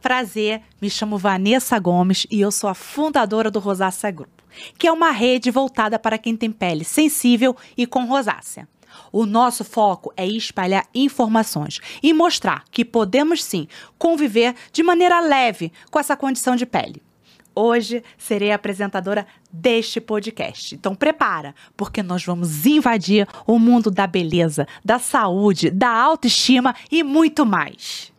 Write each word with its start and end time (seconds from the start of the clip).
Prazer, 0.00 0.62
me 0.80 0.88
chamo 0.88 1.18
Vanessa 1.18 1.78
Gomes 1.78 2.26
e 2.30 2.40
eu 2.40 2.50
sou 2.50 2.70
a 2.70 2.74
fundadora 2.74 3.50
do 3.50 3.58
Rosácea 3.58 4.10
Grupo, 4.10 4.42
que 4.78 4.86
é 4.86 4.92
uma 4.92 5.10
rede 5.10 5.50
voltada 5.50 5.98
para 5.98 6.16
quem 6.16 6.34
tem 6.34 6.50
pele 6.50 6.84
sensível 6.84 7.54
e 7.76 7.86
com 7.86 8.06
rosácea. 8.06 8.66
O 9.12 9.26
nosso 9.26 9.62
foco 9.62 10.10
é 10.16 10.26
espalhar 10.26 10.86
informações 10.94 11.80
e 12.02 12.14
mostrar 12.14 12.64
que 12.70 12.82
podemos 12.82 13.44
sim 13.44 13.68
conviver 13.98 14.54
de 14.72 14.82
maneira 14.82 15.20
leve 15.20 15.70
com 15.90 15.98
essa 15.98 16.16
condição 16.16 16.56
de 16.56 16.64
pele. 16.64 17.02
Hoje 17.54 18.02
serei 18.16 18.52
a 18.52 18.54
apresentadora 18.54 19.26
deste 19.52 20.00
podcast. 20.00 20.74
Então 20.74 20.94
prepara, 20.94 21.54
porque 21.76 22.02
nós 22.02 22.24
vamos 22.24 22.64
invadir 22.64 23.28
o 23.46 23.58
mundo 23.58 23.90
da 23.90 24.06
beleza, 24.06 24.66
da 24.82 24.98
saúde, 24.98 25.70
da 25.70 25.90
autoestima 25.90 26.74
e 26.90 27.02
muito 27.02 27.44
mais. 27.44 28.10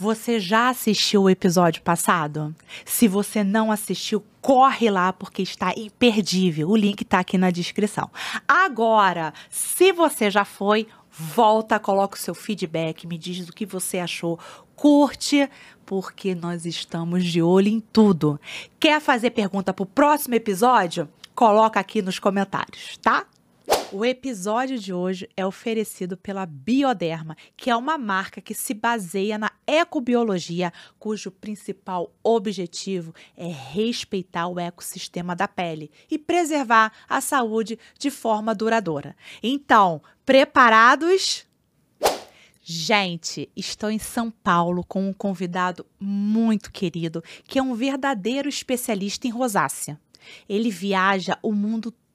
Você 0.00 0.38
já 0.38 0.68
assistiu 0.68 1.24
o 1.24 1.30
episódio 1.30 1.82
passado? 1.82 2.54
Se 2.84 3.08
você 3.08 3.42
não 3.42 3.72
assistiu, 3.72 4.24
corre 4.40 4.88
lá 4.88 5.12
porque 5.12 5.42
está 5.42 5.74
imperdível. 5.76 6.70
O 6.70 6.76
link 6.76 7.02
está 7.02 7.18
aqui 7.18 7.36
na 7.36 7.50
descrição. 7.50 8.08
Agora, 8.46 9.34
se 9.50 9.90
você 9.92 10.30
já 10.30 10.44
foi, 10.44 10.86
volta, 11.10 11.80
coloca 11.80 12.16
o 12.16 12.20
seu 12.20 12.32
feedback, 12.32 13.08
me 13.08 13.18
diz 13.18 13.48
o 13.48 13.52
que 13.52 13.66
você 13.66 13.98
achou, 13.98 14.38
curte, 14.76 15.50
porque 15.84 16.32
nós 16.32 16.64
estamos 16.64 17.24
de 17.24 17.42
olho 17.42 17.66
em 17.66 17.80
tudo. 17.80 18.40
Quer 18.78 19.00
fazer 19.00 19.30
pergunta 19.30 19.74
para 19.74 19.82
o 19.82 19.86
próximo 19.86 20.36
episódio? 20.36 21.08
Coloca 21.34 21.80
aqui 21.80 22.02
nos 22.02 22.20
comentários, 22.20 22.96
tá? 22.98 23.26
O 23.90 24.04
episódio 24.04 24.78
de 24.78 24.92
hoje 24.92 25.28
é 25.34 25.46
oferecido 25.46 26.16
pela 26.16 26.44
Bioderma, 26.44 27.34
que 27.56 27.70
é 27.70 27.76
uma 27.76 27.96
marca 27.96 28.40
que 28.40 28.52
se 28.52 28.74
baseia 28.74 29.38
na 29.38 29.50
ecobiologia, 29.66 30.70
cujo 30.98 31.30
principal 31.30 32.12
objetivo 32.22 33.14
é 33.34 33.46
respeitar 33.46 34.46
o 34.46 34.60
ecossistema 34.60 35.34
da 35.34 35.48
pele 35.48 35.90
e 36.10 36.18
preservar 36.18 36.92
a 37.08 37.20
saúde 37.22 37.78
de 37.98 38.10
forma 38.10 38.54
duradoura. 38.54 39.16
Então, 39.42 40.02
preparados? 40.24 41.46
Gente, 42.62 43.50
estou 43.56 43.90
em 43.90 43.98
São 43.98 44.30
Paulo 44.30 44.84
com 44.84 45.08
um 45.08 45.14
convidado 45.14 45.86
muito 45.98 46.70
querido, 46.70 47.24
que 47.44 47.58
é 47.58 47.62
um 47.62 47.74
verdadeiro 47.74 48.50
especialista 48.50 49.26
em 49.26 49.30
rosácea. 49.30 49.98
Ele 50.46 50.70
viaja 50.70 51.38
o 51.42 51.52
mundo 51.52 51.90
todo, 51.90 52.07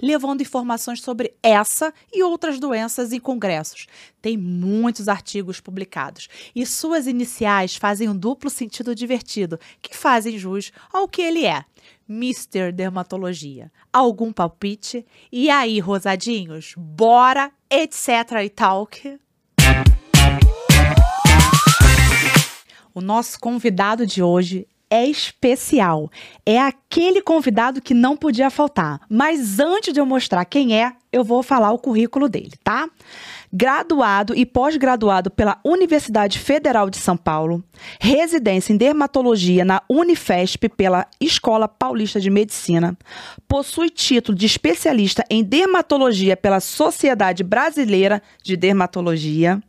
levando 0.00 0.42
informações 0.42 1.00
sobre 1.00 1.34
essa 1.42 1.92
e 2.12 2.22
outras 2.22 2.58
doenças 2.58 3.12
em 3.12 3.18
congressos. 3.18 3.86
Tem 4.20 4.36
muitos 4.36 5.08
artigos 5.08 5.60
publicados 5.60 6.28
e 6.54 6.66
suas 6.66 7.06
iniciais 7.06 7.76
fazem 7.76 8.08
um 8.08 8.16
duplo 8.16 8.50
sentido 8.50 8.94
divertido, 8.94 9.58
que 9.80 9.96
fazem 9.96 10.38
jus 10.38 10.72
ao 10.92 11.08
que 11.08 11.22
ele 11.22 11.46
é. 11.46 11.64
Mr. 12.08 12.72
Dermatologia. 12.72 13.70
Algum 13.92 14.32
palpite? 14.32 15.06
E 15.30 15.48
aí, 15.48 15.78
rosadinhos? 15.78 16.74
Bora, 16.76 17.52
etc 17.70 18.42
e 18.44 18.50
talk? 18.50 19.18
O 22.92 23.00
nosso 23.00 23.38
convidado 23.38 24.04
de 24.04 24.20
hoje 24.20 24.66
é 24.90 25.06
especial. 25.06 26.10
É 26.44 26.58
aquele 26.58 27.22
convidado 27.22 27.80
que 27.80 27.94
não 27.94 28.16
podia 28.16 28.50
faltar. 28.50 29.00
Mas 29.08 29.60
antes 29.60 29.94
de 29.94 30.00
eu 30.00 30.04
mostrar 30.04 30.44
quem 30.44 30.76
é, 30.76 30.92
eu 31.12 31.24
vou 31.24 31.42
falar 31.42 31.72
o 31.72 31.78
currículo 31.78 32.28
dele, 32.28 32.52
tá? 32.62 32.88
Graduado 33.52 34.32
e 34.36 34.46
pós-graduado 34.46 35.30
pela 35.30 35.58
Universidade 35.64 36.38
Federal 36.38 36.88
de 36.88 36.98
São 36.98 37.16
Paulo, 37.16 37.64
residência 38.00 38.72
em 38.72 38.76
dermatologia 38.76 39.64
na 39.64 39.82
Unifesp 39.88 40.68
pela 40.68 41.06
Escola 41.20 41.66
Paulista 41.66 42.20
de 42.20 42.30
Medicina, 42.30 42.96
possui 43.48 43.90
título 43.90 44.38
de 44.38 44.46
especialista 44.46 45.24
em 45.28 45.42
dermatologia 45.42 46.36
pela 46.36 46.60
Sociedade 46.60 47.42
Brasileira 47.42 48.22
de 48.42 48.56
Dermatologia, 48.56 49.60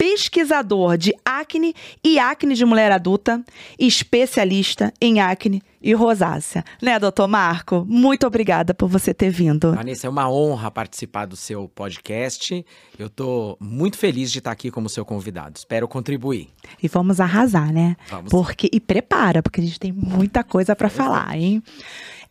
pesquisador 0.00 0.96
de 0.96 1.14
acne 1.22 1.74
e 2.02 2.18
acne 2.18 2.54
de 2.54 2.64
mulher 2.64 2.90
adulta, 2.90 3.44
especialista 3.78 4.90
em 4.98 5.20
acne 5.20 5.62
e 5.82 5.92
rosácea. 5.92 6.64
Né, 6.80 6.98
doutor 6.98 7.28
Marco? 7.28 7.84
Muito 7.86 8.26
obrigada 8.26 8.72
por 8.72 8.88
você 8.88 9.12
ter 9.12 9.28
vindo. 9.28 9.74
Vanessa, 9.74 10.06
é 10.06 10.10
uma 10.10 10.30
honra 10.30 10.70
participar 10.70 11.26
do 11.26 11.36
seu 11.36 11.68
podcast. 11.68 12.64
Eu 12.98 13.08
estou 13.08 13.58
muito 13.60 13.98
feliz 13.98 14.32
de 14.32 14.38
estar 14.38 14.52
aqui 14.52 14.70
como 14.70 14.88
seu 14.88 15.04
convidado. 15.04 15.58
Espero 15.58 15.86
contribuir. 15.86 16.48
E 16.82 16.88
vamos 16.88 17.20
arrasar, 17.20 17.70
né? 17.70 17.94
Vamos. 18.08 18.30
Porque 18.30 18.70
e 18.72 18.80
prepara, 18.80 19.42
porque 19.42 19.60
a 19.60 19.64
gente 19.64 19.78
tem 19.78 19.92
muita 19.92 20.42
coisa 20.42 20.74
para 20.74 20.88
falar, 20.88 21.36
hein? 21.36 21.62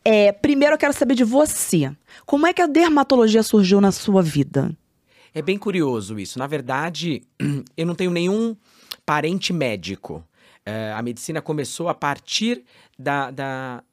É, 0.04 0.32
primeiro 0.32 0.74
eu 0.74 0.80
quero 0.80 0.94
saber 0.94 1.14
de 1.14 1.24
você. 1.24 1.92
Como 2.26 2.48
é 2.48 2.54
que 2.54 2.64
a 2.64 2.68
dermatologia 2.68 3.44
surgiu 3.44 3.80
na 3.80 3.92
sua 3.92 4.24
vida? 4.24 4.76
É 5.34 5.42
bem 5.42 5.58
curioso 5.58 6.20
isso. 6.20 6.40
Na 6.40 6.48
verdade, 6.48 7.22
eu 7.78 7.86
não 7.86 7.96
tenho 7.96 8.12
nenhum 8.12 8.56
parente 9.06 9.54
médico. 9.54 10.24
É, 10.66 10.92
a 10.94 11.02
medicina 11.02 11.42
começou 11.42 11.90
a 11.90 11.94
partir 11.94 12.64
da, 12.98 13.32
da, 13.32 13.84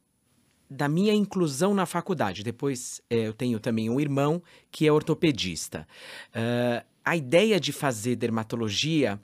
da 0.69 0.89
minha 0.89 1.13
inclusão 1.13 1.75
na 1.75 1.87
faculdade. 1.87 2.43
Depois 2.43 3.01
é, 3.09 3.27
eu 3.27 3.33
tenho 3.33 3.59
também 3.59 3.89
um 3.89 4.01
irmão 4.01 4.43
que 4.71 4.87
é 4.87 4.93
ortopedista. 4.93 5.87
É, 6.35 6.85
a 7.05 7.17
ideia 7.17 7.61
de 7.61 7.73
fazer 7.73 8.17
dermatologia 8.17 9.21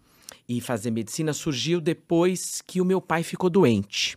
e 0.49 0.61
fazer 0.61 0.91
medicina 0.91 1.33
surgiu 1.33 1.81
depois 1.81 2.63
que 2.63 2.81
o 2.81 2.85
meu 2.85 3.01
pai 3.01 3.23
ficou 3.23 3.51
doente. 3.51 4.17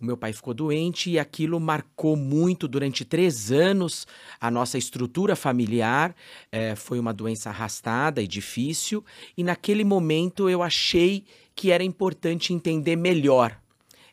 O 0.00 0.04
meu 0.04 0.16
pai 0.16 0.32
ficou 0.32 0.52
doente 0.52 1.10
e 1.10 1.18
aquilo 1.18 1.58
marcou 1.58 2.16
muito 2.16 2.68
durante 2.68 3.04
três 3.04 3.50
anos 3.50 4.06
a 4.38 4.50
nossa 4.50 4.76
estrutura 4.76 5.34
familiar. 5.34 6.14
É, 6.52 6.76
foi 6.76 6.98
uma 6.98 7.14
doença 7.14 7.48
arrastada 7.48 8.20
e 8.20 8.28
difícil, 8.28 9.04
e 9.36 9.42
naquele 9.42 9.84
momento 9.84 10.50
eu 10.50 10.62
achei 10.62 11.24
que 11.54 11.70
era 11.70 11.82
importante 11.82 12.52
entender 12.52 12.96
melhor 12.96 13.58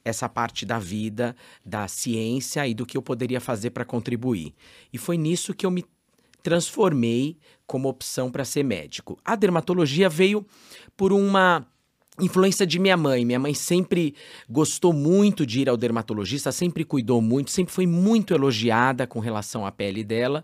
essa 0.06 0.28
parte 0.28 0.66
da 0.66 0.80
vida, 0.80 1.36
da 1.66 1.88
ciência 1.88 2.68
e 2.68 2.74
do 2.74 2.86
que 2.86 2.98
eu 2.98 3.02
poderia 3.02 3.40
fazer 3.40 3.70
para 3.72 3.86
contribuir. 3.86 4.54
E 4.92 4.98
foi 4.98 5.18
nisso 5.18 5.54
que 5.54 5.66
eu 5.66 5.72
me 5.72 5.86
transformei 6.42 7.38
como 7.66 7.88
opção 7.88 8.30
para 8.30 8.44
ser 8.44 8.64
médico. 8.64 9.18
A 9.24 9.36
dermatologia 9.36 10.10
veio 10.10 10.46
por 10.96 11.14
uma 11.14 11.66
influência 12.20 12.66
de 12.66 12.80
minha 12.80 12.98
mãe. 12.98 13.26
Minha 13.26 13.40
mãe 13.40 13.54
sempre 13.54 14.16
gostou 14.50 14.94
muito 14.94 15.46
de 15.46 15.62
ir 15.62 15.70
ao 15.70 15.78
dermatologista, 15.78 16.52
sempre 16.52 16.84
cuidou 16.84 17.22
muito, 17.22 17.52
sempre 17.52 17.74
foi 17.74 17.88
muito 17.88 18.34
elogiada 18.34 19.08
com 19.08 19.20
relação 19.20 19.66
à 19.66 19.72
pele 19.72 20.04
dela 20.04 20.44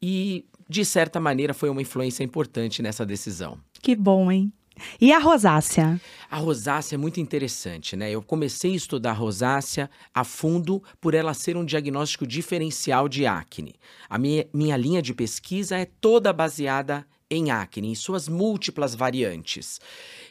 e 0.00 0.44
de 0.68 0.84
certa 0.84 1.18
maneira 1.18 1.54
foi 1.54 1.70
uma 1.70 1.82
influência 1.82 2.22
importante 2.22 2.82
nessa 2.82 3.04
decisão. 3.04 3.58
Que 3.80 3.96
bom, 3.96 4.30
hein? 4.30 4.52
E 5.00 5.12
a 5.12 5.18
rosácea? 5.18 6.00
A 6.30 6.36
rosácea 6.36 6.94
é 6.94 6.98
muito 6.98 7.18
interessante, 7.20 7.96
né? 7.96 8.10
Eu 8.10 8.22
comecei 8.22 8.72
a 8.72 8.76
estudar 8.76 9.12
rosácea 9.12 9.90
a 10.14 10.22
fundo 10.22 10.82
por 11.00 11.14
ela 11.14 11.34
ser 11.34 11.56
um 11.56 11.64
diagnóstico 11.64 12.26
diferencial 12.26 13.08
de 13.08 13.26
acne. 13.26 13.74
A 14.08 14.18
minha, 14.18 14.46
minha 14.52 14.76
linha 14.76 15.02
de 15.02 15.12
pesquisa 15.12 15.76
é 15.76 15.84
toda 15.84 16.32
baseada 16.32 17.04
em 17.30 17.50
acne, 17.50 17.88
em 17.88 17.94
suas 17.94 18.28
múltiplas 18.28 18.94
variantes. 18.94 19.80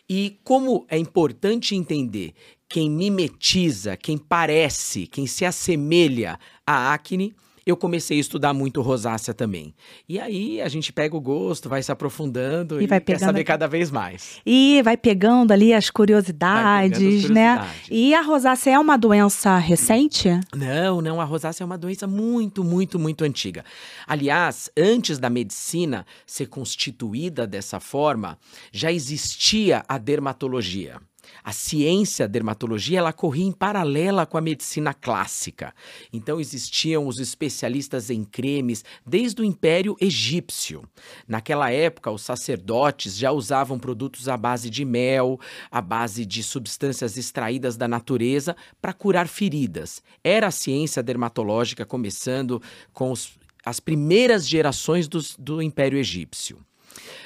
E 0.09 0.39
como 0.43 0.85
é 0.89 0.97
importante 0.97 1.75
entender 1.75 2.33
quem 2.69 2.89
mimetiza, 2.89 3.97
quem 3.97 4.17
parece, 4.17 5.07
quem 5.07 5.27
se 5.27 5.45
assemelha 5.45 6.39
à 6.65 6.93
acne, 6.93 7.35
eu 7.67 7.75
comecei 7.77 8.17
a 8.17 8.21
estudar 8.21 8.53
muito 8.53 8.81
rosácea 8.81 9.33
também. 9.33 9.73
E 10.07 10.19
aí 10.19 10.61
a 10.61 10.67
gente 10.69 10.91
pega 10.93 11.15
o 11.15 11.21
gosto, 11.21 11.67
vai 11.67 11.83
se 11.83 11.91
aprofundando 11.91 12.79
E 12.81 12.85
e, 12.85 12.87
vai 12.87 12.99
quer 12.99 13.13
pegando- 13.13 13.25
saber 13.27 13.43
cada 13.43 13.67
vez 13.67 13.91
mais. 13.91 14.39
E 14.45 14.81
vai 14.83 14.95
pegando 14.95 15.51
ali 15.51 15.73
as 15.73 15.89
curiosidades, 15.89 16.97
as 17.25 17.29
né? 17.29 17.57
curiosidades. 17.57 17.87
E 17.91 18.13
a 18.13 18.21
rosácea 18.21 18.71
é 18.71 18.79
uma 18.79 18.97
doença 18.97 19.57
recente? 19.57 20.29
Não, 20.55 21.01
não, 21.01 21.19
a 21.19 21.25
rosácea 21.25 21.63
é 21.63 21.65
uma 21.65 21.77
doença 21.77 22.07
muito, 22.07 22.63
muito, 22.63 22.97
muito 22.97 23.23
antiga. 23.23 23.63
Aliás, 24.07 24.69
antes 24.77 25.19
da 25.19 25.29
medicina 25.29 26.05
ser 26.25 26.47
constituída 26.47 27.45
dessa 27.45 27.79
forma, 27.79 28.37
já 28.71 28.91
existia 28.91 29.83
a 29.87 29.97
dermatologia. 29.97 30.99
A 31.43 31.51
ciência 31.51 32.25
a 32.25 32.27
dermatologia 32.27 32.99
ela 32.99 33.13
corria 33.13 33.45
em 33.45 33.51
paralela 33.51 34.25
com 34.25 34.37
a 34.37 34.41
medicina 34.41 34.93
clássica. 34.93 35.73
Então 36.11 36.39
existiam 36.39 37.07
os 37.07 37.19
especialistas 37.19 38.09
em 38.09 38.23
cremes 38.23 38.83
desde 39.05 39.41
o 39.41 39.45
Império 39.45 39.95
Egípcio. 39.99 40.83
Naquela 41.27 41.71
época, 41.71 42.11
os 42.11 42.21
sacerdotes 42.21 43.17
já 43.17 43.31
usavam 43.31 43.79
produtos 43.79 44.27
à 44.27 44.35
base 44.37 44.69
de 44.69 44.83
mel, 44.83 45.39
à 45.71 45.81
base 45.81 46.25
de 46.25 46.43
substâncias 46.43 47.17
extraídas 47.17 47.77
da 47.77 47.87
natureza 47.87 48.55
para 48.81 48.93
curar 48.93 49.27
feridas. 49.27 50.01
Era 50.23 50.47
a 50.47 50.51
ciência 50.51 51.01
dermatológica 51.03 51.85
começando 51.85 52.61
com 52.93 53.11
os- 53.11 53.37
as 53.65 53.79
primeiras 53.79 54.47
gerações 54.47 55.07
dos- 55.07 55.35
do 55.37 55.61
Império 55.61 55.97
Egípcio. 55.97 56.59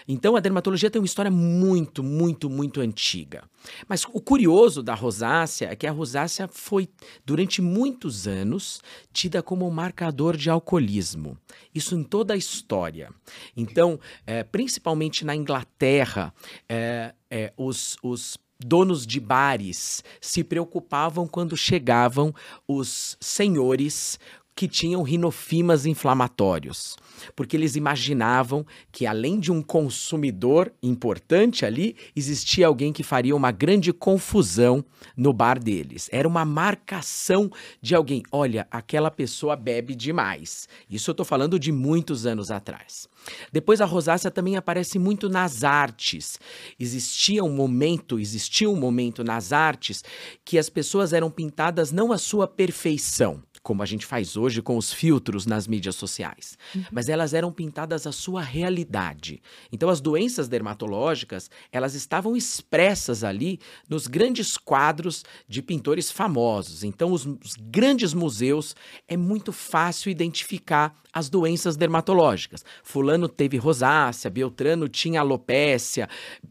Então 0.08 0.36
a 0.36 0.40
dermatologia 0.40 0.90
tem 0.90 1.02
uma 1.02 1.06
história 1.06 1.32
muito, 1.32 2.04
muito, 2.04 2.50
muito 2.50 2.82
antiga. 2.82 3.44
Mas 3.88 4.06
o 4.12 4.22
curioso 4.22 4.82
da 4.82 4.96
rosácea 4.96 5.68
é 5.72 5.76
que 5.76 5.88
a 5.88 5.92
rosácea 5.92 6.48
foi, 6.48 6.90
durante 7.26 7.62
muitos 7.62 8.28
anos, 8.28 8.82
tida 9.14 9.42
como 9.44 9.68
um 9.68 9.72
marcador 9.72 10.36
de 10.36 10.50
alcoolismo. 10.50 11.38
Isso 11.74 11.96
em 11.96 12.04
toda 12.04 12.34
a 12.34 12.38
história. 12.38 13.10
Então, 13.56 14.00
é, 14.26 14.44
principalmente 14.44 15.26
na 15.26 15.36
Inglaterra, 15.36 16.34
é, 16.68 17.14
é, 17.30 17.54
os, 17.58 17.98
os 18.04 18.38
donos 18.64 19.06
de 19.06 19.20
bares 19.20 20.04
se 20.20 20.44
preocupavam 20.44 21.28
quando 21.28 21.58
chegavam 21.58 22.34
os 22.68 23.18
senhores 23.20 24.20
que 24.62 24.68
tinham 24.68 25.02
rinofimas 25.02 25.88
inflamatórios, 25.88 26.96
porque 27.36 27.58
eles 27.58 27.76
imaginavam 27.76 28.64
que 28.92 29.08
além 29.08 29.40
de 29.40 29.52
um 29.52 29.60
consumidor 29.60 30.72
importante 30.84 31.66
ali, 31.66 31.96
existia 32.16 32.68
alguém 32.68 32.94
que 32.94 33.02
faria 33.02 33.36
uma 33.36 33.52
grande 33.52 33.92
confusão 33.92 34.86
no 35.18 35.34
bar 35.34 35.58
deles. 35.58 36.08
Era 36.12 36.28
uma 36.28 36.46
marcação 36.46 37.50
de 37.82 37.96
alguém. 37.96 38.22
Olha, 38.32 38.68
aquela 38.70 39.10
pessoa 39.10 39.56
bebe 39.56 39.96
demais. 39.96 40.70
Isso 40.88 41.10
eu 41.10 41.14
estou 41.14 41.26
falando 41.26 41.58
de 41.58 41.72
muitos 41.72 42.28
anos 42.28 42.52
atrás. 42.52 43.10
Depois 43.52 43.82
a 43.82 43.86
rosácea 43.86 44.30
também 44.30 44.58
aparece 44.58 45.00
muito 45.00 45.28
nas 45.28 45.64
artes. 45.64 46.40
Existia 46.80 47.44
um 47.44 47.56
momento, 47.56 48.20
existia 48.20 48.70
um 48.70 48.76
momento 48.76 49.24
nas 49.24 49.52
artes 49.52 50.04
que 50.46 50.60
as 50.60 50.70
pessoas 50.70 51.14
eram 51.14 51.32
pintadas 51.32 51.92
não 51.92 52.12
à 52.12 52.20
sua 52.20 52.48
perfeição, 52.48 53.42
como 53.64 53.84
a 53.84 53.86
gente 53.86 54.06
faz 54.06 54.36
hoje 54.36 54.62
com 54.62 54.78
os 54.78 54.92
filtros 54.92 55.46
nas 55.46 55.68
mídias 55.68 55.96
sociais, 55.96 56.58
uhum. 56.76 56.86
mas 56.92 57.10
elas 57.10 57.34
eram 57.34 57.52
pintadas 57.52 58.08
à 58.08 58.12
sua 58.12 58.42
realidade. 58.42 59.42
Então 59.72 59.90
as 59.90 60.02
doenças 60.02 60.48
dermatológicas, 60.48 61.50
elas 61.72 61.94
estavam 61.94 62.36
expressas 62.36 63.24
ali 63.24 63.60
nos 63.88 64.08
grandes 64.08 64.58
quadros 64.58 65.24
de 65.48 65.62
pintores 65.62 66.10
famosos. 66.12 66.84
Então 66.84 67.12
os, 67.12 67.26
os 67.26 67.56
grandes 67.60 68.14
museus 68.14 68.76
é 69.08 69.16
muito 69.16 69.52
fácil 69.52 70.10
identificar 70.10 70.96
as 71.14 71.30
doenças 71.30 71.76
dermatológicas. 71.76 72.64
Fulano 72.84 73.28
teve 73.28 73.58
rosácea, 73.58 74.30
Beltrano 74.30 74.88
tinha 74.88 75.20
alopécia, 75.20 76.08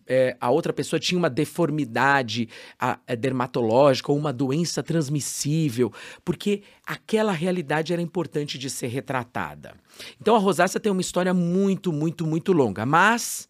é, 0.07 0.37
a 0.41 0.51
outra 0.51 0.73
pessoa 0.73 1.01
tinha 1.01 1.19
uma 1.19 1.31
deformidade 1.31 2.49
a, 2.79 2.99
a 3.07 3.15
dermatológica 3.15 4.13
ou 4.13 4.19
uma 4.19 4.33
doença 4.33 4.83
transmissível, 4.83 5.93
porque 6.25 6.63
aquela 6.91 7.31
realidade 7.31 7.93
era 7.93 8.03
importante 8.03 8.59
de 8.59 8.69
ser 8.69 8.89
retratada. 8.89 9.77
Então 10.21 10.35
a 10.35 10.41
rosácea 10.41 10.81
tem 10.81 10.91
uma 10.91 11.01
história 11.01 11.33
muito, 11.33 11.93
muito, 11.93 12.27
muito 12.27 12.53
longa, 12.53 12.85
mas 12.85 13.49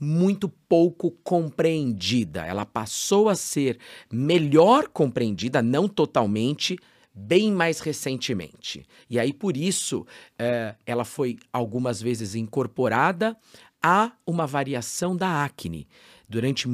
muito 0.00 0.48
pouco 0.48 1.10
compreendida. 1.22 2.46
Ela 2.46 2.64
passou 2.64 3.28
a 3.28 3.34
ser 3.34 3.78
melhor 4.10 4.88
compreendida, 4.88 5.60
não 5.60 5.86
totalmente, 5.86 6.78
bem 7.12 7.52
mais 7.52 7.80
recentemente. 7.80 8.86
E 9.10 9.18
aí, 9.18 9.34
por 9.34 9.58
isso, 9.58 10.06
é, 10.38 10.74
ela 10.86 11.04
foi 11.04 11.38
algumas 11.52 12.00
vezes 12.00 12.34
incorporada 12.34 13.36
a 13.82 14.12
uma 14.26 14.46
variação 14.46 15.14
da 15.14 15.44
acne. 15.44 15.86
Durante 16.26 16.66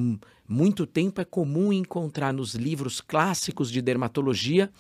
muito 0.48 0.86
tempo 0.86 1.20
é 1.20 1.24
comum 1.24 1.72
encontrar 1.72 2.32
nos 2.32 2.54
livros 2.54 3.00
clássicos 3.00 3.70
de 3.70 3.82
dermatologia 3.82 4.70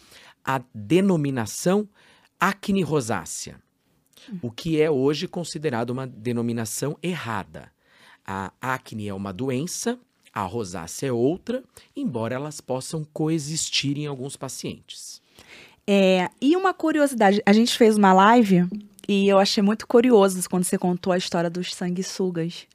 a 0.46 0.62
denominação 0.72 1.88
acne 2.38 2.82
rosácea, 2.82 3.60
o 4.40 4.50
que 4.50 4.80
é 4.80 4.88
hoje 4.88 5.26
considerado 5.26 5.90
uma 5.90 6.06
denominação 6.06 6.96
errada. 7.02 7.72
A 8.24 8.52
acne 8.60 9.08
é 9.08 9.14
uma 9.14 9.32
doença, 9.32 9.98
a 10.32 10.42
rosácea 10.42 11.08
é 11.08 11.12
outra, 11.12 11.64
embora 11.96 12.36
elas 12.36 12.60
possam 12.60 13.04
coexistir 13.12 13.98
em 13.98 14.06
alguns 14.06 14.36
pacientes. 14.36 15.20
É, 15.86 16.28
e 16.40 16.56
uma 16.56 16.72
curiosidade, 16.72 17.42
a 17.44 17.52
gente 17.52 17.76
fez 17.76 17.96
uma 17.96 18.12
live 18.12 18.68
e 19.08 19.28
eu 19.28 19.38
achei 19.38 19.62
muito 19.62 19.86
curioso 19.86 20.48
quando 20.48 20.64
você 20.64 20.76
contou 20.78 21.12
a 21.12 21.18
história 21.18 21.50
dos 21.50 21.74
sanguessugas. 21.74 22.66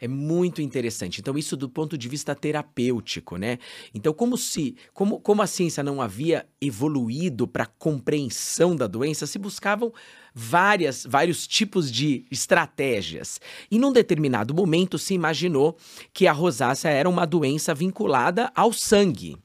É 0.00 0.08
muito 0.08 0.60
interessante. 0.60 1.20
Então, 1.20 1.36
isso 1.36 1.56
do 1.56 1.68
ponto 1.68 1.96
de 1.96 2.08
vista 2.08 2.34
terapêutico, 2.34 3.36
né? 3.36 3.58
Então, 3.94 4.12
como 4.12 4.36
se, 4.36 4.76
como, 4.92 5.20
como 5.20 5.42
a 5.42 5.46
ciência 5.46 5.82
não 5.82 6.00
havia 6.00 6.46
evoluído 6.60 7.46
para 7.46 7.64
a 7.64 7.66
compreensão 7.78 8.74
da 8.74 8.86
doença, 8.86 9.26
se 9.26 9.38
buscavam 9.38 9.92
várias, 10.34 11.04
vários 11.08 11.46
tipos 11.46 11.90
de 11.90 12.24
estratégias. 12.30 13.40
E 13.70 13.78
num 13.78 13.92
determinado 13.92 14.54
momento 14.54 14.98
se 14.98 15.14
imaginou 15.14 15.76
que 16.12 16.26
a 16.26 16.32
rosácea 16.32 16.88
era 16.88 17.08
uma 17.08 17.26
doença 17.26 17.74
vinculada 17.74 18.50
ao 18.54 18.72
sangue 18.72 19.36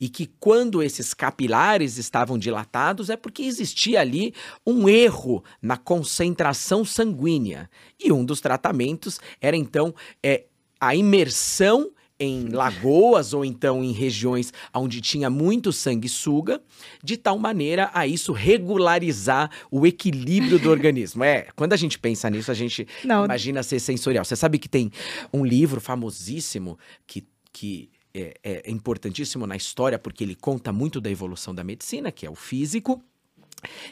e 0.00 0.08
que 0.08 0.26
quando 0.38 0.82
esses 0.82 1.14
capilares 1.14 1.98
estavam 1.98 2.38
dilatados 2.38 3.10
é 3.10 3.16
porque 3.16 3.42
existia 3.42 4.00
ali 4.00 4.34
um 4.66 4.88
erro 4.88 5.42
na 5.60 5.76
concentração 5.76 6.84
sanguínea. 6.84 7.70
E 8.02 8.12
um 8.12 8.24
dos 8.24 8.40
tratamentos 8.40 9.20
era 9.40 9.56
então 9.56 9.94
é, 10.22 10.44
a 10.80 10.94
imersão 10.94 11.90
em 12.18 12.48
lagoas 12.48 13.32
ou 13.34 13.44
então 13.44 13.82
em 13.82 13.92
regiões 13.92 14.52
onde 14.72 15.00
tinha 15.00 15.28
muito 15.28 15.72
sanguessuga, 15.72 16.62
de 17.02 17.16
tal 17.16 17.38
maneira 17.38 17.90
a 17.92 18.06
isso 18.06 18.32
regularizar 18.32 19.50
o 19.70 19.86
equilíbrio 19.86 20.58
do 20.58 20.70
organismo. 20.70 21.24
É, 21.24 21.48
quando 21.56 21.72
a 21.72 21.76
gente 21.76 21.98
pensa 21.98 22.30
nisso, 22.30 22.50
a 22.50 22.54
gente 22.54 22.86
Não. 23.04 23.24
imagina 23.24 23.62
ser 23.62 23.80
sensorial. 23.80 24.24
Você 24.24 24.36
sabe 24.36 24.58
que 24.58 24.68
tem 24.68 24.90
um 25.32 25.44
livro 25.44 25.80
famosíssimo 25.80 26.78
que, 27.06 27.24
que 27.52 27.90
é, 28.14 28.38
é 28.44 28.70
importantíssimo 28.70 29.46
na 29.46 29.56
história 29.56 29.98
porque 29.98 30.22
ele 30.22 30.34
conta 30.34 30.72
muito 30.72 31.00
da 31.00 31.10
evolução 31.10 31.54
da 31.54 31.64
medicina, 31.64 32.12
que 32.12 32.24
é 32.24 32.30
o 32.30 32.34
físico. 32.34 33.02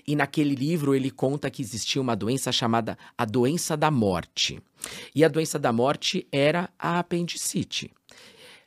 E 0.06 0.14
naquele 0.14 0.54
livro 0.54 0.94
ele 0.94 1.10
conta 1.10 1.50
que 1.50 1.62
existia 1.62 2.00
uma 2.00 2.14
doença 2.14 2.52
chamada 2.52 2.96
a 3.16 3.24
doença 3.24 3.76
da 3.76 3.90
morte. 3.90 4.60
E 5.14 5.24
a 5.24 5.28
doença 5.28 5.58
da 5.58 5.72
morte 5.72 6.26
era 6.30 6.70
a 6.78 6.98
apendicite. 6.98 7.90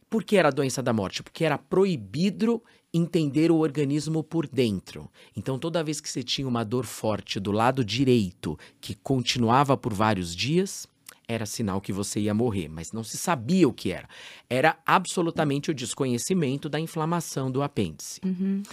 Por 0.10 0.24
que 0.24 0.38
era 0.38 0.50
a 0.50 0.52
doença 0.52 0.81
da 0.81 0.94
morte? 0.94 1.24
Porque 1.24 1.44
era 1.44 1.57
proibido 1.57 2.62
entender 2.94 3.52
o 3.52 3.57
organismo 3.57 4.24
por 4.24 4.48
dentro. 4.48 5.12
Então, 5.36 5.60
toda 5.60 5.84
vez 5.84 6.00
que 6.00 6.10
você 6.10 6.24
tinha 6.24 6.48
uma 6.48 6.63
dor 6.63 6.86
forte 6.86 7.40
do 7.40 7.52
lado 7.52 7.83
direito, 7.83 8.57
que 8.80 8.95
continuava 8.95 9.76
por 9.76 9.94
vários 9.94 10.33
dias, 10.33 10.88
era 11.28 11.46
sinal 11.46 11.82
que 11.82 11.94
você 11.94 12.20
ia 12.20 12.34
morrer, 12.34 12.68
mas 12.70 12.92
não 12.92 13.04
se 13.04 13.18
sabia 13.18 13.68
o 13.68 13.74
que 13.74 13.92
era. 13.92 14.08
Era 14.50 14.78
absolutamente 14.86 15.72
o 15.72 15.74
desconhecimento 15.74 16.70
da 16.70 16.80
inflamação 16.80 17.52
do 17.52 17.62
apêndice. 17.62 18.22
Uhum. 18.24 18.64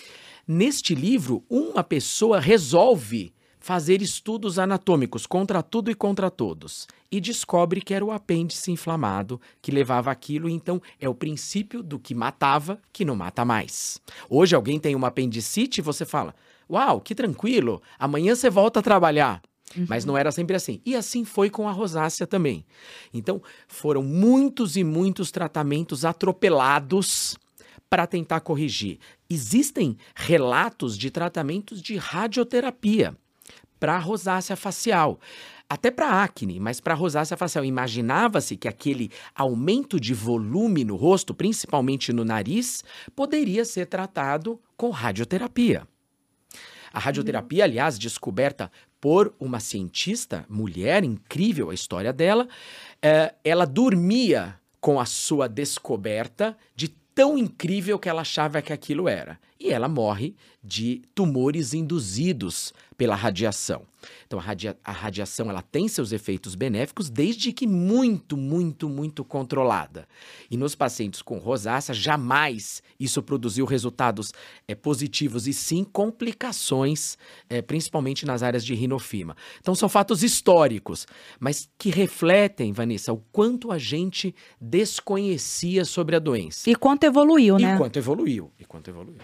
Neste 0.47 0.95
livro, 0.95 1.45
uma 1.49 1.85
pessoa 1.85 2.41
resolve 2.41 3.33
fazer 3.63 4.03
estudos 4.03 4.59
anatômicos 4.59 5.25
contra 5.25 5.63
tudo 5.63 5.91
e 5.91 5.95
contra 5.95 6.29
todos 6.29 6.89
e 7.13 7.21
descobre 7.21 7.81
que 7.81 7.95
era 7.95 8.05
o 8.05 8.11
apêndice 8.11 8.73
inflamado 8.73 9.41
que 9.61 9.71
levava 9.71 10.11
aquilo, 10.11 10.49
então 10.49 10.83
é 10.99 11.09
o 11.09 11.15
princípio 11.15 11.83
do 11.83 11.99
que 11.99 12.15
matava 12.15 12.81
que 12.93 13.05
não 13.05 13.15
mata 13.15 13.45
mais. 13.45 14.01
Hoje 14.29 14.57
alguém 14.57 14.81
tem 14.81 14.97
uma 14.97 15.09
apendicite 15.09 15.81
e 15.81 15.83
você 15.83 16.05
fala: 16.05 16.35
"Uau, 16.69 17.01
que 17.01 17.15
tranquilo, 17.15 17.81
amanhã 17.99 18.35
você 18.35 18.51
volta 18.51 18.81
a 18.81 18.83
trabalhar". 18.83 19.41
Uhum. 19.77 19.87
Mas 19.89 20.05
não 20.05 20.17
era 20.17 20.31
sempre 20.31 20.57
assim. 20.57 20.81
E 20.85 20.95
assim 20.95 21.25
foi 21.25 21.51
com 21.51 21.69
a 21.69 21.73
rosácea 21.73 22.27
também. 22.27 22.65
Então, 23.13 23.43
foram 23.67 24.03
muitos 24.03 24.77
e 24.77 24.85
muitos 24.85 25.31
tratamentos 25.31 26.05
atropelados 26.05 27.37
para 27.89 28.07
tentar 28.07 28.41
corrigir. 28.41 28.99
Existem 29.29 29.97
relatos 30.15 30.97
de 30.97 31.11
tratamentos 31.11 31.83
de 31.83 31.97
radioterapia 31.97 33.17
para 33.79 33.99
rosácea 33.99 34.57
facial. 34.57 35.19
Até 35.69 35.91
para 35.91 36.23
acne, 36.23 36.61
mas 36.61 36.81
para 36.81 36.95
rosácea 36.95 37.37
facial. 37.37 37.65
Imaginava-se 37.65 38.57
que 38.57 38.69
aquele 38.69 39.11
aumento 39.35 39.99
de 39.99 40.15
volume 40.15 40.85
no 40.85 40.97
rosto, 40.97 41.35
principalmente 41.35 42.13
no 42.13 42.25
nariz, 42.25 42.85
poderia 43.17 43.65
ser 43.65 43.87
tratado 43.87 44.61
com 44.77 44.91
radioterapia. 44.91 45.87
A 46.93 46.99
radioterapia, 46.99 47.65
aliás, 47.65 47.99
descoberta 47.99 48.71
por 49.03 49.35
uma 49.41 49.59
cientista, 49.59 50.47
mulher, 50.49 51.03
incrível 51.03 51.71
a 51.71 51.75
história 51.75 52.13
dela, 52.13 52.47
é, 53.03 53.35
ela 53.43 53.67
dormia 53.67 54.55
com 54.81 55.01
a 55.01 55.05
sua 55.05 55.49
descoberta 55.49 56.57
de 56.77 56.87
tão 56.87 57.37
incrível 57.37 57.99
que 57.99 58.09
ela 58.09 58.21
achava 58.21 58.63
que 58.63 58.73
aquilo 58.73 59.09
era. 59.09 59.41
E 59.63 59.71
ela 59.71 59.89
morre 59.89 60.35
de 60.63 61.03
tumores 61.15 61.73
induzidos 61.73 62.73
pela 62.97 63.15
radiação. 63.15 63.83
Então 64.27 64.39
a, 64.39 64.43
radia 64.43 64.77
a, 64.85 64.91
radiação 64.91 65.49
ela 65.49 65.63
tem 65.63 65.87
seus 65.87 66.11
efeitos 66.11 66.55
benéficos 66.57 67.09
desde 67.09 67.53
que 67.53 67.67
muito, 67.67 68.37
muito, 68.37 68.89
muito 68.89 69.25
controlada. 69.25 70.09
E 70.51 70.57
nos 70.57 70.75
pacientes 70.75 71.23
com 71.23 71.39
rosácea 71.39 71.95
jamais 71.95 72.83
isso 72.99 73.23
produziu 73.23 73.65
resultados 73.65 74.33
é, 74.67 74.75
positivos 74.75 75.47
e 75.47 75.53
sim 75.53 75.85
complicações, 75.85 77.17
é, 77.49 77.63
principalmente 77.63 78.27
nas 78.27 78.43
áreas 78.43 78.65
de 78.65 78.75
rinofima. 78.75 79.37
Então 79.61 79.75
são 79.75 79.89
fatos 79.89 80.25
históricos, 80.25 81.07
mas 81.39 81.69
que 81.79 81.91
refletem, 81.91 82.73
Vanessa, 82.73 83.13
o 83.13 83.23
quanto 83.31 83.71
a 83.71 83.79
gente 83.79 84.35
desconhecia 84.61 85.85
sobre 85.85 86.17
a 86.17 86.19
doença. 86.19 86.69
E 86.69 86.75
quanto 86.75 87.05
evoluiu, 87.05 87.59
né? 87.59 87.75
E 87.75 87.79
quanto 87.79 87.97
evoluiu. 87.97 88.51
E 88.59 88.65
quanto 88.65 88.91
evoluiu. 88.91 89.19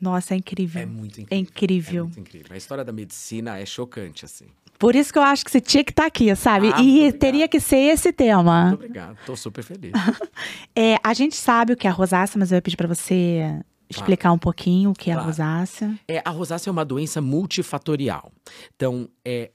Nossa, 0.00 0.34
é 0.34 0.36
incrível. 0.36 0.82
É 0.82 0.86
muito 0.86 1.20
incrível. 1.20 1.36
É 1.36 1.40
incrível. 1.40 2.00
É 2.02 2.06
muito 2.06 2.20
incrível. 2.20 2.46
A 2.52 2.56
história 2.56 2.84
da 2.84 2.92
medicina 2.92 3.58
é 3.58 3.66
chocante, 3.66 4.24
assim. 4.24 4.46
Por 4.78 4.94
isso 4.94 5.12
que 5.12 5.18
eu 5.18 5.22
acho 5.24 5.44
que 5.44 5.50
você 5.50 5.60
tinha 5.60 5.82
que 5.82 5.90
estar 5.90 6.06
aqui, 6.06 6.34
sabe? 6.36 6.70
Ah, 6.72 6.80
e 6.80 7.12
teria 7.12 7.48
que 7.48 7.58
ser 7.58 7.78
esse 7.78 8.12
tema. 8.12 8.66
Muito 8.66 8.74
obrigado. 8.76 9.16
Tô 9.26 9.36
super 9.36 9.62
feliz. 9.64 9.92
É, 10.76 10.96
a 11.02 11.12
gente 11.12 11.34
sabe 11.34 11.72
o 11.72 11.76
que 11.76 11.88
é 11.88 11.90
a 11.90 11.92
rosácea, 11.92 12.38
mas 12.38 12.52
eu 12.52 12.56
ia 12.56 12.62
pedir 12.62 12.76
para 12.76 12.86
você 12.86 13.42
explicar 13.90 14.30
um 14.32 14.38
pouquinho 14.38 14.90
o 14.90 14.94
que 14.94 15.10
é 15.10 15.14
a 15.14 15.16
Claro. 15.16 15.28
rosácea. 15.30 15.98
É, 16.06 16.22
a 16.24 16.30
rosácea 16.30 16.70
é 16.70 16.72
uma 16.72 16.84
doença 16.84 17.20
multifatorial. 17.20 18.30
Então, 18.76 19.08
é, 19.24 19.50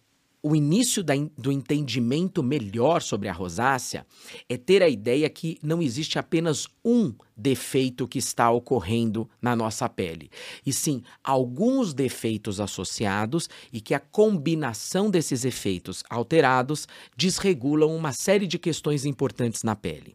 o 0.46 0.58
início 0.58 1.02
do 1.38 1.54
entendimento 1.54 2.44
melhor 2.44 3.02
sobre 3.02 3.30
a 3.30 3.34
rosácea 3.34 4.06
é 4.50 4.58
ter 4.58 4.84
a 4.84 4.90
ideia 4.90 5.30
que 5.30 5.58
não 5.64 5.82
existe 5.82 6.20
apenas 6.20 6.68
um 6.84 7.14
defeito 7.36 8.06
que 8.06 8.20
está 8.20 8.52
ocorrendo 8.52 9.28
na 9.42 9.56
nossa 9.56 9.88
pele, 9.88 10.30
e 10.66 10.74
sim 10.74 11.02
alguns 11.24 11.94
defeitos 11.94 12.60
associados 12.60 13.50
e 13.72 13.80
que 13.80 13.94
a 13.94 14.00
combinação 14.02 15.10
desses 15.10 15.46
efeitos 15.46 16.04
alterados 16.10 16.90
desregulam 17.16 17.96
uma 17.96 18.12
série 18.12 18.46
de 18.46 18.60
questões 18.60 19.06
importantes 19.06 19.64
na 19.64 19.78
pele. 19.78 20.14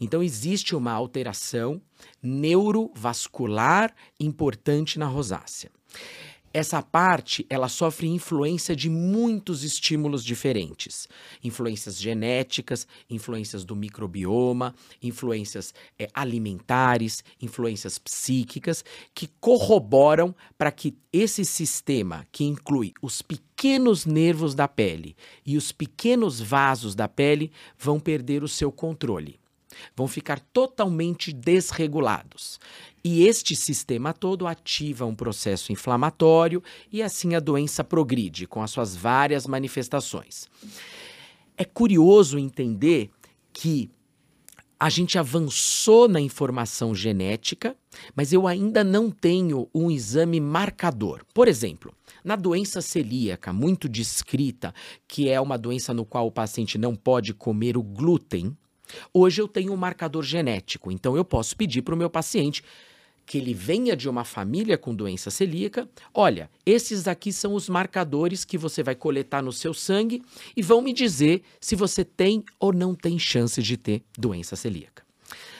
Então, 0.00 0.22
existe 0.22 0.74
uma 0.74 0.92
alteração 0.92 1.80
neurovascular 2.20 3.94
importante 4.18 4.98
na 4.98 5.06
rosácea. 5.06 5.70
Essa 6.58 6.82
parte, 6.82 7.46
ela 7.48 7.68
sofre 7.68 8.08
influência 8.08 8.74
de 8.74 8.90
muitos 8.90 9.62
estímulos 9.62 10.24
diferentes. 10.24 11.06
Influências 11.44 11.96
genéticas, 11.96 12.84
influências 13.08 13.64
do 13.64 13.76
microbioma, 13.76 14.74
influências 15.00 15.72
eh, 15.96 16.08
alimentares, 16.12 17.22
influências 17.40 17.96
psíquicas, 17.96 18.84
que 19.14 19.30
corroboram 19.40 20.34
para 20.58 20.72
que 20.72 20.96
esse 21.12 21.44
sistema, 21.44 22.26
que 22.32 22.42
inclui 22.42 22.92
os 23.00 23.22
pequenos 23.22 24.04
nervos 24.04 24.52
da 24.52 24.66
pele 24.66 25.14
e 25.46 25.56
os 25.56 25.70
pequenos 25.70 26.40
vasos 26.40 26.92
da 26.92 27.06
pele, 27.06 27.52
vão 27.78 28.00
perder 28.00 28.42
o 28.42 28.48
seu 28.48 28.72
controle 28.72 29.38
vão 29.94 30.08
ficar 30.08 30.40
totalmente 30.40 31.32
desregulados. 31.32 32.58
E 33.10 33.26
este 33.26 33.56
sistema 33.56 34.12
todo 34.12 34.46
ativa 34.46 35.06
um 35.06 35.14
processo 35.14 35.72
inflamatório 35.72 36.62
e 36.92 37.02
assim 37.02 37.34
a 37.34 37.40
doença 37.40 37.82
progride 37.82 38.46
com 38.46 38.62
as 38.62 38.70
suas 38.70 38.94
várias 38.94 39.46
manifestações. 39.46 40.46
É 41.56 41.64
curioso 41.64 42.38
entender 42.38 43.08
que 43.50 43.90
a 44.78 44.90
gente 44.90 45.18
avançou 45.18 46.06
na 46.06 46.20
informação 46.20 46.94
genética, 46.94 47.74
mas 48.14 48.30
eu 48.30 48.46
ainda 48.46 48.84
não 48.84 49.10
tenho 49.10 49.70
um 49.74 49.90
exame 49.90 50.38
marcador. 50.38 51.24
Por 51.32 51.48
exemplo, 51.48 51.94
na 52.22 52.36
doença 52.36 52.82
celíaca, 52.82 53.54
muito 53.54 53.88
descrita, 53.88 54.74
que 55.08 55.30
é 55.30 55.40
uma 55.40 55.56
doença 55.56 55.94
no 55.94 56.04
qual 56.04 56.26
o 56.26 56.32
paciente 56.32 56.76
não 56.76 56.94
pode 56.94 57.32
comer 57.32 57.74
o 57.74 57.82
glúten, 57.82 58.54
Hoje 59.12 59.40
eu 59.40 59.48
tenho 59.48 59.72
um 59.72 59.76
marcador 59.76 60.22
genético, 60.22 60.90
então 60.90 61.16
eu 61.16 61.24
posso 61.24 61.56
pedir 61.56 61.82
para 61.82 61.94
o 61.94 61.98
meu 61.98 62.08
paciente 62.08 62.62
que 63.28 63.36
ele 63.36 63.52
venha 63.52 63.94
de 63.94 64.08
uma 64.08 64.24
família 64.24 64.78
com 64.78 64.94
doença 64.94 65.30
celíaca. 65.30 65.86
Olha, 66.14 66.50
esses 66.64 67.06
aqui 67.06 67.30
são 67.30 67.52
os 67.52 67.68
marcadores 67.68 68.42
que 68.42 68.56
você 68.56 68.82
vai 68.82 68.94
coletar 68.94 69.42
no 69.42 69.52
seu 69.52 69.74
sangue 69.74 70.22
e 70.56 70.62
vão 70.62 70.80
me 70.80 70.94
dizer 70.94 71.42
se 71.60 71.76
você 71.76 72.06
tem 72.06 72.42
ou 72.58 72.72
não 72.72 72.94
tem 72.94 73.18
chance 73.18 73.62
de 73.62 73.76
ter 73.76 74.02
doença 74.16 74.56
celíaca. 74.56 75.04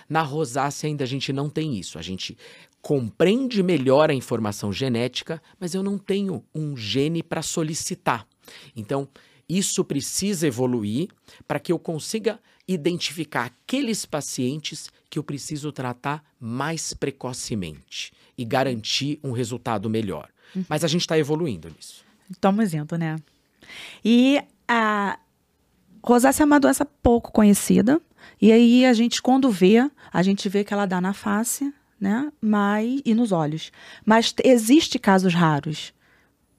Na 0.08 0.22
rosácea 0.22 0.88
ainda 0.88 1.04
a 1.04 1.06
gente 1.06 1.30
não 1.30 1.50
tem 1.50 1.78
isso. 1.78 1.98
A 1.98 2.02
gente 2.02 2.38
compreende 2.80 3.62
melhor 3.62 4.10
a 4.10 4.14
informação 4.14 4.72
genética, 4.72 5.42
mas 5.60 5.74
eu 5.74 5.82
não 5.82 5.98
tenho 5.98 6.42
um 6.54 6.74
gene 6.74 7.22
para 7.22 7.42
solicitar. 7.42 8.26
Então, 8.74 9.06
isso 9.46 9.84
precisa 9.84 10.46
evoluir 10.46 11.08
para 11.46 11.60
que 11.60 11.70
eu 11.70 11.78
consiga 11.78 12.40
identificar 12.68 13.46
aqueles 13.46 14.04
pacientes 14.04 14.90
que 15.08 15.18
eu 15.18 15.24
preciso 15.24 15.72
tratar 15.72 16.22
mais 16.38 16.92
precocemente 16.92 18.12
e 18.36 18.44
garantir 18.44 19.18
um 19.24 19.32
resultado 19.32 19.88
melhor. 19.88 20.28
Mas 20.68 20.84
a 20.84 20.88
gente 20.88 21.00
está 21.00 21.18
evoluindo 21.18 21.68
nisso. 21.68 22.04
Estamos 22.30 22.74
indo, 22.74 22.96
né? 22.98 23.16
E 24.04 24.42
a 24.66 25.18
rosácea 26.02 26.42
é 26.42 26.46
uma 26.46 26.60
doença 26.60 26.84
pouco 26.84 27.32
conhecida. 27.32 28.00
E 28.40 28.52
aí 28.52 28.84
a 28.84 28.92
gente, 28.92 29.22
quando 29.22 29.50
vê, 29.50 29.90
a 30.12 30.22
gente 30.22 30.48
vê 30.48 30.62
que 30.62 30.72
ela 30.72 30.86
dá 30.86 31.00
na 31.00 31.12
face, 31.12 31.72
né? 31.98 32.30
Mas, 32.40 33.00
e 33.04 33.14
nos 33.14 33.32
olhos. 33.32 33.72
Mas 34.04 34.34
existe 34.44 34.98
casos 34.98 35.34
raros. 35.34 35.92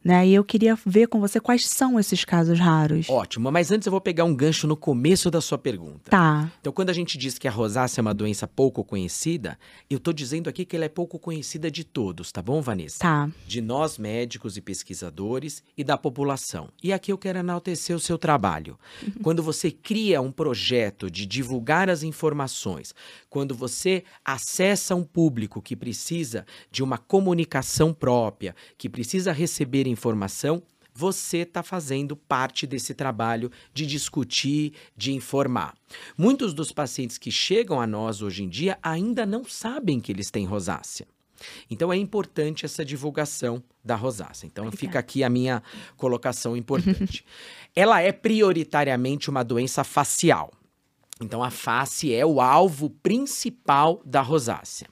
Né? 0.10 0.28
E 0.28 0.34
eu 0.34 0.44
queria 0.44 0.76
ver 0.84 1.06
com 1.06 1.20
você 1.20 1.40
quais 1.40 1.68
são 1.68 2.00
esses 2.00 2.26
casos 2.26 2.60
raros. 2.60 3.08
Ótimo, 3.08 3.52
mas 3.52 3.72
antes 3.72 3.86
eu 3.86 3.92
vou 3.92 4.02
pegar 4.02 4.24
um 4.24 4.34
gancho 4.34 4.66
no 4.66 4.76
começo 4.76 5.30
da 5.30 5.40
sua 5.40 5.60
pergunta. 5.60 6.10
Tá. 6.10 6.52
Então, 6.60 6.74
quando 6.74 6.90
a 6.90 6.94
gente 6.94 7.16
diz 7.16 7.38
que 7.38 7.48
a 7.48 7.52
rosácea 7.52 8.00
é 8.00 8.02
uma 8.02 8.14
doença 8.14 8.48
pouco 8.48 8.84
conhecida, 8.84 9.56
eu 9.88 9.98
estou 9.98 10.12
dizendo 10.12 10.50
aqui 10.50 10.66
que 10.66 10.76
ela 10.76 10.86
é 10.86 10.90
pouco 10.90 11.20
conhecida 11.20 11.70
de 11.70 11.84
todos, 11.84 12.32
tá 12.32 12.42
bom, 12.42 12.60
Vanessa? 12.60 12.98
Tá. 12.98 13.30
De 13.46 13.62
nós 13.62 14.00
médicos 14.00 14.58
e 14.58 14.62
pesquisadores 14.62 15.62
e 15.78 15.84
da 15.84 15.96
população. 15.96 16.70
E 16.82 16.92
aqui 16.92 17.12
eu 17.12 17.18
quero 17.18 17.38
enaltecer 17.38 17.96
o 17.96 18.00
seu 18.00 18.18
trabalho. 18.18 18.80
Quando 19.22 19.44
você 19.44 19.70
cria 19.70 20.20
um 20.22 20.32
projeto 20.32 21.12
de 21.12 21.24
divulgar 21.28 21.88
as 21.88 22.02
informações, 22.02 22.96
quando 23.30 23.54
você 23.54 24.04
acessa 24.26 24.96
um 24.96 25.04
público 25.04 25.62
que 25.62 25.76
precisa 25.76 26.48
de 26.72 26.82
uma 26.82 26.98
comunicação 26.98 27.94
própria, 27.94 28.56
que 28.76 28.90
precisa 28.90 29.32
receber 29.32 29.88
informação, 30.00 30.64
você 30.94 31.40
está 31.40 31.62
fazendo 31.62 32.16
parte 32.16 32.66
desse 32.66 32.94
trabalho 32.94 33.52
de 33.74 33.86
discutir, 33.86 34.74
de 34.96 35.14
informar. 35.14 35.76
Muitos 36.18 36.54
dos 36.54 36.72
pacientes 36.72 37.18
que 37.18 37.32
chegam 37.32 37.80
a 37.80 37.86
nós 37.86 38.22
hoje 38.22 38.44
em 38.44 38.50
dia 38.50 38.78
ainda 38.82 39.26
não 39.26 39.44
sabem 39.44 40.00
que 40.00 40.12
eles 40.12 40.32
têm 40.32 40.46
rosácea. 40.46 41.06
Então 41.70 41.92
é 41.92 41.98
importante 41.98 42.66
essa 42.66 42.84
divulgação 42.84 43.64
da 43.84 43.96
rosácea. 43.96 44.48
Então 44.48 44.66
Obrigada. 44.66 44.88
fica 44.88 45.00
aqui 45.00 45.24
a 45.24 45.30
minha 45.30 45.62
colocação 45.96 46.56
importante. 46.56 47.26
Ela 47.76 48.02
é 48.02 48.12
prioritariamente 48.12 49.30
uma 49.30 49.44
doença 49.44 49.84
facial. 49.84 50.52
Então 51.22 51.44
a 51.44 51.50
face 51.50 52.14
é 52.14 52.26
o 52.26 52.42
alvo 52.42 52.90
principal 52.90 54.02
da 54.06 54.22
rosácea. 54.22 54.88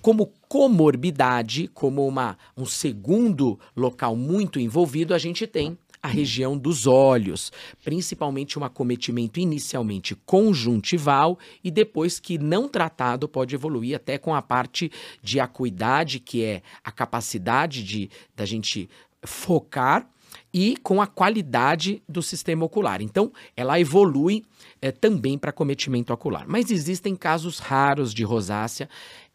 Como 0.00 0.32
comorbidade, 0.52 1.66
como 1.68 2.06
uma, 2.06 2.36
um 2.54 2.66
segundo 2.66 3.58
local 3.74 4.14
muito 4.14 4.60
envolvido, 4.60 5.14
a 5.14 5.18
gente 5.18 5.46
tem 5.46 5.78
a 6.02 6.06
região 6.06 6.58
dos 6.58 6.86
olhos, 6.86 7.50
principalmente 7.82 8.58
um 8.58 8.64
acometimento 8.64 9.40
inicialmente 9.40 10.14
conjuntival 10.26 11.38
e 11.64 11.70
depois 11.70 12.20
que 12.20 12.36
não 12.36 12.68
tratado 12.68 13.26
pode 13.26 13.54
evoluir 13.54 13.96
até 13.96 14.18
com 14.18 14.34
a 14.34 14.42
parte 14.42 14.92
de 15.22 15.40
acuidade, 15.40 16.20
que 16.20 16.44
é 16.44 16.62
a 16.84 16.92
capacidade 16.92 17.82
de 17.82 18.10
da 18.36 18.44
gente 18.44 18.90
focar 19.22 20.06
e 20.52 20.76
com 20.82 21.00
a 21.00 21.06
qualidade 21.06 22.02
do 22.06 22.22
sistema 22.22 22.66
ocular. 22.66 23.00
Então, 23.00 23.32
ela 23.56 23.80
evolui 23.80 24.44
eh, 24.82 24.92
também 24.92 25.38
para 25.38 25.48
acometimento 25.48 26.12
ocular. 26.12 26.44
Mas 26.46 26.70
existem 26.70 27.16
casos 27.16 27.58
raros 27.58 28.12
de 28.12 28.22
rosácea 28.22 28.88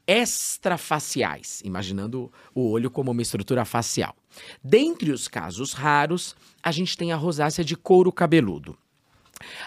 extrafaciais, 0.07 1.61
imaginando 1.65 2.31
o 2.55 2.69
olho 2.69 2.89
como 2.89 3.11
uma 3.11 3.21
estrutura 3.21 3.65
facial. 3.65 4.15
Dentre 4.63 5.11
os 5.11 5.27
casos 5.27 5.73
raros, 5.73 6.35
a 6.63 6.71
gente 6.71 6.97
tem 6.97 7.11
a 7.11 7.15
rosácea 7.17 7.63
de 7.63 7.75
couro 7.75 8.11
cabeludo. 8.11 8.77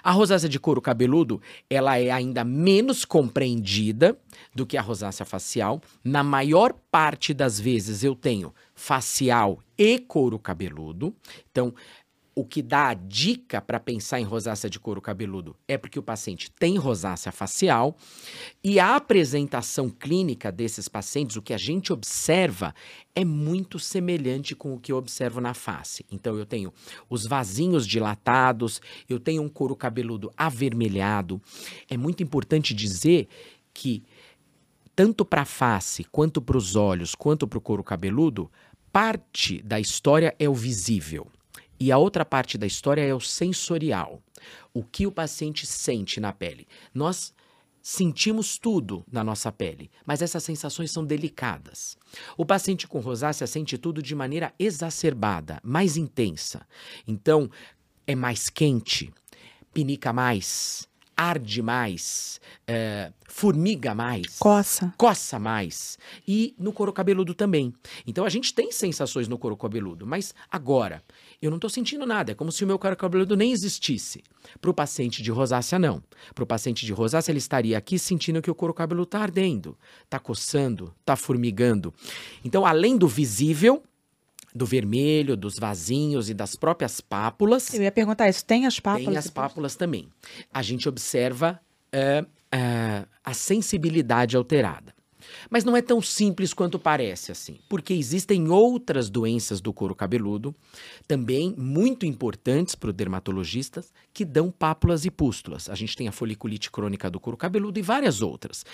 A 0.03 0.11
rosácea 0.11 0.49
de 0.49 0.59
couro 0.59 0.81
cabeludo, 0.81 1.41
ela 1.69 1.97
é 1.97 2.11
ainda 2.11 2.43
menos 2.45 3.05
compreendida 3.05 4.19
do 4.55 4.67
que 4.67 4.77
a 4.77 4.83
rosácea 4.83 5.25
facial. 5.25 5.81
Na 6.03 6.25
maior 6.25 6.73
parte 6.91 7.33
das 7.33 7.61
vezes 7.61 8.03
eu 8.03 8.15
tenho 8.15 8.53
facial 8.75 9.61
e 9.79 9.99
couro 9.99 10.39
cabeludo. 10.39 11.15
Então, 11.51 11.73
o 12.35 12.45
que 12.45 12.63
dá 12.63 12.89
a 12.89 12.95
dica 12.95 13.61
para 13.61 13.81
pensar 13.81 14.21
em 14.21 14.25
rosácea 14.25 14.71
de 14.71 14.79
couro 14.79 15.01
cabeludo 15.01 15.57
é 15.67 15.77
porque 15.77 15.99
o 15.99 16.03
paciente 16.03 16.51
tem 16.51 16.77
rosácea 16.77 17.33
facial 17.33 17.97
e 18.63 18.79
a 18.79 18.97
apresentação 18.97 19.91
clínica 19.91 20.53
desses 20.53 20.89
pacientes, 20.89 21.37
o 21.37 21.43
que 21.43 21.53
a 21.53 21.59
gente 21.59 21.93
observa, 21.93 22.75
é 23.15 23.25
muito 23.25 23.79
semelhante 23.79 24.55
com 24.55 24.75
o 24.75 24.81
que 24.81 24.93
eu 24.93 24.97
observo 24.97 25.41
na 25.41 25.55
face. 25.55 26.07
Então 26.11 26.37
eu 26.37 26.47
tenho 26.47 26.73
os 27.09 27.27
vasinhos 27.27 27.87
dilatados, 27.87 28.81
eu 29.09 29.19
tenho 29.19 29.43
um 29.43 29.49
couro 29.49 29.75
cabeludo 29.75 30.33
avermelhado. 30.37 31.43
É 31.89 31.97
muito 31.97 32.23
importante 32.23 32.73
dizer 32.73 33.29
que 33.75 34.05
tanto 34.95 35.25
para 35.25 35.43
a 35.43 35.47
face, 35.47 36.05
quanto 36.05 36.41
para 36.41 36.57
os 36.57 36.77
olhos, 36.77 37.15
quanto 37.15 37.47
para 37.49 37.59
o 37.59 37.61
couro 37.61 37.83
cabeludo, 37.83 38.51
parte 38.93 39.63
da 39.63 39.81
história 39.81 40.35
é 40.39 40.49
o 40.49 40.55
visível. 40.55 41.27
E 41.81 41.91
a 41.91 41.97
outra 41.97 42.27
parte 42.27 42.59
da 42.59 42.67
história 42.67 43.01
é 43.01 43.15
o 43.15 43.21
sensorial. 43.21 44.23
O 44.73 44.85
que 44.85 45.07
o 45.07 45.13
paciente 45.13 45.67
sente 45.67 46.21
na 46.21 46.33
pele. 46.33 46.69
Nós 46.95 47.33
sentimos 47.83 48.59
tudo 48.59 49.03
na 49.11 49.25
nossa 49.25 49.51
pele, 49.51 49.91
mas 50.05 50.21
essas 50.21 50.45
sensações 50.45 50.91
são 50.91 51.05
delicadas. 51.05 51.97
O 52.37 52.45
paciente 52.45 52.87
com 52.87 53.01
rosácea 53.01 53.47
sente 53.47 53.79
tudo 53.79 54.03
de 54.03 54.15
maneira 54.15 54.53
exacerbada, 54.59 55.59
mais 55.63 55.97
intensa. 55.97 56.67
Então, 57.07 57.51
é 58.07 58.15
mais 58.15 58.51
quente, 58.51 59.11
pinica 59.73 60.13
mais, 60.13 60.87
arde 61.21 61.61
mais, 61.61 62.41
é, 62.67 63.13
formiga 63.29 63.95
mais. 63.95 64.39
Coça. 64.39 64.95
Coça 64.97 65.39
mais. 65.39 65.99
E 66.27 66.55
no 66.59 66.73
couro 66.73 66.95
cabeludo 66.95 67.35
também. 67.35 67.75
Então 68.07 68.25
a 68.25 68.31
gente 68.31 68.55
tem 68.55 68.73
sensações 68.73 69.29
no 69.29 69.39
couro 69.39 69.55
cabeludo, 69.55 70.07
mas 70.07 70.35
agora 70.51 71.03
eu 71.41 71.51
não 71.51 71.57
estou 71.57 71.71
sentindo 71.71 72.05
nada. 72.05 72.33
É 72.33 72.35
como 72.35 72.53
se 72.53 72.63
o 72.65 72.67
meu 72.67 72.79
couro 72.79 72.97
cabeludo 72.97 73.37
nem 73.37 73.53
existisse. 73.53 74.23
Para 74.61 74.71
o 74.71 74.75
paciente 74.75 75.23
de 75.23 75.31
rosácea, 75.31 75.79
não. 75.79 76.03
Para 76.35 76.45
o 76.45 76.47
paciente 76.47 76.85
de 76.85 76.93
rosácea, 76.93 77.33
ele 77.33 77.39
estaria 77.39 77.79
aqui 77.79 77.99
sentindo 77.99 78.43
que 78.43 78.51
o 78.51 78.55
couro 78.55 78.75
cabeludo 78.75 79.05
está 79.05 79.21
ardendo, 79.21 79.77
está 80.05 80.19
coçando, 80.19 80.95
está 81.01 81.17
formigando. 81.17 81.95
Então, 82.45 82.67
além 82.67 82.97
do 82.97 83.09
visível, 83.09 83.83
do 84.55 84.67
vermelho, 84.67 85.37
dos 85.37 85.59
vasinhos 85.59 86.29
e 86.29 86.35
das 86.35 86.57
próprias 86.57 87.01
pápulas. 87.01 87.73
Eu 87.73 87.83
ia 87.83 87.93
perguntar 87.93 88.29
isso, 88.29 88.45
tem 88.45 88.67
as 88.67 88.81
pápulas? 88.81 89.07
Tem 89.07 89.17
as 89.17 89.29
pápulas 89.29 89.77
também. 89.77 90.09
A 90.53 90.63
gente 90.63 90.89
observa 90.89 91.61
uh, 91.95 92.25
uh, 92.25 93.09
a 93.25 93.33
sensibilidade 93.33 94.37
alterada. 94.37 94.95
Mas 95.51 95.65
não 95.65 95.77
é 95.77 95.83
tão 95.83 96.01
simples 96.01 96.55
quanto 96.55 96.79
parece 96.79 97.33
assim, 97.33 97.59
porque 97.69 97.93
existem 97.93 98.49
outras 98.49 99.11
doenças 99.11 99.61
do 99.61 99.73
couro 99.73 99.97
cabeludo, 99.97 100.55
também 101.09 101.53
muito 101.59 102.07
importantes 102.07 102.77
para 102.77 102.91
o 102.91 102.93
dermatologista, 102.93 103.85
que 104.15 104.25
dão 104.25 104.51
pápulas 104.51 105.05
e 105.05 105.11
pústulas. 105.11 105.69
A 105.69 105.75
gente 105.75 105.97
tem 105.97 106.07
a 106.07 106.13
foliculite 106.13 106.71
crônica 106.71 107.11
do 107.11 107.19
couro 107.19 107.37
cabeludo 107.37 107.81
e 107.81 107.83
várias 107.83 108.23
outras. 108.23 108.65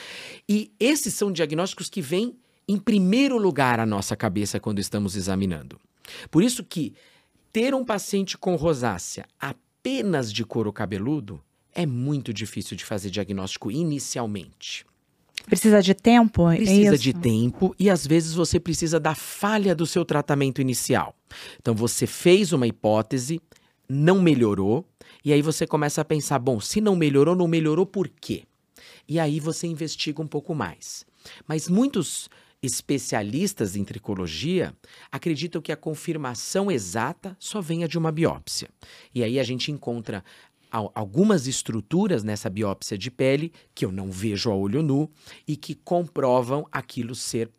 E 0.47 0.71
esses 0.79 1.15
são 1.15 1.33
diagnósticos 1.33 1.89
que 1.89 2.03
vêm 2.03 2.37
em 2.69 2.79
primeiro 2.79 3.39
lugar 3.39 3.81
a 3.81 3.87
nossa 3.87 4.15
cabeça 4.15 4.61
quando 4.61 4.79
estamos 4.79 5.17
examinando. 5.17 5.81
Por 6.31 6.43
isso 6.43 6.63
que 6.63 6.95
ter 7.53 7.75
um 7.75 7.85
paciente 7.85 8.37
com 8.37 8.55
rosácea 8.55 9.27
apenas 9.41 10.33
de 10.33 10.45
couro 10.45 10.73
cabeludo 10.73 11.41
é 11.73 11.87
muito 11.87 12.33
difícil 12.33 12.77
de 12.77 12.85
fazer 12.85 13.11
diagnóstico 13.11 13.71
inicialmente. 13.71 14.85
Precisa 15.45 15.81
de 15.81 15.95
tempo? 15.95 16.51
É 16.51 16.57
precisa 16.57 16.95
é 16.95 16.99
de 16.99 17.13
tempo 17.13 17.75
e 17.79 17.89
às 17.89 18.07
vezes 18.07 18.35
você 18.35 18.59
precisa 18.59 18.99
da 18.99 19.15
falha 19.15 19.75
do 19.75 19.87
seu 19.87 20.05
tratamento 20.05 20.61
inicial. 20.61 21.15
Então 21.61 21.75
você 21.75 22.07
fez 22.07 22.53
uma 22.53 22.67
hipótese, 22.67 23.41
não 23.89 24.21
melhorou, 24.21 24.85
e 25.25 25.33
aí 25.33 25.43
você 25.43 25.67
começa 25.67 26.01
a 26.01 26.05
pensar: 26.05 26.39
bom, 26.39 26.61
se 26.61 26.81
não 26.81 26.97
melhorou, 26.97 27.37
não 27.37 27.47
melhorou 27.47 27.87
por 27.87 28.09
quê? 28.09 28.45
E 29.09 29.21
aí 29.21 29.39
você 29.39 29.67
investiga 29.67 30.21
um 30.21 30.27
pouco 30.27 30.55
mais. 30.55 31.07
Mas 31.47 31.69
muitos 31.69 32.29
especialistas 32.63 33.77
em 33.77 33.85
tricologia 33.85 34.75
acreditam 35.11 35.61
que 35.61 35.71
a 35.71 35.77
confirmação 35.77 36.71
exata 36.71 37.37
só 37.39 37.61
venha 37.61 37.87
de 37.87 37.99
uma 37.99 38.11
biópsia. 38.11 38.69
E 39.15 39.23
aí 39.23 39.39
a 39.39 39.45
gente 39.45 39.71
encontra 39.71 40.25
algumas 40.95 41.47
estruturas 41.47 42.23
nessa 42.23 42.51
biópsia 42.51 42.97
de 42.97 43.11
pele 43.11 43.53
que 43.75 43.85
eu 43.85 43.93
não 43.93 44.11
vejo 44.11 44.51
a 44.51 44.55
olho 44.55 44.83
nu 44.83 45.11
e 45.47 45.57
que 45.57 45.75
comprovam 45.75 46.67
aquilo 46.71 47.15
ser 47.15 47.51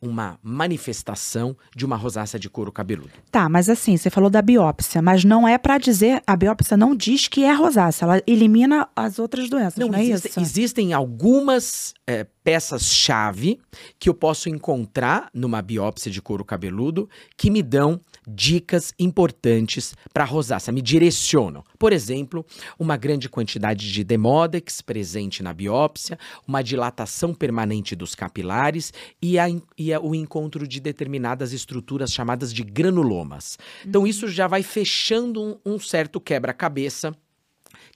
uma 0.00 0.38
manifestação 0.42 1.56
de 1.74 1.84
uma 1.84 1.96
rosácea 1.96 2.38
de 2.38 2.48
couro 2.48 2.70
cabeludo. 2.70 3.10
Tá, 3.30 3.48
mas 3.48 3.68
assim, 3.68 3.96
você 3.96 4.08
falou 4.08 4.30
da 4.30 4.40
biópsia, 4.40 5.02
mas 5.02 5.24
não 5.24 5.46
é 5.46 5.58
para 5.58 5.76
dizer, 5.78 6.22
a 6.26 6.36
biópsia 6.36 6.76
não 6.76 6.94
diz 6.94 7.26
que 7.26 7.44
é 7.44 7.52
rosácea, 7.52 8.04
ela 8.04 8.22
elimina 8.26 8.88
as 8.94 9.18
outras 9.18 9.50
doenças, 9.50 9.76
não, 9.76 9.88
não 9.88 9.98
é 9.98 10.04
existe, 10.04 10.28
isso? 10.28 10.40
Existem 10.40 10.92
algumas 10.92 11.94
é, 12.06 12.24
peças-chave 12.44 13.60
que 13.98 14.08
eu 14.08 14.14
posso 14.14 14.48
encontrar 14.48 15.28
numa 15.34 15.60
biópsia 15.60 16.10
de 16.10 16.22
couro 16.22 16.44
cabeludo 16.44 17.08
que 17.36 17.50
me 17.50 17.62
dão 17.62 18.00
dicas 18.28 18.92
importantes 18.98 19.94
para 20.12 20.24
a 20.24 20.26
rosácea, 20.26 20.72
me 20.72 20.82
direcionam. 20.82 21.64
Por 21.78 21.92
exemplo, 21.92 22.44
uma 22.78 22.96
grande 22.96 23.28
quantidade 23.28 23.90
de 23.90 24.04
demodex 24.04 24.80
presente 24.80 25.42
na 25.42 25.52
biópsia, 25.52 26.18
uma 26.46 26.62
dilatação 26.62 27.34
permanente 27.34 27.96
dos 27.96 28.14
capilares 28.14 28.92
e, 29.20 29.38
a, 29.38 29.46
e 29.76 29.92
a, 29.92 30.00
o 30.00 30.14
encontro 30.14 30.66
de 30.66 30.80
determinadas 30.80 31.52
estruturas 31.52 32.12
chamadas 32.12 32.52
de 32.52 32.62
granulomas. 32.62 33.58
Então, 33.84 34.06
isso 34.06 34.28
já 34.28 34.46
vai 34.46 34.62
fechando 34.62 35.42
um, 35.42 35.74
um 35.74 35.78
certo 35.78 36.20
quebra-cabeça 36.20 37.16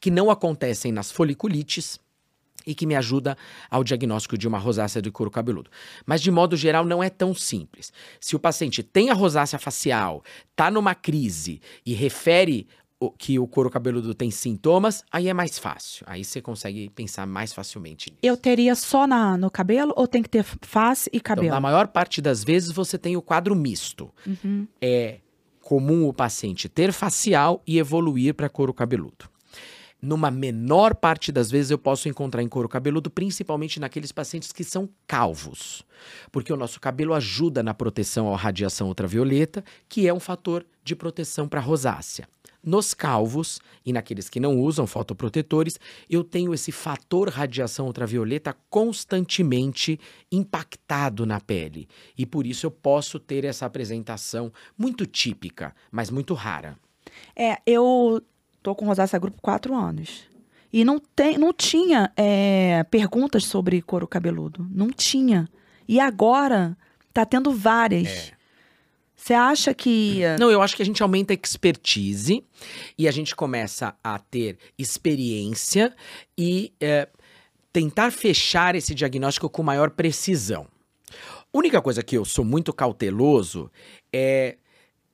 que 0.00 0.10
não 0.10 0.30
acontecem 0.30 0.90
nas 0.90 1.12
foliculites 1.12 2.00
e 2.66 2.74
que 2.74 2.86
me 2.86 2.94
ajuda 2.94 3.36
ao 3.70 3.84
diagnóstico 3.84 4.36
de 4.38 4.46
uma 4.48 4.58
rosácea 4.58 5.02
de 5.02 5.10
couro 5.10 5.30
cabeludo. 5.30 5.70
Mas 6.06 6.20
de 6.20 6.30
modo 6.30 6.56
geral 6.56 6.84
não 6.84 7.02
é 7.02 7.10
tão 7.10 7.34
simples. 7.34 7.92
Se 8.20 8.36
o 8.36 8.38
paciente 8.38 8.82
tem 8.82 9.10
a 9.10 9.14
rosácea 9.14 9.58
facial, 9.58 10.22
está 10.50 10.70
numa 10.70 10.94
crise 10.94 11.60
e 11.84 11.94
refere 11.94 12.66
que 13.18 13.38
o 13.38 13.46
couro 13.46 13.70
cabeludo 13.70 14.14
tem 14.14 14.30
sintomas, 14.30 15.02
aí 15.10 15.28
é 15.28 15.34
mais 15.34 15.58
fácil. 15.58 16.04
Aí 16.08 16.24
você 16.24 16.40
consegue 16.40 16.88
pensar 16.90 17.26
mais 17.26 17.52
facilmente 17.52 18.10
nisso. 18.10 18.20
Eu 18.22 18.36
teria 18.36 18.74
só 18.74 19.06
na, 19.06 19.36
no 19.36 19.50
cabelo 19.50 19.92
ou 19.96 20.06
tem 20.06 20.22
que 20.22 20.28
ter 20.28 20.44
face 20.44 21.10
e 21.12 21.20
cabelo? 21.20 21.46
Então, 21.46 21.56
na 21.56 21.60
maior 21.60 21.88
parte 21.88 22.20
das 22.20 22.44
vezes 22.44 22.70
você 22.70 22.98
tem 22.98 23.16
o 23.16 23.22
quadro 23.22 23.56
misto. 23.56 24.10
Uhum. 24.26 24.66
É 24.80 25.18
comum 25.60 26.06
o 26.06 26.12
paciente 26.12 26.68
ter 26.68 26.92
facial 26.92 27.62
e 27.66 27.78
evoluir 27.78 28.34
para 28.34 28.48
couro 28.48 28.74
cabeludo 28.74 29.31
numa 30.02 30.32
menor 30.32 30.96
parte 30.96 31.30
das 31.30 31.48
vezes 31.48 31.70
eu 31.70 31.78
posso 31.78 32.08
encontrar 32.08 32.42
em 32.42 32.48
couro 32.48 32.68
cabeludo, 32.68 33.08
principalmente 33.08 33.78
naqueles 33.78 34.10
pacientes 34.10 34.50
que 34.50 34.64
são 34.64 34.88
calvos, 35.06 35.84
porque 36.32 36.52
o 36.52 36.56
nosso 36.56 36.80
cabelo 36.80 37.14
ajuda 37.14 37.62
na 37.62 37.72
proteção 37.72 38.34
à 38.34 38.36
radiação 38.36 38.88
ultravioleta, 38.88 39.64
que 39.88 40.08
é 40.08 40.12
um 40.12 40.18
fator 40.18 40.66
de 40.82 40.96
proteção 40.96 41.46
para 41.46 41.60
rosácea. 41.60 42.28
Nos 42.64 42.94
calvos 42.94 43.60
e 43.84 43.92
naqueles 43.92 44.28
que 44.28 44.38
não 44.38 44.60
usam 44.60 44.86
fotoprotetores, 44.86 45.80
eu 46.08 46.22
tenho 46.22 46.54
esse 46.54 46.70
fator 46.70 47.28
radiação 47.28 47.86
ultravioleta 47.86 48.56
constantemente 48.70 49.98
impactado 50.30 51.26
na 51.26 51.40
pele. 51.40 51.88
E 52.16 52.24
por 52.24 52.46
isso 52.46 52.66
eu 52.66 52.70
posso 52.70 53.18
ter 53.18 53.44
essa 53.44 53.66
apresentação 53.66 54.52
muito 54.78 55.06
típica, 55.06 55.74
mas 55.90 56.08
muito 56.08 56.34
rara. 56.34 56.78
É, 57.34 57.58
eu 57.66 58.22
Tô 58.62 58.74
com 58.74 58.86
rosácea 58.86 59.18
grupo 59.18 59.40
quatro 59.42 59.74
anos. 59.74 60.30
E 60.72 60.84
não, 60.84 60.98
tem, 60.98 61.36
não 61.36 61.52
tinha 61.52 62.10
é, 62.16 62.84
perguntas 62.84 63.44
sobre 63.44 63.82
couro 63.82 64.06
cabeludo. 64.06 64.66
Não 64.70 64.90
tinha. 64.90 65.48
E 65.86 66.00
agora 66.00 66.76
tá 67.12 67.26
tendo 67.26 67.52
várias. 67.52 68.08
É. 68.08 68.32
Você 69.14 69.34
acha 69.34 69.74
que. 69.74 70.20
Não, 70.40 70.50
eu 70.50 70.62
acho 70.62 70.74
que 70.74 70.82
a 70.82 70.86
gente 70.86 71.02
aumenta 71.02 71.32
a 71.32 71.36
expertise 71.36 72.42
e 72.98 73.06
a 73.06 73.10
gente 73.12 73.36
começa 73.36 73.94
a 74.02 74.18
ter 74.18 74.58
experiência 74.78 75.94
e 76.36 76.72
é, 76.80 77.08
tentar 77.72 78.10
fechar 78.10 78.74
esse 78.74 78.94
diagnóstico 78.94 79.48
com 79.48 79.62
maior 79.62 79.90
precisão. 79.90 80.66
Única 81.52 81.80
coisa 81.82 82.02
que 82.02 82.16
eu 82.16 82.24
sou 82.24 82.44
muito 82.44 82.72
cauteloso 82.72 83.70
é 84.12 84.56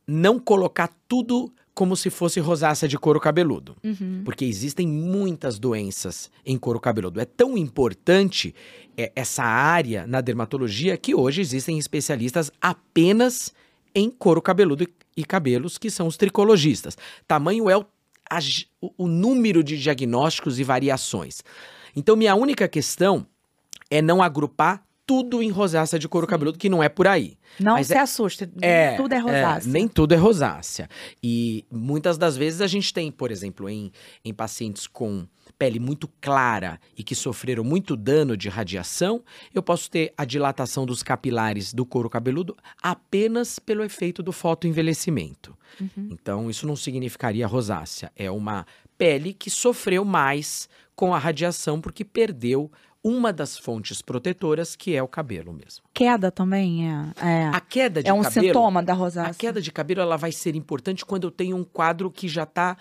não 0.07 0.39
colocar 0.39 0.91
tudo 1.07 1.53
como 1.79 1.97
se 1.97 2.11
fosse 2.11 2.41
rosácea 2.41 2.89
de 2.89 2.99
couro 2.99 3.21
cabeludo. 3.21 3.77
Uhum. 3.85 4.23
Porque 4.25 4.45
existem 4.45 4.89
muitas 4.89 5.61
doenças 5.61 6.29
em 6.45 6.59
couro 6.59 6.81
cabeludo. 6.81 7.21
É 7.21 7.25
tão 7.25 7.57
importante 7.57 8.53
é, 8.97 9.13
essa 9.15 9.45
área 9.45 10.05
na 10.05 10.21
dermatologia 10.21 10.97
que 10.97 11.15
hoje 11.15 11.41
existem 11.41 11.79
especialistas 11.79 12.51
apenas 12.61 13.55
em 13.95 14.11
couro 14.11 14.43
cabeludo 14.43 14.89
e 15.17 15.25
cabelos, 15.25 15.79
que 15.79 15.89
são 15.89 16.09
os 16.09 16.17
tricologistas. 16.17 16.99
Tamanho 17.29 17.71
é 17.71 17.77
o, 17.77 17.87
a, 18.29 18.41
o 18.97 19.07
número 19.07 19.63
de 19.63 19.79
diagnósticos 19.79 20.59
e 20.59 20.65
variações. 20.65 21.45
Então, 21.95 22.17
minha 22.17 22.35
única 22.35 22.67
questão 22.67 23.25
é 23.89 24.03
não 24.03 24.21
agrupar 24.21 24.83
tudo 25.09 25.43
em 25.43 25.49
rosácea 25.49 25.99
de 25.99 26.07
couro 26.07 26.27
cabeludo, 26.27 26.59
que 26.59 26.69
não 26.69 26.83
é 26.83 26.89
por 26.91 27.09
aí. 27.09 27.39
Não 27.59 27.77
Mas 27.77 27.87
se 27.87 27.97
assuste, 27.97 28.47
nem 28.55 28.95
tudo 28.95 29.15
é 29.15 29.19
rosácea. 29.19 29.73
nem 29.73 29.89
tudo 29.89 30.13
é 30.13 30.17
rosácea. 30.19 30.87
E 31.23 31.65
muitas 31.73 32.19
das 32.19 32.37
vezes 32.37 32.61
a 32.61 32.67
gente 32.67 32.93
tem, 32.93 33.11
por 33.11 33.31
exemplo, 33.31 33.71
em, 33.71 33.91
em 34.23 34.35
pacientes 34.35 34.87
com 34.87 35.27
pele 35.59 35.81
muito 35.81 36.07
clara 36.21 36.79
e 36.95 37.03
que 37.03 37.15
sofreram 37.15 37.65
muito 37.65 37.97
dano 37.97 38.37
de 38.37 38.51
radiação, 38.51 39.25
eu 39.55 39.63
posso 39.63 39.91
ter 39.91 40.13
a 40.15 40.27
dilatação 40.27 40.85
dos 40.85 41.03
capilares 41.03 41.73
do 41.73 41.87
couro 41.87 42.11
cabeludo 42.11 42.55
apenas 42.83 43.59
pelo 43.59 43.83
efeito 43.83 44.23
do 44.23 44.31
fotoenvelhecimento. 44.31 45.57
Uhum. 45.81 46.11
Então, 46.13 46.51
isso 46.51 46.67
não 46.67 46.77
significaria 46.77 47.47
rosácea. 47.47 48.13
É 48.15 48.31
uma 48.31 48.67
pele 48.99 49.33
que 49.33 49.49
sofreu 49.49 50.05
mais 50.05 50.69
com 50.95 51.15
a 51.15 51.19
radiação 51.19 51.81
porque 51.81 52.05
perdeu 52.05 52.71
uma 53.03 53.33
das 53.33 53.57
fontes 53.57 54.03
protetoras, 54.03 54.75
que 54.77 54.95
é 54.95 55.03
o 55.03 55.09
cabelo 55.09 55.53
mesmo. 55.53 55.85
Queda 55.95 56.31
também 56.31 56.91
é. 56.91 57.13
É, 57.25 57.45
A 57.53 57.61
queda 57.61 58.03
de 58.03 58.09
é 58.09 58.13
um 58.13 58.23
cabelo, 58.23 58.47
sintoma 58.47 58.83
da 58.83 58.93
rosácea. 58.93 59.31
a 59.31 59.35
queda 59.35 59.61
de 59.63 59.71
cabelo 59.73 60.01
ela 60.01 60.17
vai 60.17 60.33
ser 60.33 60.55
importante 60.57 61.05
quando 61.07 61.25
eu 61.25 61.31
tenho 61.31 61.57
um 61.57 61.65
quadro 61.65 62.11
que 62.11 62.27
já 62.29 62.43
está 62.43 62.77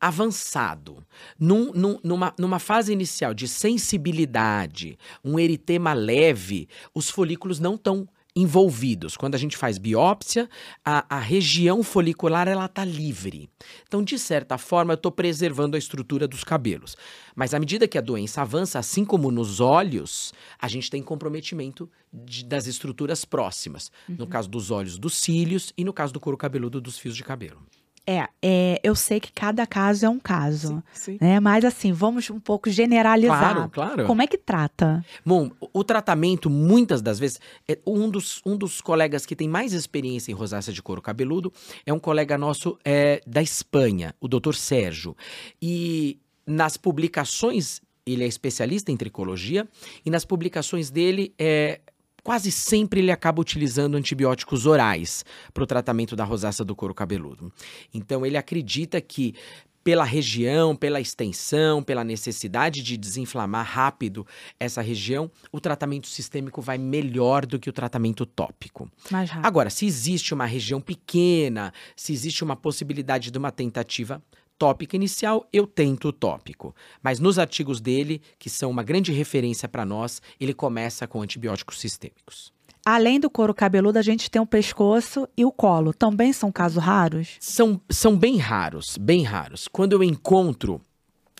avançado. 0.00 1.04
Num- 1.38 1.72
num- 1.72 1.98
numa, 2.02 2.34
numa 2.38 2.58
fase 2.58 2.92
inicial 2.92 3.32
de 3.32 3.46
sensibilidade, 3.46 4.98
um 5.24 5.38
eritema 5.38 5.92
leve, 5.92 6.68
os 6.94 7.08
folículos 7.08 7.60
não 7.60 7.76
estão 7.76 8.08
envolvidos. 8.34 9.16
Quando 9.16 9.34
a 9.34 9.38
gente 9.38 9.56
faz 9.56 9.78
biópsia, 9.78 10.48
a, 10.84 11.16
a 11.16 11.20
região 11.20 11.82
folicular 11.82 12.48
ela 12.48 12.66
está 12.66 12.84
livre. 12.84 13.48
Então, 13.86 14.02
de 14.02 14.18
certa 14.18 14.56
forma, 14.58 14.92
eu 14.92 14.96
estou 14.96 15.12
preservando 15.12 15.76
a 15.76 15.78
estrutura 15.78 16.26
dos 16.26 16.42
cabelos. 16.44 16.96
Mas 17.34 17.54
à 17.54 17.60
medida 17.60 17.86
que 17.86 17.98
a 17.98 18.02
doença 18.02 18.42
avança, 18.42 18.78
assim 18.78 19.04
como 19.04 19.30
nos 19.30 19.60
olhos, 19.60 20.32
a 20.58 20.68
gente 20.68 20.90
tem 20.90 21.02
comprometimento 21.02 21.90
de- 22.12 22.44
das 22.44 22.66
estruturas 22.66 23.24
próximas. 23.24 23.90
No 24.08 24.26
caso 24.26 24.48
dos 24.48 24.70
olhos, 24.70 24.98
dos 24.98 25.14
cílios 25.14 25.72
e 25.76 25.84
no 25.84 25.92
caso 25.92 26.12
do 26.12 26.20
couro 26.20 26.36
cabeludo, 26.36 26.80
dos 26.80 26.98
fios 26.98 27.16
de 27.16 27.22
cabelo. 27.24 27.60
É, 28.06 28.26
é, 28.42 28.80
eu 28.82 28.94
sei 28.96 29.20
que 29.20 29.30
cada 29.32 29.64
caso 29.66 30.04
é 30.04 30.08
um 30.08 30.18
caso. 30.18 30.82
sim. 30.92 31.18
Né? 31.20 31.38
Mas 31.38 31.64
assim, 31.64 31.92
vamos 31.92 32.28
um 32.30 32.40
pouco 32.40 32.68
generalizar. 32.68 33.54
Claro, 33.54 33.70
claro. 33.70 34.06
Como 34.06 34.20
é 34.20 34.26
que 34.26 34.36
trata? 34.36 35.04
Bom, 35.24 35.50
o- 35.60 35.68
o 35.72 35.84
tratamento, 35.84 36.50
muitas 36.50 37.00
das 37.00 37.18
vezes, 37.18 37.38
é 37.68 37.78
um 37.86 38.10
dos, 38.10 38.40
um 38.44 38.56
dos 38.56 38.80
colegas 38.80 39.24
que 39.24 39.36
tem 39.36 39.48
mais 39.48 39.72
experiência 39.72 40.32
em 40.32 40.34
rosácea 40.34 40.72
de 40.72 40.82
couro 40.82 41.00
cabeludo 41.00 41.52
é 41.86 41.92
um 41.92 41.98
colega 42.00 42.36
nosso 42.36 42.76
é, 42.84 43.20
da 43.26 43.40
Espanha, 43.40 44.14
o 44.20 44.26
Dr. 44.26 44.54
Sérgio. 44.54 45.16
E 45.60 46.18
nas 46.44 46.76
publicações, 46.76 47.80
ele 48.04 48.24
é 48.24 48.26
especialista 48.26 48.90
em 48.90 48.96
tricologia, 48.96 49.68
e 50.04 50.10
nas 50.10 50.24
publicações 50.24 50.90
dele, 50.90 51.32
é, 51.38 51.80
quase 52.22 52.50
sempre 52.50 53.00
ele 53.00 53.10
acaba 53.10 53.40
utilizando 53.40 53.96
antibióticos 53.96 54.66
orais 54.66 55.24
para 55.52 55.64
o 55.64 55.66
tratamento 55.66 56.14
da 56.14 56.24
rosácea 56.24 56.64
do 56.64 56.74
couro 56.74 56.94
cabeludo. 56.94 57.52
Então, 57.92 58.24
ele 58.24 58.36
acredita 58.36 59.00
que 59.00 59.34
pela 59.82 60.04
região, 60.04 60.76
pela 60.76 61.00
extensão, 61.00 61.82
pela 61.82 62.04
necessidade 62.04 62.82
de 62.82 62.96
desinflamar 62.96 63.66
rápido 63.66 64.26
essa 64.58 64.80
região, 64.80 65.30
o 65.50 65.60
tratamento 65.60 66.06
sistêmico 66.06 66.60
vai 66.60 66.78
melhor 66.78 67.44
do 67.44 67.58
que 67.58 67.68
o 67.68 67.72
tratamento 67.72 68.24
tópico. 68.24 68.88
Mais 69.10 69.28
rápido. 69.28 69.46
Agora, 69.46 69.70
se 69.70 69.84
existe 69.86 70.32
uma 70.32 70.46
região 70.46 70.80
pequena, 70.80 71.72
se 71.96 72.12
existe 72.12 72.44
uma 72.44 72.56
possibilidade 72.56 73.30
de 73.30 73.38
uma 73.38 73.50
tentativa 73.50 74.22
tópica 74.62 74.94
inicial, 74.94 75.44
eu 75.52 75.66
tento 75.66 76.06
o 76.06 76.12
tópico. 76.12 76.72
Mas 77.02 77.18
nos 77.18 77.36
artigos 77.36 77.80
dele, 77.80 78.22
que 78.38 78.48
são 78.48 78.70
uma 78.70 78.84
grande 78.84 79.10
referência 79.10 79.68
para 79.68 79.84
nós, 79.84 80.22
ele 80.38 80.54
começa 80.54 81.04
com 81.04 81.20
antibióticos 81.20 81.80
sistêmicos. 81.80 82.52
Além 82.86 83.18
do 83.18 83.28
couro 83.28 83.52
cabeludo, 83.52 83.98
a 83.98 84.02
gente 84.02 84.30
tem 84.30 84.40
o 84.40 84.46
pescoço 84.46 85.28
e 85.36 85.44
o 85.44 85.50
colo. 85.50 85.92
Também 85.92 86.32
são 86.32 86.52
casos 86.52 86.80
raros? 86.80 87.30
São, 87.40 87.80
são 87.90 88.16
bem 88.16 88.36
raros, 88.36 88.96
bem 88.96 89.24
raros. 89.24 89.66
Quando 89.66 89.94
eu 89.94 90.02
encontro 90.04 90.80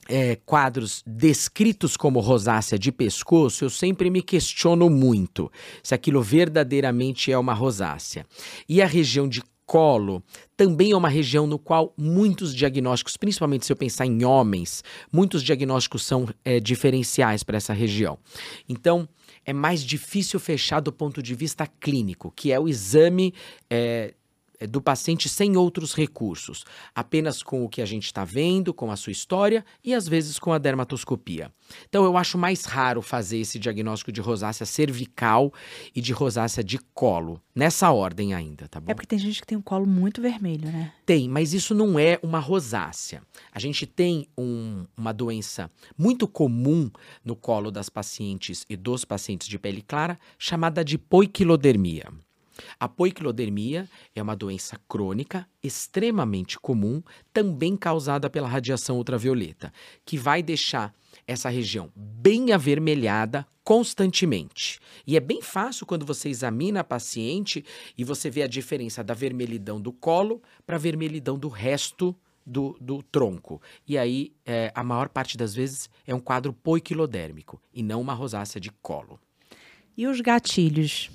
é, 0.09 0.35
quadros 0.45 1.05
descritos 1.07 1.97
como 1.97 2.19
rosácea 2.19 2.77
de 2.77 2.91
pescoço, 2.91 3.65
eu 3.65 3.71
sempre 3.71 4.11
me 4.11 4.21
questiono 4.21 4.91
muito 4.91 5.49
se 5.81 5.95
aquilo 5.95 6.21
verdadeiramente 6.21 7.31
é 7.31 7.39
uma 7.39 7.55
rosácea. 7.55 8.27
E 8.69 8.83
a 8.83 8.87
região 8.87 9.29
de 9.29 9.45
colo 9.67 10.23
também 10.57 10.93
é 10.93 10.97
uma 10.97 11.09
região 11.09 11.47
no 11.47 11.59
qual 11.59 11.93
muitos 11.97 12.55
diagnósticos, 12.55 13.17
principalmente 13.17 13.67
se 13.67 13.73
eu 13.73 13.77
pensar 13.77 14.07
em 14.07 14.25
homens, 14.25 14.85
muitos 15.13 15.43
diagnósticos 15.43 16.05
são 16.05 16.29
é, 16.45 16.61
diferenciais 16.61 17.43
para 17.43 17.57
essa 17.57 17.73
região. 17.73 18.19
Então, 18.69 19.09
é 19.45 19.53
mais 19.53 19.83
difícil 19.85 20.39
fechar 20.39 20.81
do 20.81 20.93
ponto 20.93 21.23
de 21.23 21.35
vista 21.35 21.67
clínico, 21.67 22.33
que 22.35 22.53
é 22.53 22.61
o 22.61 22.69
exame 22.69 23.35
é, 23.69 24.15
do 24.67 24.81
paciente 24.81 25.29
sem 25.29 25.57
outros 25.57 25.95
recursos, 25.95 26.65
apenas 26.95 27.43
com 27.43 27.65
o 27.65 27.69
que 27.69 27.81
a 27.83 27.87
gente 27.87 28.07
está 28.07 28.25
vendo, 28.25 28.73
com 28.75 28.91
a 28.91 28.97
sua 28.97 29.13
história 29.13 29.65
e 29.85 29.95
às 29.95 30.07
vezes 30.09 30.39
com 30.39 30.53
a 30.53 30.59
dermatoscopia. 30.59 31.53
Então 31.89 32.05
eu 32.05 32.17
acho 32.17 32.37
mais 32.37 32.65
raro 32.65 33.01
fazer 33.01 33.39
esse 33.39 33.59
diagnóstico 33.59 34.13
de 34.13 34.21
rosácea 34.21 34.67
cervical 34.67 35.53
e 35.95 36.01
de 36.01 36.13
rosácea 36.13 36.63
de 36.63 36.79
colo, 36.93 37.41
nessa 37.55 37.91
ordem 37.91 38.35
ainda, 38.35 38.69
tá 38.69 38.79
bom? 38.79 38.91
É 38.91 38.95
porque 38.95 39.07
tem 39.07 39.19
gente 39.19 39.41
que 39.41 39.47
tem 39.47 39.57
o 39.57 39.63
colo 39.63 39.87
muito 39.87 40.21
vermelho, 40.21 40.71
né? 40.71 40.93
Tem, 41.07 41.29
mas 41.29 41.55
isso 41.55 41.75
não 41.75 41.99
é 41.99 42.19
uma 42.23 42.39
rosácea. 42.39 43.23
A 43.51 43.59
gente 43.59 43.87
tem 43.87 44.27
um- 44.37 44.85
uma 44.97 45.13
doença 45.13 45.71
muito 45.97 46.29
comum 46.29 46.91
no 47.25 47.35
colo 47.35 47.71
das 47.71 47.89
pacientes 47.89 48.65
e 48.69 48.77
dos 48.77 49.05
pacientes 49.05 49.49
de 49.49 49.59
pele 49.59 49.83
clara, 49.83 50.19
chamada 50.39 50.85
de 50.85 50.99
poiquilodermia. 50.99 52.07
A 52.79 52.89
poiquilodermia 52.89 53.89
é 54.15 54.23
uma 54.23 54.37
doença 54.37 54.79
crônica 54.89 55.47
extremamente 55.63 56.59
comum, 56.59 57.03
também 57.33 57.77
causada 57.77 58.29
pela 58.29 58.49
radiação 58.49 58.97
ultravioleta, 58.97 59.73
que 60.05 60.17
vai 60.17 60.43
deixar 60.43 60.95
essa 61.27 61.49
região 61.49 61.91
bem 61.95 62.53
avermelhada 62.53 63.47
constantemente. 63.65 64.81
E 65.07 65.17
é 65.17 65.21
bem 65.21 65.41
fácil 65.41 65.87
quando 65.87 66.05
você 66.05 66.29
examina 66.29 66.81
a 66.81 66.85
paciente 66.85 67.65
e 67.97 68.05
você 68.05 68.29
vê 68.29 68.43
a 68.43 68.49
diferença 68.49 69.05
da 69.05 69.15
vermelhidão 69.15 69.81
do 69.81 69.93
colo 69.93 70.43
para 70.67 70.77
a 70.77 70.81
vermelhidão 70.81 71.39
do 71.39 71.49
resto 71.49 72.15
do, 72.45 72.77
do 72.81 73.03
tronco. 73.03 73.63
E 73.87 73.97
aí, 73.97 74.33
é, 74.45 74.73
a 74.75 74.83
maior 74.83 75.09
parte 75.09 75.37
das 75.37 75.55
vezes, 75.55 75.89
é 76.07 76.15
um 76.15 76.21
quadro 76.21 76.53
poiquilodérmico 76.53 77.61
e 77.73 77.83
não 77.83 78.01
uma 78.01 78.15
rosácea 78.15 78.61
de 78.61 78.71
colo. 78.71 79.19
E 79.97 80.07
os 80.07 80.21
gatilhos? 80.21 81.11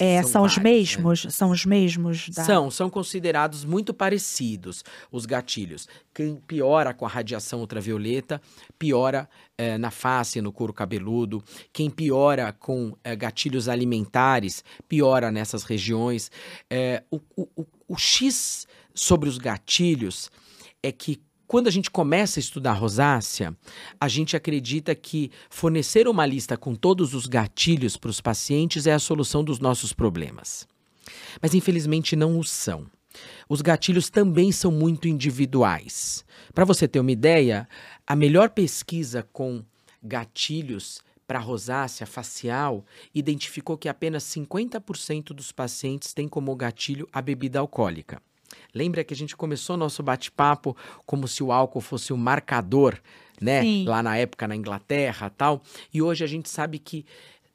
É, 0.00 0.22
são, 0.22 0.42
os 0.44 0.54
vários, 0.56 0.56
né? 0.56 0.62
mesmos? 1.02 1.26
São 1.30 1.50
os 1.50 1.64
mesmos 1.64 2.28
da... 2.30 2.44
São, 2.44 2.70
são 2.70 2.88
considerados 2.88 3.64
muito 3.64 3.92
parecidos 3.94 4.84
os 5.10 5.26
gatilhos. 5.26 5.88
Quem 6.14 6.36
piora 6.36 6.94
com 6.94 7.04
a 7.04 7.08
radiação 7.08 7.60
ultravioleta, 7.60 8.40
piora 8.78 9.28
eh, 9.56 9.76
na 9.78 9.90
face, 9.90 10.40
no 10.40 10.52
couro 10.52 10.72
cabeludo. 10.72 11.42
Quem 11.72 11.90
piora 11.90 12.52
com 12.52 12.96
eh, 13.02 13.16
gatilhos 13.16 13.68
alimentares, 13.68 14.62
piora 14.88 15.30
nessas 15.30 15.62
regiões. 15.64 16.30
Eh, 16.70 17.02
o, 17.10 17.20
o- 17.36 17.48
o- 17.56 17.66
o 17.88 17.96
X 17.96 18.66
sobre 18.94 19.28
os 19.28 19.38
gatilhos 19.38 20.30
é 20.82 20.92
que 20.92 21.20
quando 21.48 21.66
a 21.66 21.70
gente 21.72 21.90
começa 21.90 22.38
a 22.38 22.42
estudar 22.42 22.74
rosácea, 22.74 23.56
a 24.00 24.06
gente 24.06 24.36
acredita 24.36 24.94
que 24.94 25.32
fornecer 25.50 26.06
uma 26.06 26.24
lista 26.24 26.56
com 26.56 26.76
todos 26.76 27.12
os 27.12 27.26
gatilhos 27.26 27.96
para 27.96 28.10
os 28.10 28.20
pacientes 28.20 28.86
é 28.86 28.92
a 28.92 28.98
solução 29.00 29.42
dos 29.42 29.58
nossos 29.58 29.92
problemas 29.92 30.68
mas 31.40 31.54
infelizmente 31.54 32.16
não 32.16 32.38
o 32.38 32.44
são. 32.44 32.86
Os 33.48 33.62
gatilhos 33.62 34.10
também 34.10 34.52
são 34.52 34.70
muito 34.70 35.08
individuais. 35.08 36.24
Para 36.54 36.64
você 36.64 36.86
ter 36.86 37.00
uma 37.00 37.10
ideia, 37.10 37.68
a 38.06 38.14
melhor 38.14 38.50
pesquisa 38.50 39.26
com 39.32 39.64
gatilhos 40.02 41.00
para 41.26 41.38
rosácea 41.38 42.06
facial 42.06 42.84
identificou 43.14 43.76
que 43.76 43.88
apenas 43.88 44.24
50% 44.24 45.28
dos 45.28 45.52
pacientes 45.52 46.14
têm 46.14 46.28
como 46.28 46.54
gatilho 46.54 47.08
a 47.12 47.20
bebida 47.20 47.58
alcoólica. 47.58 48.22
Lembra 48.74 49.02
que 49.04 49.14
a 49.14 49.16
gente 49.16 49.36
começou 49.36 49.76
nosso 49.76 50.02
bate-papo 50.02 50.76
como 51.06 51.26
se 51.26 51.42
o 51.42 51.50
álcool 51.52 51.80
fosse 51.80 52.12
o 52.12 52.16
marcador, 52.16 52.98
né? 53.40 53.62
Sim. 53.62 53.84
Lá 53.86 54.02
na 54.02 54.16
época 54.16 54.46
na 54.48 54.54
Inglaterra, 54.56 55.30
tal. 55.30 55.62
E 55.92 56.02
hoje 56.02 56.22
a 56.24 56.26
gente 56.26 56.48
sabe 56.48 56.78
que 56.78 57.04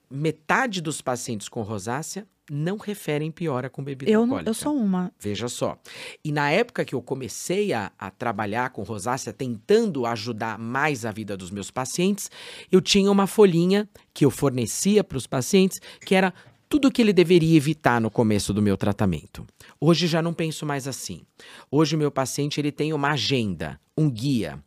metade 0.09 0.81
dos 0.81 1.01
pacientes 1.01 1.47
com 1.49 1.61
rosácea 1.61 2.27
não 2.51 2.77
referem 2.77 3.31
piora 3.31 3.69
com 3.69 3.81
bebida 3.81 4.11
Eu, 4.11 4.19
não- 4.21 4.23
alcoólica. 4.35 4.49
eu 4.49 4.53
sou 4.53 4.75
uma. 4.75 5.11
Veja 5.17 5.47
só. 5.47 5.77
E 6.23 6.31
na 6.31 6.51
época 6.51 6.83
que 6.83 6.93
eu 6.93 7.01
comecei 7.01 7.71
a, 7.71 7.89
a 7.97 8.11
trabalhar 8.11 8.69
com 8.71 8.83
rosácea, 8.83 9.31
tentando 9.31 10.05
ajudar 10.05 10.59
mais 10.59 11.05
a 11.05 11.11
vida 11.11 11.37
dos 11.37 11.49
meus 11.49 11.71
pacientes, 11.71 12.29
eu 12.71 12.81
tinha 12.81 13.09
uma 13.09 13.27
folhinha 13.27 13.87
que 14.13 14.25
eu 14.25 14.29
fornecia 14.29 15.03
para 15.05 15.17
os 15.17 15.25
pacientes, 15.25 15.79
que 16.05 16.13
era 16.13 16.33
tudo 16.73 16.87
o 16.87 16.91
que 16.91 17.03
ele 17.03 17.13
deveria 17.13 17.55
evitar 17.55 18.01
no 18.01 18.09
começo 18.09 18.51
do 18.51 18.59
meu 18.59 18.75
tratamento. 18.75 19.45
Hoje 19.79 20.07
já 20.07 20.23
não 20.23 20.33
penso 20.33 20.65
mais 20.65 20.87
assim. 20.87 21.21
Hoje 21.69 21.95
o 21.95 21.99
meu 21.99 22.09
paciente 22.09 22.59
ele 22.59 22.71
tem 22.71 22.93
uma 22.93 23.11
agenda, 23.11 23.79
um 23.95 24.09
guia. 24.09 24.59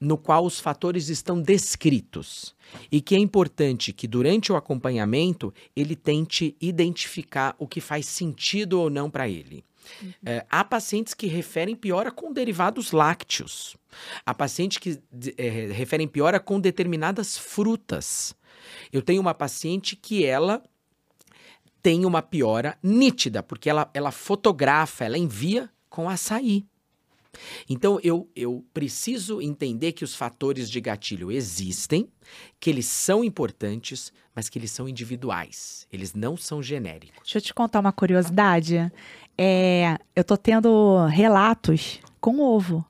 no 0.00 0.18
qual 0.18 0.44
os 0.44 0.58
fatores 0.58 1.08
estão 1.08 1.40
descritos 1.40 2.56
e 2.90 3.00
que 3.00 3.14
é 3.14 3.18
importante 3.18 3.92
que 3.92 4.08
durante 4.08 4.50
o 4.50 4.56
acompanhamento 4.56 5.54
ele 5.76 5.94
tente 5.94 6.56
identificar 6.60 7.54
o 7.56 7.68
que 7.68 7.80
faz 7.80 8.06
sentido 8.06 8.80
ou 8.80 8.90
não 8.90 9.08
para 9.08 9.28
ele. 9.28 9.64
É, 10.26 10.44
há 10.50 10.64
pacientes 10.64 11.14
que 11.14 11.28
referem 11.28 11.76
piora 11.76 12.10
com 12.10 12.32
derivados 12.32 12.90
lácteos. 12.90 13.76
Há 14.26 14.34
pacientes 14.34 14.78
que 14.78 15.00
é, 15.38 15.68
referem 15.70 16.08
piora 16.08 16.40
com 16.40 16.58
determinadas 16.58 17.38
frutas. 17.38 18.34
Eu 18.92 19.02
tenho 19.02 19.20
uma 19.20 19.34
paciente 19.34 19.94
que 19.94 20.24
ela 20.24 20.60
tem 21.84 22.06
uma 22.06 22.22
piora 22.22 22.78
nítida, 22.82 23.42
porque 23.42 23.68
ela, 23.68 23.90
ela 23.92 24.10
fotografa, 24.10 25.04
ela 25.04 25.18
envia 25.18 25.68
com 25.90 26.08
açaí. 26.08 26.64
Então 27.68 28.00
eu, 28.02 28.26
eu 28.34 28.64
preciso 28.72 29.42
entender 29.42 29.92
que 29.92 30.02
os 30.02 30.14
fatores 30.14 30.70
de 30.70 30.80
gatilho 30.80 31.30
existem, 31.30 32.08
que 32.58 32.70
eles 32.70 32.86
são 32.86 33.22
importantes, 33.22 34.10
mas 34.34 34.48
que 34.48 34.58
eles 34.58 34.70
são 34.70 34.88
individuais. 34.88 35.86
Eles 35.92 36.14
não 36.14 36.38
são 36.38 36.62
genéricos. 36.62 37.18
Deixa 37.22 37.36
eu 37.36 37.42
te 37.42 37.52
contar 37.52 37.80
uma 37.80 37.92
curiosidade. 37.92 38.90
É, 39.36 39.98
eu 40.16 40.24
tô 40.24 40.38
tendo 40.38 41.04
relatos 41.08 42.00
com 42.18 42.40
ovo 42.40 42.82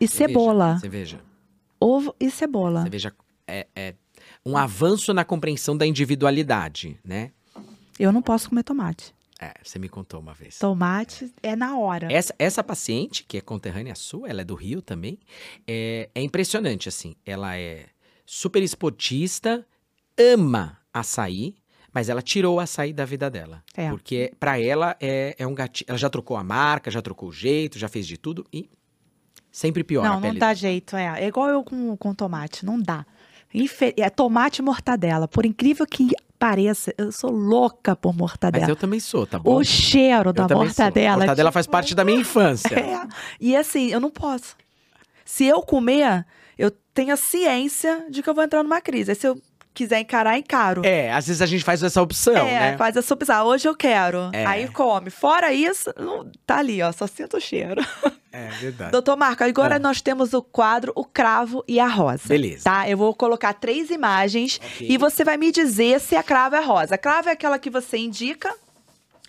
e 0.00 0.06
Você 0.06 0.18
cebola. 0.18 0.74
Veja, 0.74 0.78
você 0.78 0.88
veja. 0.88 1.20
Ovo 1.80 2.14
e 2.20 2.30
cebola. 2.30 2.82
Você 2.82 2.90
veja. 2.90 3.12
É, 3.44 3.66
é 3.74 3.94
um 4.44 4.56
avanço 4.56 5.12
na 5.12 5.24
compreensão 5.24 5.76
da 5.76 5.84
individualidade, 5.84 6.96
né? 7.04 7.32
Eu 7.98 8.12
não 8.12 8.22
posso 8.22 8.48
comer 8.48 8.62
tomate. 8.62 9.14
É, 9.40 9.52
você 9.62 9.78
me 9.78 9.88
contou 9.88 10.18
uma 10.18 10.32
vez. 10.32 10.58
Tomate 10.58 11.32
é 11.42 11.54
na 11.54 11.76
hora. 11.78 12.10
Essa, 12.10 12.34
essa 12.38 12.64
paciente, 12.64 13.22
que 13.24 13.36
é 13.36 13.40
conterrânea 13.40 13.94
sua, 13.94 14.28
ela 14.28 14.40
é 14.40 14.44
do 14.44 14.54
Rio 14.54 14.80
também, 14.80 15.18
é, 15.66 16.08
é 16.14 16.22
impressionante, 16.22 16.88
assim. 16.88 17.14
Ela 17.24 17.56
é 17.56 17.86
super 18.24 18.62
esportista, 18.62 19.66
ama 20.18 20.78
açaí, 20.92 21.54
mas 21.92 22.08
ela 22.08 22.22
tirou 22.22 22.56
o 22.56 22.60
açaí 22.60 22.92
da 22.92 23.04
vida 23.04 23.30
dela. 23.30 23.62
É. 23.74 23.90
Porque 23.90 24.32
pra 24.40 24.58
ela 24.58 24.96
é, 25.00 25.34
é 25.38 25.46
um 25.46 25.54
gatilho. 25.54 25.86
Ela 25.88 25.98
já 25.98 26.08
trocou 26.08 26.36
a 26.36 26.44
marca, 26.44 26.90
já 26.90 27.02
trocou 27.02 27.28
o 27.28 27.32
jeito, 27.32 27.78
já 27.78 27.88
fez 27.88 28.06
de 28.06 28.16
tudo 28.16 28.46
e 28.52 28.70
sempre 29.50 29.84
piora 29.84 30.08
não, 30.08 30.20
não 30.20 30.34
dá 30.34 30.54
jeito. 30.54 30.96
É, 30.96 31.24
é 31.24 31.26
igual 31.26 31.48
eu 31.48 31.62
com, 31.62 31.96
com 31.96 32.14
tomate. 32.14 32.64
Não 32.64 32.80
dá. 32.80 33.06
É 33.96 34.10
tomate 34.10 34.60
e 34.60 34.64
mortadela. 34.64 35.26
Por 35.26 35.46
incrível 35.46 35.86
que 35.86 36.10
pareça, 36.38 36.92
eu 36.98 37.10
sou 37.10 37.30
louca 37.30 37.94
por 37.96 38.12
Mas 38.12 38.18
mortadela. 38.18 38.68
eu 38.68 38.76
também 38.76 39.00
sou, 39.00 39.26
tá 39.26 39.38
bom? 39.38 39.56
O 39.56 39.64
cheiro 39.64 40.30
Eu 40.30 40.32
da 40.32 40.46
também 40.46 40.56
sou. 40.56 40.84
mortadela. 40.84 41.16
Mortadela 41.18 41.48
tipo, 41.50 41.54
faz 41.54 41.66
parte 41.66 41.94
da 41.94 42.04
minha 42.04 42.18
infância. 42.20 42.76
É. 42.78 43.06
E 43.40 43.56
assim, 43.56 43.88
eu 43.90 44.00
não 44.00 44.10
posso. 44.10 44.56
Se 45.24 45.44
eu 45.44 45.60
comer, 45.62 46.24
eu 46.58 46.70
tenho 46.94 47.12
a 47.12 47.16
ciência 47.16 48.06
de 48.10 48.22
que 48.22 48.30
eu 48.30 48.34
vou 48.34 48.44
entrar 48.44 48.62
numa 48.62 48.80
crise. 48.80 49.10
Aí 49.10 49.16
se 49.16 49.26
eu 49.26 49.40
quiser 49.76 50.00
encarar, 50.00 50.38
encaro. 50.38 50.82
É, 50.84 51.12
às 51.12 51.26
vezes 51.26 51.42
a 51.42 51.46
gente 51.46 51.62
faz 51.62 51.82
essa 51.82 52.00
opção, 52.02 52.34
É, 52.34 52.70
né? 52.72 52.76
faz 52.78 52.96
essa 52.96 53.12
opção. 53.14 53.36
Ah, 53.36 53.44
Hoje 53.44 53.68
eu 53.68 53.76
quero. 53.76 54.30
É. 54.32 54.44
Aí 54.46 54.68
come. 54.68 55.10
Fora 55.10 55.52
isso, 55.52 55.92
não- 55.98 56.30
tá 56.46 56.58
ali, 56.58 56.82
ó. 56.82 56.90
Só 56.92 57.06
sinto 57.06 57.36
o 57.36 57.40
cheiro. 57.40 57.80
É 58.32 58.48
verdade. 58.48 58.90
Doutor 58.92 59.16
Marco, 59.16 59.44
agora 59.44 59.76
Ah. 59.76 59.78
nós 59.78 60.00
temos 60.02 60.32
o 60.34 60.42
quadro 60.42 60.92
O 60.94 61.04
Cravo 61.04 61.64
e 61.68 61.78
a 61.80 61.86
Rosa. 61.86 62.22
Beleza. 62.28 62.64
Tá? 62.64 62.88
Eu 62.88 62.96
vou 62.98 63.14
colocar 63.14 63.54
três 63.54 63.90
imagens 63.90 64.60
Ok. 64.62 64.86
e 64.90 64.98
você 64.98 65.24
vai 65.24 65.36
me 65.36 65.50
dizer 65.52 66.00
se 66.00 66.14
a 66.16 66.22
cravo 66.22 66.56
é 66.56 66.60
rosa. 66.62 66.94
A 66.96 66.98
cravo 66.98 67.28
é 67.28 67.32
aquela 67.32 67.58
que 67.58 67.70
você 67.70 67.96
indica. 67.96 68.54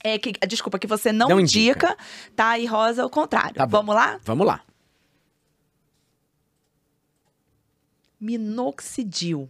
É 0.03 0.17
que, 0.17 0.33
desculpa, 0.47 0.77
que 0.79 0.87
você 0.87 1.11
não, 1.11 1.27
Não 1.29 1.39
indica, 1.39 1.87
indica. 1.91 1.97
tá? 2.35 2.57
E 2.59 2.65
rosa 2.65 3.01
é 3.01 3.05
o 3.05 3.09
contrário. 3.09 3.55
Tá. 3.55 3.65
Vamos 3.65 3.95
lá? 3.95 4.19
Vamos 4.23 4.45
lá. 4.45 4.61
Minoxidil. 8.19 9.49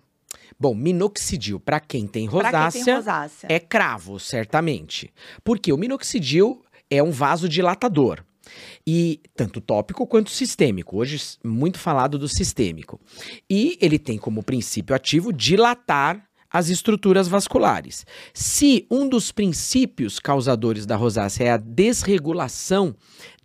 Bom, 0.60 0.74
minoxidil, 0.74 1.60
pra 1.60 1.80
quem 1.80 2.08
tem 2.08 2.26
rosácea, 2.26 2.72
quem 2.72 2.84
tem 2.84 2.94
rosácea. 2.96 3.48
é 3.52 3.60
cravo, 3.60 4.20
certamente. 4.20 5.14
Porque 5.44 5.72
o 5.72 5.78
minoxidil 5.78 6.64
é 6.90 7.02
um 7.02 7.12
vasodilatador. 7.12 8.24
E 8.86 9.22
tanto 9.36 9.60
tópico 9.60 10.08
quanto 10.08 10.32
sistêmico. 10.32 10.98
Hoje, 10.98 11.22
muito 11.44 11.78
falado 11.78 12.18
do 12.18 12.28
sistêmico. 12.30 13.00
E 13.50 13.78
ele 13.82 14.00
tem 14.00 14.18
como 14.18 14.42
princípio 14.42 14.96
ativo 14.96 15.34
dilatar 15.34 16.28
as 16.50 16.70
estruturas 16.70 17.28
vasculares. 17.28 18.06
Se 18.34 18.88
um 18.90 19.08
dos 19.08 19.32
princípios 19.32 20.18
causadores 20.18 20.86
da 20.86 20.96
rosácea 20.96 21.44
é 21.44 21.52
a 21.52 21.58
desregulação 21.58 22.96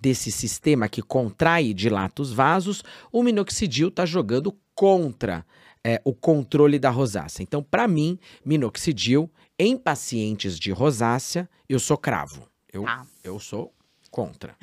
desse 0.01 0.31
sistema 0.31 0.88
que 0.88 1.03
contrai 1.03 1.66
e 1.66 1.75
dilata 1.75 2.22
os 2.22 2.33
vasos, 2.33 2.83
o 3.11 3.22
minoxidil 3.22 3.88
está 3.88 4.07
jogando 4.07 4.57
contra 4.75 5.44
é, 5.84 6.00
o 6.04 6.14
controle 6.14 6.78
da 6.78 6.90
rosácea. 6.90 7.42
Então, 7.42 7.62
para 7.62 7.88
mim, 7.88 8.18
minoxidil 8.44 9.30
em 9.58 9.76
pacientes 9.76 10.58
de 10.58 10.70
rosácea, 10.70 11.48
eu 11.68 11.78
sou 11.78 11.96
cravo. 11.96 12.48
Eu, 12.72 12.84
Tá. 12.84 13.06
eu 13.22 13.38
sou 13.38 13.72
contra. 14.10 14.56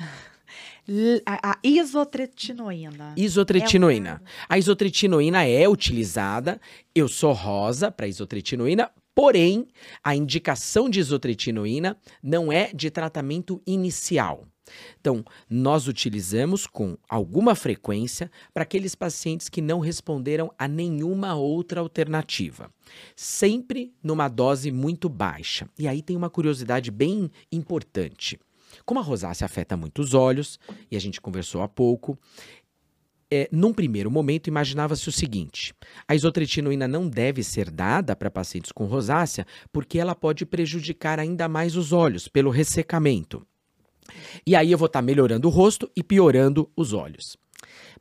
A, 1.24 1.52
a 1.52 1.58
isotretinoína. 1.62 3.14
Isotretinoína. 3.16 4.22
A 4.48 4.58
isotretinoína 4.58 5.44
é 5.44 5.68
utilizada, 5.68 6.60
eu 6.94 7.06
sou 7.06 7.32
rosa 7.32 7.90
para 7.90 8.08
isotretinoína, 8.08 8.90
porém, 9.20 9.66
a 10.02 10.16
indicação 10.16 10.88
de 10.88 10.98
isotretinoína 10.98 11.94
não 12.22 12.50
é 12.50 12.72
de 12.72 12.90
tratamento 12.90 13.60
inicial. 13.66 14.46
Então, 14.98 15.22
nós 15.46 15.86
utilizamos 15.86 16.66
com 16.66 16.96
alguma 17.06 17.54
frequência 17.54 18.30
para 18.54 18.62
aqueles 18.62 18.94
pacientes 18.94 19.50
que 19.50 19.60
não 19.60 19.78
responderam 19.78 20.50
a 20.58 20.66
nenhuma 20.66 21.34
outra 21.34 21.80
alternativa. 21.80 22.72
Sempre 23.14 23.92
numa 24.02 24.26
dose 24.26 24.70
muito 24.70 25.06
baixa. 25.06 25.68
E 25.78 25.86
aí 25.86 26.00
tem 26.00 26.16
uma 26.16 26.30
curiosidade 26.30 26.90
bem 26.90 27.30
importante. 27.52 28.40
Como 28.86 29.00
a 29.00 29.02
rosácea 29.02 29.44
afeta 29.44 29.76
muito 29.76 30.00
os 30.00 30.14
olhos, 30.14 30.58
e 30.90 30.96
a 30.96 31.00
gente 31.00 31.20
conversou 31.20 31.60
há 31.60 31.68
pouco, 31.68 32.18
é, 33.30 33.48
num 33.52 33.72
primeiro 33.72 34.10
momento, 34.10 34.48
imaginava-se 34.48 35.08
o 35.08 35.12
seguinte: 35.12 35.72
a 36.06 36.14
isotretinoína 36.14 36.88
não 36.88 37.08
deve 37.08 37.42
ser 37.42 37.70
dada 37.70 38.16
para 38.16 38.30
pacientes 38.30 38.72
com 38.72 38.84
rosácea 38.84 39.46
porque 39.72 39.98
ela 39.98 40.14
pode 40.14 40.44
prejudicar 40.44 41.18
ainda 41.18 41.48
mais 41.48 41.76
os 41.76 41.92
olhos 41.92 42.26
pelo 42.26 42.50
ressecamento. 42.50 43.46
E 44.44 44.56
aí 44.56 44.72
eu 44.72 44.78
vou 44.78 44.86
estar 44.86 45.02
melhorando 45.02 45.46
o 45.46 45.50
rosto 45.50 45.90
e 45.94 46.02
piorando 46.02 46.68
os 46.76 46.92
olhos. 46.92 47.36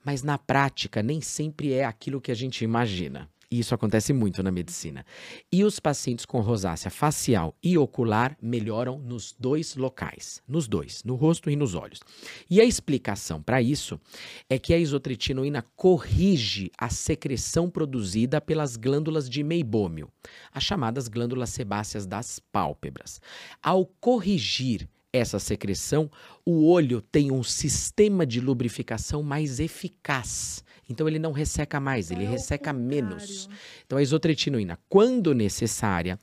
Mas 0.04 0.24
na 0.24 0.38
prática, 0.38 1.04
nem 1.04 1.22
sempre 1.22 1.74
é 1.74 1.86
aquilo 1.86 2.22
que 2.22 2.32
a 2.32 2.36
gente 2.36 2.64
imagina. 2.64 3.30
E 3.52 3.60
isso 3.60 3.74
acontece 3.74 4.14
muito 4.14 4.44
na 4.44 4.52
medicina. 4.52 5.04
E 5.52 5.64
os 5.64 5.80
pacientes 5.80 6.24
com 6.24 6.40
rosácea 6.40 6.92
facial 6.92 7.56
e 7.64 7.78
ocular 7.78 8.38
melhoram 8.40 9.00
nos 9.00 9.36
dois 9.40 9.76
locais, 9.76 10.42
nos 10.48 10.68
dois, 10.68 11.04
no 11.04 11.16
rosto 11.16 11.50
e 11.50 11.56
nos 11.56 11.74
olhos. 11.74 12.00
E 12.48 12.62
a 12.62 12.64
explicação 12.64 13.42
para 13.42 13.60
isso 13.60 14.00
é 14.48 14.60
que 14.60 14.72
a 14.72 14.78
isotretinoína 14.78 15.66
corrige 15.76 16.72
a 16.78 16.90
secreção 16.90 17.70
produzida 17.70 18.40
pelas 18.40 18.76
glândulas 18.76 19.28
de 19.28 19.42
meibômio, 19.44 20.12
as 20.54 20.64
chamadas 20.64 21.08
glândulas 21.08 21.50
sebáceas 21.50 22.06
das 22.06 22.40
pálpebras. 22.52 23.20
Ao 23.64 23.84
corrigir 23.84 24.88
essa 25.12 25.40
secreção, 25.40 26.10
o 26.46 26.68
olho 26.70 27.02
tem 27.02 27.32
um 27.32 27.42
sistema 27.42 28.28
de 28.28 28.40
lubrificação 28.40 29.24
mais 29.24 29.60
eficaz. 29.60 30.64
Então 30.90 31.08
ele 31.08 31.20
não 31.20 31.32
resseca 31.32 31.80
mais, 31.80 32.10
ele 32.10 32.26
É 32.26 32.30
resseca 32.30 32.74
menos. 32.74 33.48
Então 33.86 33.98
a 33.98 34.02
isotretinoína, 34.02 34.80
quando 34.90 35.34
necessária, 35.34 36.18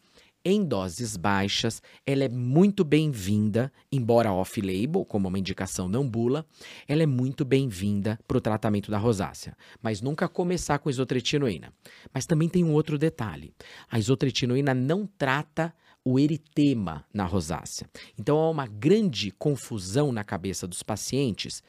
em 0.49 0.65
doses 0.65 1.17
baixas, 1.17 1.83
ela 2.07 2.23
é 2.23 2.29
muito 2.29 2.85
bem-vinda, 2.85 3.73
embora 3.91 4.33
off-label, 4.33 5.05
como 5.05 5.27
uma 5.27 5.39
indicação 5.39 5.89
não 5.89 6.09
bula, 6.09 6.47
ela 6.87 7.03
é 7.03 7.07
muito 7.07 7.45
bem-vinda 7.45 8.17
para 8.29 8.39
o 8.39 8.41
tratamento 8.41 8.89
da 8.89 8.97
rosácea. 8.97 9.57
Mas 9.83 10.01
nunca 10.01 10.29
começar 10.29 10.79
com 10.79 10.89
isotretinoína. 10.89 11.73
Mas 12.15 12.27
também 12.27 12.49
tem 12.49 12.63
um 12.63 12.73
outro 12.73 12.97
detalhe. 12.97 13.53
A 13.91 13.99
isotretinoína 13.99 14.73
não 14.73 15.05
trata 15.05 15.75
o 16.05 16.17
eritema 16.17 17.05
na 17.13 17.25
rosácea. 17.25 17.91
Então 18.17 18.39
há 18.39 18.49
uma 18.49 18.69
grande 18.69 19.33
confusão 19.33 20.13
na 20.13 20.23
cabeça 20.23 20.65
dos 20.65 20.81
pacientes 20.81 21.61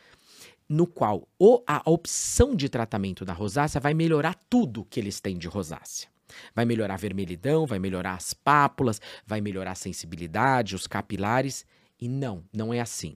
no 0.70 0.86
qual 0.86 1.28
o- 1.40 1.64
a 1.66 1.82
opção 1.86 2.56
de 2.56 2.68
tratamento 2.70 3.24
da 3.24 3.34
rosácea 3.34 3.80
vai 3.80 3.94
melhorar 3.94 4.36
tudo 4.50 4.86
que 4.86 5.00
eles 5.00 5.20
têm 5.20 5.38
de 5.38 5.48
rosácea. 5.48 6.10
Vai 6.54 6.66
melhorar 6.66 6.96
a 6.96 6.98
vermelhidão, 6.98 7.66
vai 7.66 7.80
melhorar 7.80 8.16
as 8.16 8.34
pápulas, 8.34 9.02
vai 9.26 9.40
melhorar 9.40 9.72
a 9.72 9.76
sensibilidade, 9.76 10.76
os 10.76 10.86
capilares. 10.86 11.66
E 12.00 12.08
não, 12.08 12.44
não 12.54 12.74
é 12.74 12.80
assim. 12.80 13.16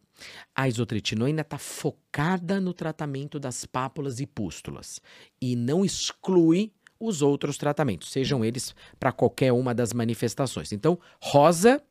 A 0.55 0.67
isotretinoína 0.67 1.41
está 1.41 1.57
focada 1.57 2.59
no 2.59 2.73
tratamento 2.73 3.39
das 3.39 3.65
pápulas 3.65 4.19
e 4.19 4.25
pústulas 4.25 4.99
e 5.39 5.55
não 5.55 5.85
exclui 5.85 6.71
os 6.99 7.21
outros 7.21 7.57
tratamentos, 7.57 8.11
sejam 8.11 8.45
eles 8.45 8.75
para 8.99 9.11
qualquer 9.11 9.51
uma 9.51 9.73
das 9.73 9.91
manifestações. 9.91 10.71
Então, 10.71 10.99
rosa, 11.21 11.83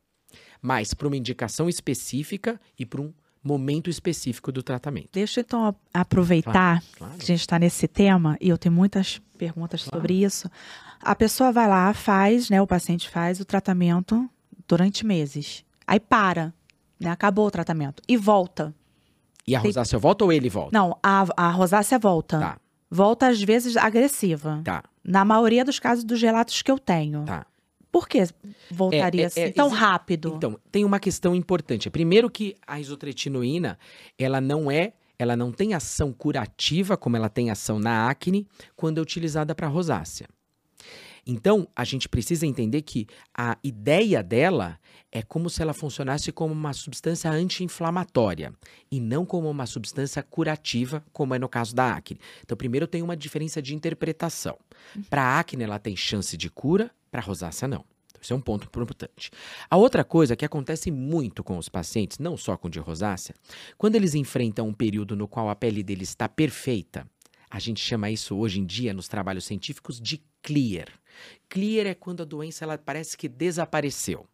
mas 0.61 0.93
para 0.93 1.07
uma 1.07 1.17
indicação 1.17 1.67
específica 1.67 2.59
e 2.79 2.85
para 2.85 3.01
um 3.01 3.13
momento 3.43 3.89
específico 3.89 4.51
do 4.51 4.61
tratamento. 4.61 5.09
Deixa 5.13 5.39
eu 5.39 5.43
então 5.43 5.75
aproveitar 5.93 6.83
Claro. 6.97 7.13
que 7.17 7.23
a 7.23 7.25
gente 7.27 7.39
está 7.39 7.57
nesse 7.57 7.87
tema 7.87 8.37
e 8.39 8.49
eu 8.49 8.57
tenho 8.57 8.73
muitas 8.73 9.19
perguntas 9.37 9.83
Claro. 9.83 9.97
sobre 9.97 10.13
isso. 10.23 10.49
A 11.01 11.15
pessoa 11.15 11.51
vai 11.51 11.67
lá, 11.67 11.93
faz, 11.93 12.49
né? 12.49 12.61
O 12.61 12.67
paciente 12.67 13.09
faz 13.09 13.39
o 13.39 13.45
tratamento 13.45 14.29
durante 14.67 15.05
meses. 15.05 15.65
Aí 15.87 15.99
para, 15.99 16.53
né? 16.99 17.09
Acabou 17.09 17.47
o 17.47 17.51
tratamento. 17.51 18.03
E 18.07 18.15
volta. 18.15 18.73
E 19.47 19.55
a 19.55 19.59
Tem- 19.61 19.69
rosácea 19.69 19.97
volta 19.97 20.23
ou 20.23 20.31
ele 20.31 20.47
volta? 20.49 20.77
Não, 20.77 20.95
a, 21.01 21.25
a 21.35 21.49
rosácea 21.49 21.97
volta. 21.97 22.39
Tá, 22.39 22.57
Volta 22.93 23.27
às 23.27 23.41
vezes 23.41 23.77
agressiva. 23.77 24.61
tá, 24.65 24.83
Na 25.03 25.23
maioria 25.25 25.63
dos 25.65 25.79
casos 25.79 26.03
dos 26.03 26.21
relatos 26.21 26.61
que 26.61 26.69
eu 26.69 26.77
tenho. 26.77 27.23
tá. 27.23 27.45
Por 27.91 28.07
que 28.07 28.23
voltaria 28.69 29.21
É, 29.21 29.23
é, 29.23 29.27
assim 29.27 29.41
é, 29.41 29.51
tão 29.51 29.67
rápido? 29.69 30.33
Então, 30.35 30.59
tem 30.71 30.85
uma 30.85 30.99
questão 30.99 31.35
importante. 31.35 31.89
Primeiro 31.89 32.29
que 32.29 32.55
a 32.65 32.79
isotretinoína, 32.79 33.77
ela 34.17 34.39
não 34.39 34.71
é, 34.71 34.93
ela 35.19 35.35
não 35.35 35.51
tem 35.51 35.73
ação 35.73 36.13
curativa 36.13 36.95
como 36.95 37.17
ela 37.17 37.29
tem 37.29 37.51
ação 37.51 37.77
na 37.77 38.09
acne 38.09 38.47
quando 38.75 38.97
é 38.97 39.01
utilizada 39.01 39.53
para 39.53 39.67
rosácea. 39.67 40.27
Então, 41.25 41.67
a 41.75 41.83
gente 41.83 42.09
precisa 42.09 42.47
entender 42.47 42.81
que 42.81 43.05
a 43.37 43.57
ideia 43.63 44.23
dela 44.23 44.79
é 45.11 45.21
como 45.21 45.49
se 45.49 45.61
ela 45.61 45.73
funcionasse 45.73 46.31
como 46.31 46.53
uma 46.53 46.73
substância 46.73 47.29
anti-inflamatória 47.29 48.53
e 48.91 48.99
não 48.99 49.25
como 49.25 49.49
uma 49.49 49.65
substância 49.65 50.23
curativa, 50.23 51.03
como 51.13 51.35
é 51.35 51.39
no 51.39 51.47
caso 51.49 51.75
da 51.75 51.93
acne. 51.93 52.19
Então, 52.43 52.57
primeiro 52.57 52.87
tem 52.87 53.03
uma 53.03 53.15
diferença 53.15 53.61
de 53.61 53.75
interpretação. 53.75 54.57
Para 55.09 55.21
a 55.21 55.39
acne, 55.39 55.63
ela 55.63 55.77
tem 55.77 55.95
chance 55.95 56.35
de 56.35 56.49
cura, 56.49 56.89
para 57.11 57.21
rosácea, 57.21 57.67
não. 57.67 57.83
Então, 58.09 58.21
Isso 58.21 58.33
é 58.33 58.35
um 58.35 58.41
ponto 58.41 58.65
importante. 58.67 59.29
A 59.69 59.77
outra 59.77 60.03
coisa 60.03 60.35
que 60.35 60.45
acontece 60.45 60.89
muito 60.91 61.43
com 61.43 61.57
os 61.57 61.67
pacientes, 61.69 62.17
não 62.19 62.37
só 62.37 62.55
com 62.57 62.69
de 62.69 62.79
rosácea, 62.79 63.35
quando 63.77 63.95
eles 63.95 64.15
enfrentam 64.15 64.67
um 64.67 64.73
período 64.73 65.15
no 65.15 65.27
qual 65.27 65.49
a 65.49 65.55
pele 65.55 65.83
deles 65.83 66.09
está 66.09 66.29
perfeita, 66.29 67.05
a 67.49 67.59
gente 67.59 67.81
chama 67.81 68.09
isso 68.09 68.35
hoje 68.37 68.59
em 68.61 68.65
dia 68.65 68.93
nos 68.93 69.07
trabalhos 69.09 69.43
científicos 69.45 69.99
de 69.99 70.23
clear. 70.41 70.87
Clear 71.49 71.85
é 71.87 71.93
quando 71.93 72.21
a 72.21 72.25
doença 72.25 72.63
ela 72.63 72.77
parece 72.77 73.17
que 73.17 73.27
desapareceu. 73.27 74.25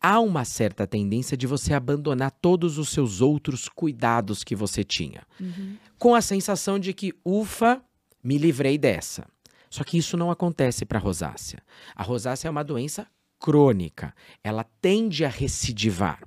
Há 0.00 0.18
uma 0.20 0.44
certa 0.44 0.86
tendência 0.86 1.36
de 1.36 1.46
você 1.46 1.72
abandonar 1.74 2.30
todos 2.30 2.76
os 2.78 2.88
seus 2.88 3.20
outros 3.20 3.68
cuidados 3.68 4.42
que 4.42 4.56
você 4.56 4.82
tinha, 4.82 5.22
Uhum. 5.40 5.76
com 5.98 6.14
a 6.14 6.20
sensação 6.20 6.78
de 6.78 6.92
que, 6.92 7.12
ufa, 7.24 7.80
me 8.22 8.38
livrei 8.38 8.76
dessa. 8.76 9.26
Só 9.70 9.84
que 9.84 9.98
isso 9.98 10.16
não 10.16 10.30
acontece 10.30 10.84
para 10.84 10.98
a 10.98 11.02
rosácea. 11.02 11.62
A 11.94 12.02
rosácea 12.02 12.48
é 12.48 12.50
uma 12.50 12.64
doença 12.64 13.06
crônica, 13.38 14.14
ela 14.42 14.64
tende 14.80 15.24
a 15.24 15.28
recidivar. 15.28 16.20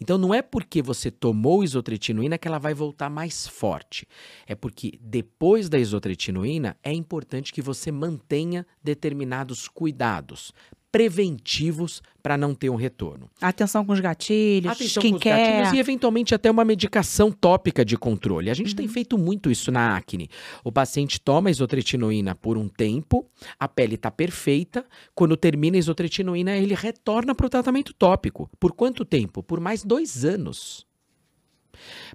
Então 0.00 0.16
não 0.16 0.32
é 0.32 0.40
porque 0.40 0.80
você 0.80 1.10
tomou 1.10 1.62
isotretinoína 1.62 2.38
que 2.38 2.48
ela 2.48 2.58
vai 2.58 2.74
voltar 2.74 3.10
mais 3.10 3.46
forte. 3.46 4.06
É 4.46 4.54
porque 4.54 4.98
depois 5.00 5.68
da 5.68 5.78
isotretinoína 5.78 6.76
é 6.82 6.92
importante 6.92 7.52
que 7.52 7.62
você 7.62 7.92
mantenha 7.92 8.66
determinados 8.82 9.68
cuidados 9.68 10.52
preventivos 10.90 12.02
para 12.22 12.36
não 12.36 12.54
ter 12.54 12.70
um 12.70 12.74
retorno. 12.74 13.30
Atenção 13.40 13.84
com 13.84 13.92
os 13.92 14.00
gatilhos, 14.00 14.72
Atenção 14.72 15.02
com 15.02 15.08
os 15.08 15.14
skincare. 15.14 15.52
gatilhos 15.52 15.72
e 15.72 15.78
eventualmente 15.78 16.34
até 16.34 16.50
uma 16.50 16.64
medicação 16.64 17.30
tópica 17.30 17.84
de 17.84 17.96
controle. 17.96 18.50
A 18.50 18.54
gente 18.54 18.74
tem 18.74 18.88
feito 18.88 19.16
muito 19.16 19.50
isso 19.50 19.70
na 19.70 19.96
acne. 19.96 20.28
O 20.64 20.72
paciente 20.72 21.20
toma 21.20 21.50
isotretinoína 21.50 22.34
por 22.34 22.56
um 22.56 22.68
tempo, 22.68 23.26
a 23.58 23.68
pele 23.68 23.94
está 23.94 24.10
perfeita. 24.10 24.84
Quando 25.14 25.36
termina 25.36 25.76
a 25.76 25.78
isotretinoína, 25.78 26.56
ele 26.56 26.74
retorna 26.74 27.34
para 27.34 27.46
o 27.46 27.50
tratamento 27.50 27.92
tópico. 27.94 28.50
Por 28.58 28.72
quanto 28.72 29.04
tempo? 29.04 29.42
Por 29.42 29.60
mais 29.60 29.84
dois 29.84 30.24
anos. 30.24 30.87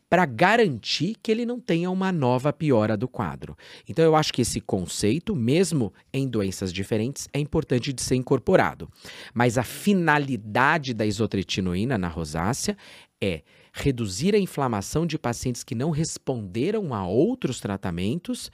Para 0.09 0.25
garantir 0.25 1.15
que 1.21 1.31
ele 1.31 1.45
não 1.45 1.59
tenha 1.59 1.89
uma 1.89 2.11
nova 2.11 2.51
piora 2.51 2.95
do 2.97 3.07
quadro. 3.07 3.57
Então, 3.87 4.03
eu 4.03 4.15
acho 4.15 4.33
que 4.33 4.41
esse 4.41 4.59
conceito, 4.61 5.35
mesmo 5.35 5.93
em 6.11 6.27
doenças 6.27 6.71
diferentes, 6.71 7.27
é 7.33 7.39
importante 7.39 7.91
de 7.93 8.01
ser 8.01 8.15
incorporado. 8.15 8.89
Mas 9.33 9.57
a 9.57 9.63
finalidade 9.63 10.93
da 10.93 11.05
isotretinoína 11.05 11.97
na 11.97 12.07
rosácea 12.07 12.77
é 13.21 13.41
reduzir 13.73 14.35
a 14.35 14.39
inflamação 14.39 15.05
de 15.05 15.17
pacientes 15.17 15.63
que 15.63 15.73
não 15.73 15.89
responderam 15.89 16.93
a 16.93 17.07
outros 17.07 17.59
tratamentos 17.59 18.51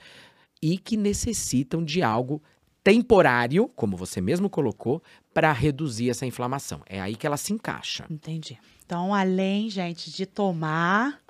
e 0.62 0.78
que 0.78 0.96
necessitam 0.96 1.84
de 1.84 2.02
algo 2.02 2.42
temporário, 2.82 3.68
como 3.76 3.96
você 3.96 4.20
mesmo 4.20 4.48
colocou, 4.48 5.02
para 5.34 5.52
reduzir 5.52 6.10
essa 6.10 6.24
inflamação. 6.24 6.82
É 6.86 7.00
aí 7.00 7.14
que 7.14 7.26
ela 7.26 7.36
se 7.36 7.52
encaixa. 7.52 8.06
Entendi. 8.10 8.58
Então, 8.90 9.14
além, 9.14 9.70
gente, 9.70 10.10
de 10.10 10.26
tomar, 10.26 11.20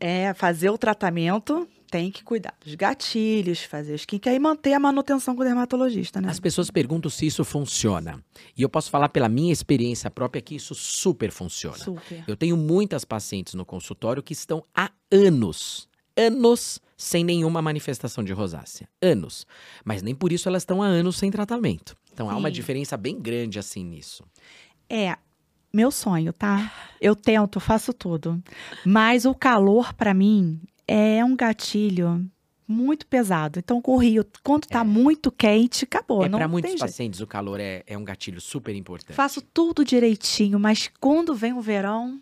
é, 0.00 0.32
fazer 0.32 0.70
o 0.70 0.78
tratamento, 0.78 1.68
tem 1.90 2.10
que 2.10 2.24
cuidar 2.24 2.54
dos 2.64 2.74
gatilhos, 2.76 3.62
fazer 3.62 3.94
skincare 3.96 4.36
e 4.36 4.38
manter 4.38 4.72
a 4.72 4.80
manutenção 4.80 5.36
com 5.36 5.42
o 5.42 5.44
dermatologista, 5.44 6.18
né? 6.18 6.30
As 6.30 6.40
pessoas 6.40 6.70
perguntam 6.70 7.10
se 7.10 7.26
isso 7.26 7.44
funciona. 7.44 8.24
E 8.56 8.62
eu 8.62 8.70
posso 8.70 8.90
falar 8.90 9.10
pela 9.10 9.28
minha 9.28 9.52
experiência 9.52 10.10
própria 10.10 10.40
que 10.40 10.54
isso 10.54 10.74
super 10.74 11.30
funciona. 11.30 11.76
Super. 11.76 12.24
Eu 12.26 12.38
tenho 12.38 12.56
muitas 12.56 13.04
pacientes 13.04 13.52
no 13.52 13.66
consultório 13.66 14.22
que 14.22 14.32
estão 14.32 14.64
há 14.74 14.90
anos, 15.12 15.86
anos 16.16 16.80
sem 16.96 17.22
nenhuma 17.22 17.60
manifestação 17.60 18.24
de 18.24 18.32
rosácea. 18.32 18.88
Anos. 19.02 19.46
Mas 19.84 20.00
nem 20.00 20.14
por 20.14 20.32
isso 20.32 20.48
elas 20.48 20.62
estão 20.62 20.82
há 20.82 20.86
anos 20.86 21.16
sem 21.18 21.30
tratamento. 21.30 21.94
Então 22.14 22.30
há 22.30 22.36
uma 22.38 22.48
Sim. 22.48 22.54
diferença 22.54 22.96
bem 22.96 23.20
grande 23.20 23.58
assim 23.58 23.84
nisso. 23.84 24.24
É, 24.88 25.18
meu 25.74 25.90
sonho, 25.90 26.32
tá? 26.32 26.72
Eu 27.00 27.16
tento, 27.16 27.58
faço 27.58 27.92
tudo. 27.92 28.40
Mas 28.86 29.24
o 29.24 29.34
calor, 29.34 29.92
pra 29.92 30.14
mim, 30.14 30.60
é 30.86 31.24
um 31.24 31.34
gatilho 31.34 32.24
muito 32.66 33.06
pesado. 33.06 33.58
Então, 33.58 33.82
com 33.82 33.94
o 33.94 33.98
Rio, 33.98 34.24
quando 34.42 34.66
tá 34.66 34.84
muito 34.84 35.32
quente, 35.32 35.84
acabou. 35.84 36.24
é 36.24 36.28
não 36.28 36.38
para 36.38 36.48
muitos 36.48 36.70
jeito. 36.70 36.80
pacientes 36.80 37.20
o 37.20 37.26
calor 37.26 37.58
é, 37.58 37.82
é 37.86 37.98
um 37.98 38.04
gatilho 38.04 38.40
super 38.40 38.74
importante. 38.74 39.16
Faço 39.16 39.42
tudo 39.42 39.84
direitinho, 39.84 40.58
mas 40.60 40.90
quando 41.00 41.34
vem 41.34 41.52
o 41.52 41.60
verão, 41.60 42.20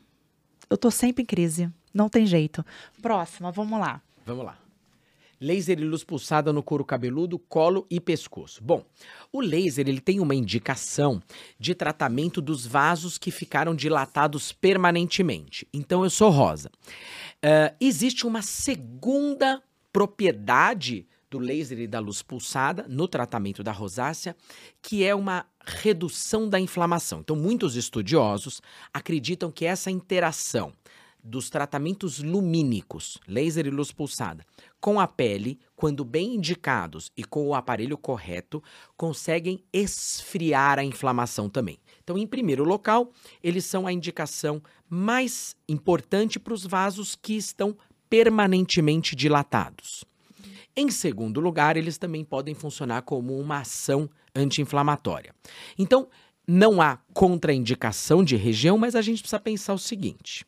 eu 0.70 0.78
tô 0.78 0.90
sempre 0.90 1.22
em 1.22 1.26
crise. 1.26 1.70
Não 1.92 2.08
tem 2.08 2.24
jeito. 2.24 2.64
Próxima, 3.02 3.52
vamos 3.52 3.78
lá. 3.78 4.00
Vamos 4.24 4.46
lá. 4.46 4.56
Laser 5.42 5.80
e 5.80 5.84
luz 5.84 6.04
pulsada 6.04 6.52
no 6.52 6.62
couro 6.62 6.84
cabeludo, 6.84 7.36
colo 7.36 7.84
e 7.90 7.98
pescoço. 7.98 8.62
Bom, 8.62 8.84
o 9.32 9.40
laser 9.40 9.88
ele 9.88 10.00
tem 10.00 10.20
uma 10.20 10.36
indicação 10.36 11.20
de 11.58 11.74
tratamento 11.74 12.40
dos 12.40 12.64
vasos 12.64 13.18
que 13.18 13.32
ficaram 13.32 13.74
dilatados 13.74 14.52
permanentemente. 14.52 15.66
Então 15.74 16.04
eu 16.04 16.10
sou 16.10 16.30
rosa. 16.30 16.70
Ah, 17.42 17.74
existe 17.80 18.24
uma 18.24 18.40
segunda 18.40 19.60
propriedade 19.92 21.06
do 21.28 21.38
laser 21.38 21.80
e 21.80 21.86
da 21.86 21.98
luz 21.98 22.22
pulsada 22.22 22.86
no 22.88 23.08
tratamento 23.08 23.62
da 23.62 23.72
rosácea, 23.72 24.36
que 24.80 25.02
é 25.02 25.14
uma 25.14 25.46
redução 25.64 26.48
da 26.48 26.60
inflamação. 26.60 27.20
Então, 27.20 27.34
muitos 27.34 27.74
estudiosos 27.74 28.60
acreditam 28.92 29.50
que 29.50 29.64
essa 29.64 29.90
interação 29.90 30.74
dos 31.22 31.48
tratamentos 31.48 32.18
lumínicos, 32.18 33.18
laser 33.28 33.66
e 33.66 33.70
luz 33.70 33.92
pulsada, 33.92 34.44
com 34.80 34.98
a 34.98 35.06
pele, 35.06 35.58
quando 35.76 36.04
bem 36.04 36.34
indicados 36.34 37.10
e 37.16 37.22
com 37.22 37.46
o 37.46 37.54
aparelho 37.54 37.96
correto, 37.96 38.62
conseguem 38.96 39.62
esfriar 39.72 40.78
a 40.78 40.84
inflamação 40.84 41.48
também. 41.48 41.78
Então, 42.02 42.18
em 42.18 42.26
primeiro 42.26 42.64
local, 42.64 43.12
eles 43.42 43.64
são 43.64 43.86
a 43.86 43.92
indicação 43.92 44.60
mais 44.88 45.56
importante 45.68 46.40
para 46.40 46.54
os 46.54 46.66
vasos 46.66 47.14
que 47.14 47.34
estão 47.34 47.76
permanentemente 48.10 49.14
dilatados. 49.14 50.04
Em 50.74 50.90
segundo 50.90 51.40
lugar, 51.40 51.76
eles 51.76 51.98
também 51.98 52.24
podem 52.24 52.54
funcionar 52.54 53.02
como 53.02 53.38
uma 53.38 53.58
ação 53.58 54.08
anti-inflamatória. 54.34 55.34
Então, 55.78 56.08
não 56.46 56.82
há 56.82 56.98
contraindicação 57.12 58.24
de 58.24 58.36
região, 58.36 58.76
mas 58.76 58.96
a 58.96 59.02
gente 59.02 59.20
precisa 59.20 59.38
pensar 59.38 59.74
o 59.74 59.78
seguinte: 59.78 60.44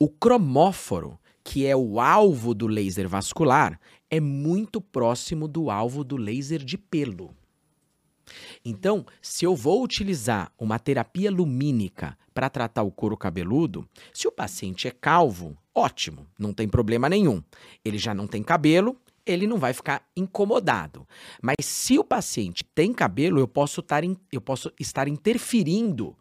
o 0.00 0.08
cromóforo, 0.08 1.20
que 1.44 1.66
é 1.66 1.76
o 1.76 2.00
alvo 2.00 2.54
do 2.54 2.66
laser 2.66 3.06
vascular, 3.06 3.78
é 4.08 4.18
muito 4.18 4.80
próximo 4.80 5.46
do 5.46 5.70
alvo 5.70 6.02
do 6.02 6.16
laser 6.16 6.64
de 6.64 6.78
pelo. 6.78 7.36
Então, 8.64 9.04
se 9.20 9.44
eu 9.44 9.54
vou 9.54 9.82
utilizar 9.82 10.50
uma 10.58 10.78
terapia 10.78 11.30
lumínica 11.30 12.16
para 12.32 12.48
tratar 12.48 12.82
o 12.82 12.90
couro 12.90 13.16
cabeludo, 13.16 13.86
se 14.12 14.26
o 14.26 14.32
paciente 14.32 14.88
é 14.88 14.90
calvo, 14.90 15.54
ótimo, 15.74 16.26
não 16.38 16.54
tem 16.54 16.66
problema 16.66 17.08
nenhum. 17.08 17.42
Ele 17.84 17.98
já 17.98 18.14
não 18.14 18.26
tem 18.26 18.42
cabelo, 18.42 18.96
ele 19.26 19.46
não 19.46 19.58
vai 19.58 19.74
ficar 19.74 20.08
incomodado. 20.16 21.06
Mas 21.42 21.56
se 21.60 21.98
o 21.98 22.04
paciente 22.04 22.64
tem 22.64 22.94
cabelo, 22.94 23.38
eu 23.38 23.48
posso 23.48 23.80
estar, 23.80 24.02
eu 24.32 24.40
posso 24.40 24.72
estar 24.80 25.08
interferindo 25.08 26.16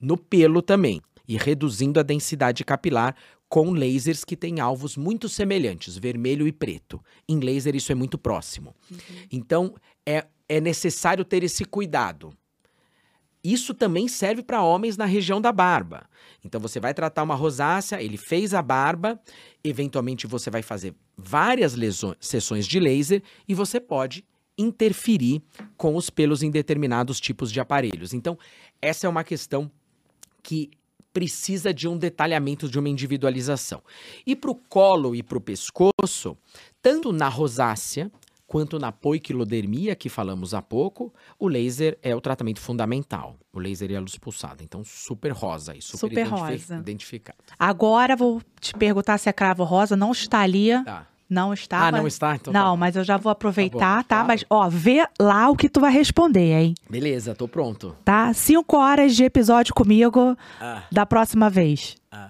no 0.00 0.16
pelo 0.16 0.62
também 0.62 1.02
e 1.26 1.36
reduzindo 1.36 1.98
a 1.98 2.02
densidade 2.02 2.64
capilar 2.64 3.14
com 3.48 3.72
lasers 3.72 4.24
que 4.24 4.36
têm 4.36 4.60
alvos 4.60 4.96
muito 4.96 5.28
semelhantes, 5.28 5.96
vermelho 5.96 6.46
e 6.46 6.52
preto. 6.52 7.00
Em 7.28 7.38
laser 7.38 7.76
isso 7.76 7.92
é 7.92 7.94
muito 7.94 8.18
próximo. 8.18 8.74
Então 9.30 9.74
é, 10.04 10.26
é 10.48 10.60
necessário 10.60 11.24
ter 11.24 11.42
esse 11.44 11.64
cuidado. 11.64 12.32
isso 13.42 13.74
também 13.74 14.08
serve 14.08 14.42
para 14.42 14.62
homens 14.62 14.96
na 14.96 15.04
região 15.04 15.40
da 15.40 15.52
barba. 15.52 16.08
Então 16.42 16.60
você 16.60 16.80
vai 16.80 16.94
tratar 16.94 17.22
uma 17.22 17.34
rosácea, 17.34 18.02
ele 18.02 18.16
fez 18.16 18.54
a 18.54 18.62
barba, 18.62 19.20
eventualmente 19.62 20.26
você 20.26 20.50
vai 20.50 20.62
fazer 20.62 20.94
várias 21.16 21.74
lesões, 21.74 22.16
sessões 22.20 22.66
de 22.66 22.80
laser 22.80 23.22
e 23.46 23.54
você 23.54 23.78
pode 23.78 24.24
interferir 24.56 25.42
com 25.76 25.94
os 25.94 26.10
pelos 26.10 26.42
em 26.42 26.50
determinados 26.50 27.20
tipos 27.20 27.52
de 27.52 27.60
aparelhos. 27.60 28.14
Então, 28.14 28.38
essa 28.80 29.06
é 29.06 29.10
uma 29.10 29.24
questão 29.24 29.70
que 30.42 30.70
precisa 31.14 31.72
de 31.72 31.88
um 31.88 31.96
detalhamento, 31.96 32.68
de 32.68 32.78
uma 32.78 32.88
individualização. 32.90 33.80
E 34.26 34.34
para 34.36 34.50
o 34.50 34.54
colo 34.54 35.14
e 35.14 35.22
para 35.22 35.38
o 35.38 35.40
pescoço, 35.40 36.36
tanto 36.82 37.12
na 37.12 37.28
rosácea 37.28 38.10
quanto 38.46 38.78
na 38.78 38.92
poiquilodermia, 38.92 39.94
que 39.96 40.08
falamos 40.08 40.52
há 40.54 40.60
pouco, 40.60 41.12
o 41.38 41.48
laser 41.48 41.98
é 42.02 42.14
o 42.14 42.20
tratamento 42.20 42.60
fundamental. 42.60 43.36
O 43.52 43.58
laser 43.58 43.90
e 43.90 43.96
a 43.96 44.00
luz 44.00 44.16
pulsada. 44.18 44.62
Então, 44.62 44.84
super 44.84 45.32
rosa 45.32 45.74
e 45.76 45.80
super, 45.80 45.98
Super 45.98 46.26
identifi- 46.26 46.40
rosa. 46.52 46.76
identificado. 46.76 47.38
Agora 47.58 48.14
vou 48.14 48.42
te 48.60 48.74
perguntar 48.74 49.16
se 49.18 49.28
a 49.28 49.32
cravo 49.32 49.64
rosa 49.64 49.96
não 49.96 50.12
está 50.12 50.40
ali. 50.40 50.68
Tá. 50.84 51.06
Não 51.34 51.52
está. 51.52 51.78
Ah, 51.88 51.92
mas- 51.92 52.00
não 52.00 52.06
está? 52.06 52.36
Então 52.36 52.52
não, 52.52 52.70
tá. 52.72 52.76
mas 52.76 52.94
eu 52.96 53.02
já 53.02 53.16
vou 53.16 53.30
aproveitar, 53.32 54.04
tá? 54.04 54.16
claro. 54.16 54.28
Mas, 54.28 54.44
ó, 54.48 54.68
vê 54.68 55.04
lá 55.20 55.48
o 55.50 55.56
que 55.56 55.68
tu 55.68 55.80
vai 55.80 55.92
responder, 55.92 56.52
hein? 56.52 56.74
Beleza, 56.88 57.34
tô 57.34 57.48
pronto. 57.48 57.96
Tá? 58.04 58.32
Cinco 58.32 58.76
horas 58.76 59.16
de 59.16 59.24
episódio 59.24 59.74
comigo 59.74 60.36
Ah, 60.60 60.82
da 60.92 61.04
próxima 61.04 61.50
vez. 61.50 61.96
ah. 62.12 62.28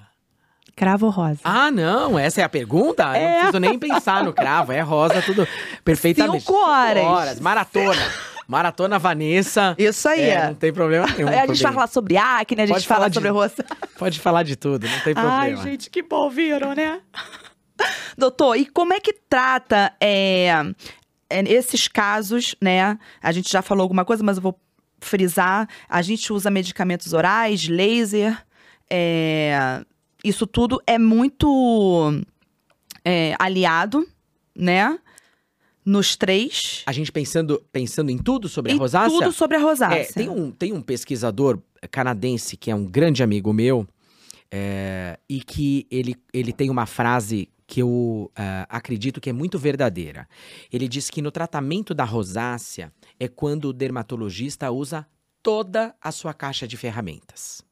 Cravo 0.76 1.08
rosa. 1.08 1.38
Ah, 1.44 1.70
não, 1.70 2.18
essa 2.18 2.40
é 2.40 2.44
a 2.44 2.48
pergunta? 2.48 3.04
Eu 3.04 3.14
É. 3.14 3.28
não 3.28 3.38
preciso 3.42 3.58
nem 3.60 3.78
pensar 3.78 4.24
no 4.24 4.32
cravo, 4.32 4.72
é 4.72 4.80
rosa, 4.80 5.22
tudo 5.22 5.46
perfeitamente. 5.84 6.40
Cinco 6.44 6.54
horas. 6.54 7.38
maratona. 7.38 8.02
Maratona 8.48 8.98
Vanessa. 8.98 9.74
Isso 9.78 10.08
aí. 10.08 10.20
É, 10.30 10.48
não 10.48 10.54
tem 10.54 10.72
problema 10.72 11.06
nenhum. 11.06 11.28
a 11.28 11.46
gente 11.46 11.62
falar 11.62 11.86
sobre 11.86 12.16
acne, 12.16 12.60
a 12.62 12.66
gente 12.66 12.74
Pode 12.74 12.86
fala 12.88 12.98
falar 12.98 13.08
de- 13.08 13.14
sobre 13.14 13.28
roça. 13.30 13.64
Pode 13.96 14.18
falar 14.20 14.42
de 14.42 14.56
tudo, 14.56 14.86
não 14.88 15.00
tem 15.00 15.14
problema. 15.14 15.38
Ai, 15.38 15.56
gente, 15.56 15.88
que 15.88 16.02
bom, 16.02 16.28
viram, 16.28 16.74
né? 16.74 17.00
Doutor, 18.16 18.56
e 18.56 18.66
como 18.66 18.92
é 18.92 19.00
que 19.00 19.12
trata 19.12 19.92
é, 20.00 20.48
é, 21.28 21.40
esses 21.52 21.88
casos, 21.88 22.54
né? 22.60 22.98
A 23.22 23.32
gente 23.32 23.50
já 23.50 23.62
falou 23.62 23.82
alguma 23.82 24.04
coisa, 24.04 24.22
mas 24.22 24.36
eu 24.36 24.42
vou 24.42 24.58
frisar. 25.00 25.68
A 25.88 26.02
gente 26.02 26.32
usa 26.32 26.50
medicamentos 26.50 27.12
orais, 27.12 27.68
laser. 27.68 28.36
é, 28.90 29.84
isso 30.24 30.46
tudo 30.46 30.82
é 30.86 30.98
muito 30.98 32.22
é, 33.04 33.34
aliado, 33.38 34.08
né? 34.56 34.98
Nos 35.84 36.16
três. 36.16 36.82
A 36.86 36.92
gente 36.92 37.12
pensando, 37.12 37.62
pensando 37.70 38.10
em 38.10 38.16
tudo 38.16 38.48
sobre 38.48 38.72
a 38.72 38.74
E 38.74 38.78
rosácea? 38.78 39.18
tudo 39.18 39.32
sobre 39.32 39.58
a 39.58 39.60
rosácea. 39.60 40.00
É, 40.00 40.04
tem 40.04 40.30
um, 40.30 40.50
tem 40.50 40.72
um 40.72 40.80
pesquisador 40.80 41.60
canadense 41.90 42.56
que 42.56 42.70
é 42.70 42.74
um 42.74 42.86
grande 42.86 43.22
amigo 43.22 43.52
meu 43.52 43.86
é, 44.50 45.18
e 45.28 45.42
que 45.42 45.86
ele, 45.90 46.16
ele 46.32 46.54
tem 46.54 46.70
uma 46.70 46.86
frase 46.86 47.50
que 47.66 47.80
eu 47.80 48.30
ah, 48.36 48.66
acredito 48.68 49.20
que 49.20 49.30
é 49.30 49.32
muito 49.32 49.58
verdadeira. 49.58 50.28
Ele 50.72 50.88
diz 50.88 51.10
que 51.10 51.22
no 51.22 51.30
tratamento 51.30 51.94
da 51.94 52.04
rosácea 52.04 52.92
é 53.18 53.28
quando 53.28 53.66
o 53.66 53.72
dermatologista 53.72 54.70
usa 54.70 55.06
toda 55.42 55.94
a 56.00 56.10
sua 56.10 56.32
caixa 56.32 56.66
de 56.66 56.76
ferramentas. 56.76 57.62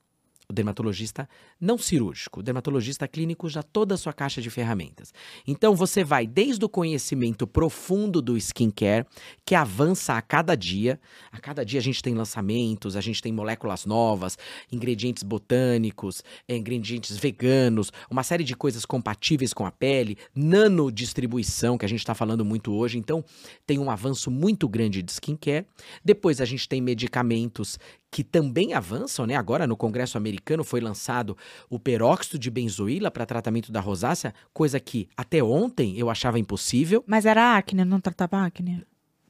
O 0.52 0.54
dermatologista 0.54 1.26
não 1.58 1.78
cirúrgico, 1.78 2.40
o 2.40 2.42
dermatologista 2.42 3.08
clínico 3.08 3.46
usa 3.46 3.62
toda 3.62 3.94
a 3.94 3.96
sua 3.96 4.12
caixa 4.12 4.42
de 4.42 4.50
ferramentas. 4.50 5.12
Então 5.46 5.74
você 5.74 6.04
vai 6.04 6.26
desde 6.26 6.62
o 6.62 6.68
conhecimento 6.68 7.46
profundo 7.46 8.20
do 8.20 8.36
skincare, 8.36 9.06
que 9.46 9.54
avança 9.54 10.12
a 10.12 10.20
cada 10.20 10.54
dia. 10.54 11.00
A 11.32 11.40
cada 11.40 11.64
dia 11.64 11.80
a 11.80 11.82
gente 11.82 12.02
tem 12.02 12.14
lançamentos, 12.14 12.96
a 12.96 13.00
gente 13.00 13.22
tem 13.22 13.32
moléculas 13.32 13.86
novas, 13.86 14.36
ingredientes 14.70 15.22
botânicos, 15.22 16.22
eh, 16.46 16.56
ingredientes 16.56 17.16
veganos, 17.16 17.90
uma 18.10 18.22
série 18.22 18.44
de 18.44 18.54
coisas 18.54 18.84
compatíveis 18.84 19.54
com 19.54 19.64
a 19.64 19.70
pele, 19.70 20.18
nanodistribuição, 20.34 21.78
que 21.78 21.86
a 21.86 21.88
gente 21.88 22.00
está 22.00 22.14
falando 22.14 22.44
muito 22.44 22.74
hoje. 22.74 22.98
Então 22.98 23.24
tem 23.66 23.78
um 23.78 23.90
avanço 23.90 24.30
muito 24.30 24.68
grande 24.68 25.02
de 25.02 25.12
skincare. 25.12 25.64
Depois 26.04 26.42
a 26.42 26.44
gente 26.44 26.68
tem 26.68 26.82
medicamentos 26.82 27.78
que 28.12 28.22
também 28.22 28.74
avançam, 28.74 29.26
né? 29.26 29.34
Agora 29.34 29.66
no 29.66 29.74
Congresso 29.74 30.18
americano 30.18 30.62
foi 30.62 30.80
lançado 30.82 31.34
o 31.70 31.78
peróxido 31.78 32.38
de 32.38 32.50
benzoíla 32.50 33.10
para 33.10 33.24
tratamento 33.24 33.72
da 33.72 33.80
rosácea, 33.80 34.34
coisa 34.52 34.78
que 34.78 35.08
até 35.16 35.42
ontem 35.42 35.98
eu 35.98 36.10
achava 36.10 36.38
impossível 36.38 37.02
Mas 37.06 37.24
era 37.24 37.56
acne, 37.56 37.84
não 37.84 38.00
tratava 38.00 38.44
acne? 38.44 38.84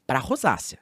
para 0.05 0.19
rosácea. 0.19 0.82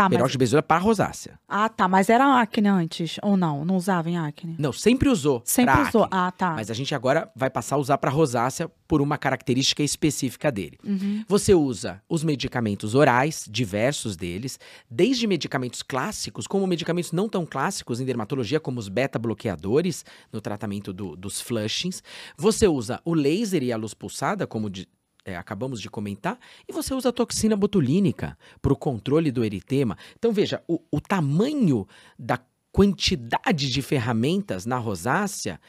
Tá, 0.00 0.08
mas... 0.08 0.16
Peróxido 0.16 0.32
de 0.32 0.38
benzoíla 0.38 0.62
para 0.62 0.78
rosácea. 0.80 1.38
Ah, 1.48 1.68
tá, 1.68 1.86
mas 1.86 2.08
era 2.08 2.40
acne 2.40 2.68
antes, 2.68 3.16
ou 3.22 3.36
não? 3.36 3.64
Não 3.64 3.76
usava 3.76 4.08
em 4.08 4.16
acne? 4.16 4.56
Não, 4.58 4.72
sempre 4.72 5.08
usou. 5.08 5.42
Sempre 5.44 5.78
usou. 5.82 6.04
acne. 6.04 6.18
Ah, 6.18 6.30
tá. 6.30 6.50
Mas 6.52 6.70
a 6.70 6.74
gente 6.74 6.94
agora 6.94 7.30
vai 7.36 7.50
passar 7.50 7.76
a 7.76 7.78
usar 7.78 7.98
para 7.98 8.10
rosácea 8.10 8.70
por 8.88 9.00
uma 9.02 9.18
característica 9.18 9.82
específica 9.82 10.50
dele. 10.50 10.78
Uhum. 10.84 11.22
Você 11.28 11.54
usa 11.54 12.02
os 12.08 12.24
medicamentos 12.24 12.94
orais, 12.94 13.46
diversos 13.50 14.16
deles, 14.16 14.58
desde 14.90 15.26
medicamentos 15.26 15.82
clássicos, 15.82 16.46
como 16.46 16.66
medicamentos 16.66 17.12
não 17.12 17.28
tão 17.28 17.44
clássicos 17.44 18.00
em 18.00 18.04
dermatologia, 18.04 18.58
como 18.58 18.80
os 18.80 18.88
beta-bloqueadores 18.88 20.04
no 20.32 20.40
tratamento 20.40 20.92
do- 20.92 21.14
dos 21.16 21.40
flushings. 21.40 22.02
Você 22.36 22.66
usa 22.66 23.00
o 23.04 23.14
laser 23.14 23.62
e 23.62 23.72
a 23.72 23.76
luz 23.76 23.94
pulsada, 23.94 24.46
como 24.46 24.68
de- 24.70 24.88
é, 25.24 25.36
acabamos 25.36 25.80
de 25.80 25.90
comentar, 25.90 26.38
e 26.68 26.72
você 26.72 26.94
usa 26.94 27.12
toxina 27.12 27.56
botulínica 27.56 28.36
para 28.60 28.72
o 28.72 28.76
controle 28.76 29.30
do 29.30 29.44
eritema. 29.44 29.96
Então, 30.18 30.32
veja, 30.32 30.62
o, 30.66 30.80
o 30.90 31.00
tamanho 31.00 31.86
da 32.18 32.38
quantidade 32.72 33.70
de 33.70 33.82
ferramentas 33.82 34.64
na 34.64 34.78
rosácea 34.78 35.60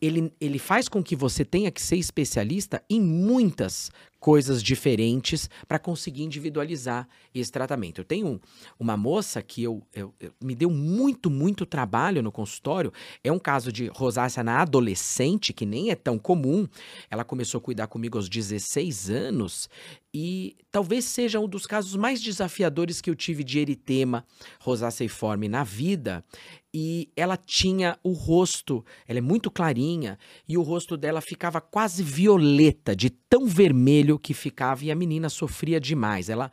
ele, 0.00 0.32
ele 0.40 0.58
faz 0.58 0.88
com 0.88 1.02
que 1.02 1.16
você 1.16 1.44
tenha 1.44 1.70
que 1.70 1.80
ser 1.80 1.96
especialista 1.96 2.82
em 2.90 3.00
muitas 3.00 3.90
coisas 4.24 4.62
diferentes 4.62 5.50
para 5.68 5.78
conseguir 5.78 6.22
individualizar 6.22 7.06
esse 7.34 7.52
tratamento. 7.52 8.00
Eu 8.00 8.04
tenho 8.06 8.26
um- 8.26 8.40
uma 8.80 8.96
moça 8.96 9.42
que 9.42 9.62
eu, 9.62 9.82
eu- 9.92 10.14
eu- 10.18 10.32
me 10.42 10.54
deu 10.54 10.70
muito, 10.70 11.28
muito 11.28 11.66
trabalho 11.66 12.22
no 12.22 12.32
consultório. 12.32 12.90
É 13.22 13.30
um 13.30 13.38
caso 13.38 13.70
de 13.70 13.88
rosácea 13.88 14.42
na 14.42 14.62
adolescente, 14.62 15.52
que 15.52 15.66
nem 15.66 15.90
é 15.90 15.94
tão 15.94 16.18
comum. 16.18 16.66
Ela 17.10 17.22
começou 17.22 17.58
a 17.58 17.60
cuidar 17.62 17.86
comigo 17.86 18.16
aos 18.16 18.30
16 18.30 19.10
anos 19.10 19.68
e 20.14 20.56
talvez 20.72 21.04
seja 21.04 21.38
um 21.38 21.48
dos 21.48 21.66
casos 21.66 21.94
mais 21.94 22.22
desafiadores 22.22 23.02
que 23.02 23.10
eu 23.10 23.14
tive 23.14 23.44
de 23.44 23.58
eritema 23.58 24.24
rosáceiforme 24.58 25.48
na 25.50 25.64
vida. 25.64 26.24
E 26.76 27.08
ela 27.16 27.36
tinha 27.36 27.96
o 28.02 28.10
rosto, 28.12 28.84
ela 29.06 29.18
é 29.20 29.22
muito 29.22 29.48
clarinha, 29.48 30.18
e 30.48 30.58
o 30.58 30.62
rosto 30.62 30.96
dela 30.96 31.20
ficava 31.20 31.60
quase 31.60 32.02
violeta, 32.02 32.96
de 32.96 33.10
tão 33.10 33.46
vermelho 33.46 34.13
que 34.18 34.34
ficava, 34.34 34.84
e 34.84 34.90
a 34.90 34.94
menina 34.94 35.28
sofria 35.28 35.80
demais. 35.80 36.28
Ela, 36.28 36.50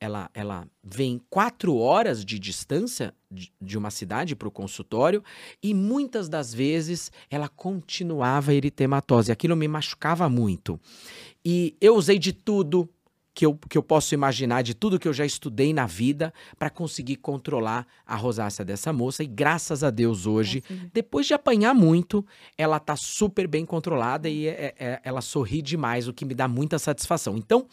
ela, 0.00 0.30
ela 0.32 0.66
vem 0.82 1.20
quatro 1.28 1.76
horas 1.76 2.24
de 2.24 2.38
distância 2.38 3.14
de, 3.30 3.52
de 3.60 3.76
uma 3.76 3.90
cidade 3.90 4.36
para 4.36 4.48
o 4.48 4.50
consultório, 4.50 5.22
e 5.62 5.74
muitas 5.74 6.28
das 6.28 6.54
vezes 6.54 7.10
ela 7.30 7.48
continuava 7.48 8.54
eritematose. 8.54 9.32
Aquilo 9.32 9.56
me 9.56 9.68
machucava 9.68 10.28
muito. 10.28 10.80
E 11.44 11.76
eu 11.80 11.96
usei 11.96 12.18
de 12.18 12.32
tudo 12.32 12.88
que 13.38 13.46
eu, 13.46 13.54
que 13.54 13.78
eu 13.78 13.84
posso 13.84 14.12
imaginar, 14.14 14.62
de 14.62 14.74
tudo 14.74 14.98
que 14.98 15.06
eu 15.06 15.12
já 15.12 15.24
estudei 15.24 15.72
na 15.72 15.86
vida, 15.86 16.34
para 16.58 16.68
conseguir 16.68 17.14
controlar 17.14 17.86
a 18.04 18.16
rosácea 18.16 18.64
dessa 18.64 18.92
moça. 18.92 19.22
E 19.22 19.28
graças 19.28 19.84
a 19.84 19.90
Deus 19.90 20.26
hoje, 20.26 20.60
depois 20.92 21.24
de 21.24 21.34
apanhar 21.34 21.72
muito, 21.72 22.26
ela 22.56 22.80
tá 22.80 22.96
super 22.96 23.46
bem 23.46 23.64
controlada 23.64 24.28
e 24.28 24.48
é- 24.48 24.74
é- 24.76 25.00
ela 25.04 25.20
sorri 25.20 25.62
demais, 25.62 26.08
o 26.08 26.12
que 26.12 26.24
me 26.24 26.34
dá 26.34 26.48
muita 26.48 26.80
satisfação. 26.80 27.36
Então, 27.36 27.68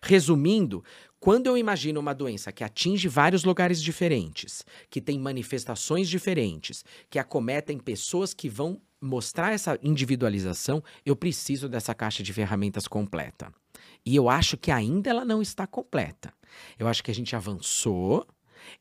resumindo, 0.00 0.84
quando 1.18 1.48
eu 1.48 1.58
imagino 1.58 1.98
uma 1.98 2.14
doença 2.14 2.52
que 2.52 2.62
atinge 2.62 3.08
vários 3.08 3.42
lugares 3.42 3.82
diferentes, 3.82 4.64
que 4.88 5.00
tem 5.00 5.18
manifestações 5.18 6.08
diferentes, 6.08 6.84
que 7.10 7.18
acometem 7.18 7.76
pessoas 7.80 8.32
que 8.32 8.48
vão 8.48 8.80
mostrar 9.00 9.52
essa 9.52 9.76
individualização, 9.82 10.80
eu 11.04 11.16
preciso 11.16 11.68
dessa 11.68 11.92
caixa 11.92 12.22
de 12.22 12.32
ferramentas 12.32 12.86
completa. 12.86 13.52
E 14.04 14.16
eu 14.16 14.28
acho 14.28 14.56
que 14.56 14.70
ainda 14.70 15.10
ela 15.10 15.24
não 15.24 15.42
está 15.42 15.66
completa. 15.66 16.32
Eu 16.78 16.88
acho 16.88 17.02
que 17.02 17.10
a 17.10 17.14
gente 17.14 17.36
avançou, 17.36 18.26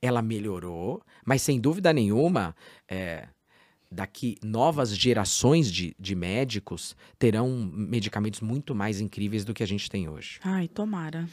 ela 0.01 0.22
melhorou, 0.22 1.01
mas 1.26 1.41
sem 1.41 1.59
dúvida 1.59 1.91
nenhuma, 1.91 2.55
é, 2.88 3.28
daqui 3.91 4.38
novas 4.43 4.95
gerações 4.95 5.72
de, 5.72 5.95
de 5.99 6.15
médicos 6.15 6.95
terão 7.18 7.49
medicamentos 7.74 8.41
muito 8.41 8.76
mais 8.76 8.99
incríveis 8.99 9.43
do 9.45 9.53
que 9.53 9.63
a 9.63 9.68
gente 9.68 9.89
tem 9.89 10.09
hoje. 10.09 10.39
Ai, 10.43 10.68
tomara. 10.68 11.28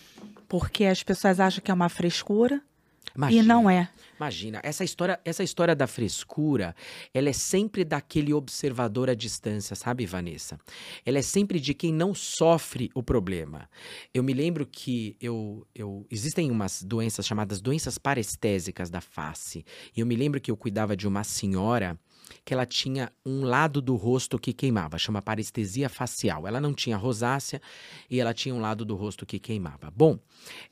Porque 0.48 0.84
as 0.84 1.02
pessoas 1.02 1.40
acham 1.40 1.62
que 1.62 1.70
é 1.70 1.74
uma 1.74 1.88
frescura. 1.88 2.62
E 3.30 3.42
não 3.42 3.70
é. 3.70 3.88
Imagina, 4.16 4.60
essa 4.62 4.84
história, 4.84 5.20
essa 5.24 5.42
história 5.42 5.74
da 5.74 5.86
frescura, 5.86 6.74
ela 7.12 7.28
é 7.28 7.32
sempre 7.32 7.84
daquele 7.84 8.32
observador 8.32 9.10
à 9.10 9.14
distância, 9.14 9.76
sabe, 9.76 10.06
Vanessa? 10.06 10.58
Ela 11.04 11.18
é 11.18 11.22
sempre 11.22 11.60
de 11.60 11.74
quem 11.74 11.92
não 11.92 12.14
sofre 12.14 12.90
o 12.94 13.02
problema. 13.02 13.68
Eu 14.12 14.22
me 14.22 14.32
lembro 14.32 14.66
que 14.66 15.16
eu, 15.20 15.66
eu 15.74 16.06
existem 16.10 16.50
umas 16.50 16.82
doenças 16.82 17.26
chamadas 17.26 17.60
doenças 17.60 17.98
parestésicas 17.98 18.90
da 18.90 19.00
face. 19.00 19.64
E 19.96 20.00
eu 20.00 20.06
me 20.06 20.16
lembro 20.16 20.40
que 20.40 20.50
eu 20.50 20.56
cuidava 20.56 20.96
de 20.96 21.06
uma 21.06 21.24
senhora 21.24 21.98
que 22.44 22.52
ela 22.52 22.66
tinha 22.66 23.10
um 23.24 23.42
lado 23.44 23.80
do 23.80 23.96
rosto 23.96 24.38
que 24.38 24.52
queimava, 24.52 24.98
chama 24.98 25.22
parestesia 25.22 25.88
facial. 25.88 26.46
Ela 26.46 26.60
não 26.60 26.74
tinha 26.74 26.96
rosácea 26.96 27.60
e 28.10 28.20
ela 28.20 28.34
tinha 28.34 28.54
um 28.54 28.60
lado 28.60 28.84
do 28.84 28.94
rosto 28.94 29.24
que 29.24 29.38
queimava. 29.38 29.90
Bom, 29.90 30.18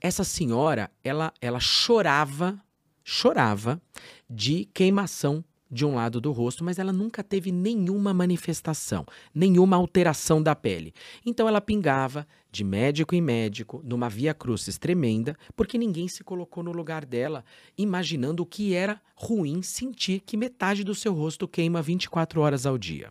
essa 0.01 0.23
senhora, 0.23 0.91
ela, 1.03 1.33
ela 1.41 1.61
chorava 1.61 2.62
chorava 3.05 3.81
de 4.29 4.66
queimação 4.73 5.45
de 5.73 5.87
um 5.87 5.95
lado 5.95 6.20
do 6.20 6.31
rosto, 6.31 6.62
mas 6.62 6.79
ela 6.79 6.93
nunca 6.93 7.25
teve 7.25 7.51
nenhuma 7.51 8.12
manifestação, 8.12 9.07
nenhuma 9.35 9.77
alteração 9.77 10.43
da 10.43 10.55
pele. 10.55 10.93
Então 11.25 11.49
ela 11.49 11.62
pingava 11.62 12.27
de 12.51 12.62
médico 12.62 13.14
em 13.14 13.23
médico, 13.23 13.81
numa 13.83 14.11
via 14.11 14.35
crucis 14.35 14.77
tremenda, 14.77 15.35
porque 15.57 15.79
ninguém 15.79 16.07
se 16.07 16.23
colocou 16.23 16.62
no 16.62 16.73
lugar 16.73 17.07
dela, 17.07 17.43
imaginando 17.79 18.43
o 18.43 18.47
que 18.47 18.75
era 18.75 19.01
ruim 19.16 19.62
sentir 19.62 20.20
que 20.20 20.37
metade 20.37 20.85
do 20.85 20.95
seu 20.95 21.14
rosto 21.14 21.49
queima 21.49 21.81
24 21.81 22.43
horas 22.43 22.66
ao 22.66 22.77
dia. 22.77 23.11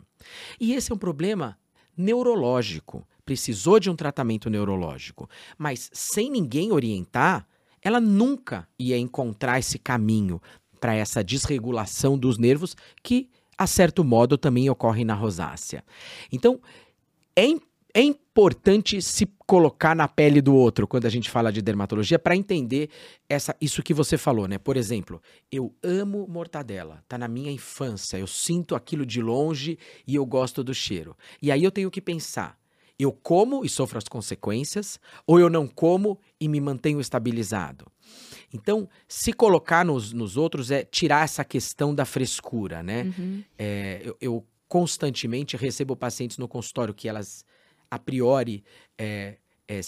E 0.60 0.72
esse 0.72 0.92
é 0.92 0.94
um 0.94 0.98
problema 0.98 1.58
neurológico. 1.96 3.04
Precisou 3.24 3.80
de 3.80 3.90
um 3.90 3.96
tratamento 3.96 4.48
neurológico, 4.48 5.28
mas 5.58 5.90
sem 5.92 6.30
ninguém 6.30 6.70
orientar, 6.70 7.46
ela 7.82 8.00
nunca 8.00 8.68
ia 8.78 8.96
encontrar 8.96 9.58
esse 9.58 9.78
caminho 9.78 10.40
para 10.82 10.96
essa 10.96 11.22
desregulação 11.22 12.18
dos 12.18 12.38
nervos 12.38 12.76
que, 13.04 13.28
a 13.56 13.68
certo 13.68 14.02
modo, 14.02 14.36
também 14.36 14.68
ocorre 14.68 15.04
na 15.04 15.14
rosácea. 15.14 15.84
Então, 16.32 16.60
é, 17.36 17.44
é 17.94 18.02
importante 18.02 19.00
se 19.00 19.26
colocar 19.46 19.94
na 19.94 20.08
pele 20.08 20.42
do 20.42 20.52
outro 20.56 20.88
quando 20.88 21.06
a 21.06 21.08
gente 21.08 21.30
fala 21.30 21.52
de 21.52 21.62
dermatologia 21.62 22.18
para 22.18 22.34
entender 22.34 22.90
essa, 23.28 23.54
isso 23.60 23.80
que 23.80 23.94
você 23.94 24.18
falou, 24.18 24.48
né? 24.48 24.58
Por 24.58 24.76
exemplo, 24.76 25.22
eu 25.52 25.72
amo 25.84 26.26
mortadela, 26.26 27.04
tá 27.06 27.16
na 27.16 27.28
minha 27.28 27.52
infância, 27.52 28.16
eu 28.16 28.26
sinto 28.26 28.74
aquilo 28.74 29.06
de 29.06 29.22
longe 29.22 29.78
e 30.04 30.16
eu 30.16 30.26
gosto 30.26 30.64
do 30.64 30.74
cheiro. 30.74 31.16
E 31.40 31.52
aí 31.52 31.62
eu 31.62 31.70
tenho 31.70 31.92
que 31.92 32.00
pensar, 32.00 32.58
eu 32.98 33.12
como 33.12 33.64
e 33.64 33.68
sofro 33.68 33.98
as 33.98 34.08
consequências, 34.08 34.98
ou 35.24 35.38
eu 35.38 35.48
não 35.48 35.68
como 35.68 36.18
e 36.40 36.48
me 36.48 36.60
mantenho 36.60 37.00
estabilizado. 37.00 37.86
Então, 38.52 38.88
se 39.08 39.32
colocar 39.32 39.84
nos, 39.84 40.12
nos 40.12 40.36
outros 40.36 40.70
é 40.70 40.84
tirar 40.84 41.24
essa 41.24 41.44
questão 41.44 41.94
da 41.94 42.04
frescura, 42.04 42.82
né? 42.82 43.04
Uhum. 43.04 43.44
É, 43.58 44.02
eu, 44.04 44.16
eu, 44.20 44.46
constantemente 44.68 45.54
recebo 45.54 45.94
pacientes 45.94 46.38
no 46.38 46.48
consultório 46.48 46.94
que 46.94 47.06
elas, 47.06 47.44
a 47.90 47.98
priori, 47.98 48.64
é, 48.96 49.36
é, 49.68 49.80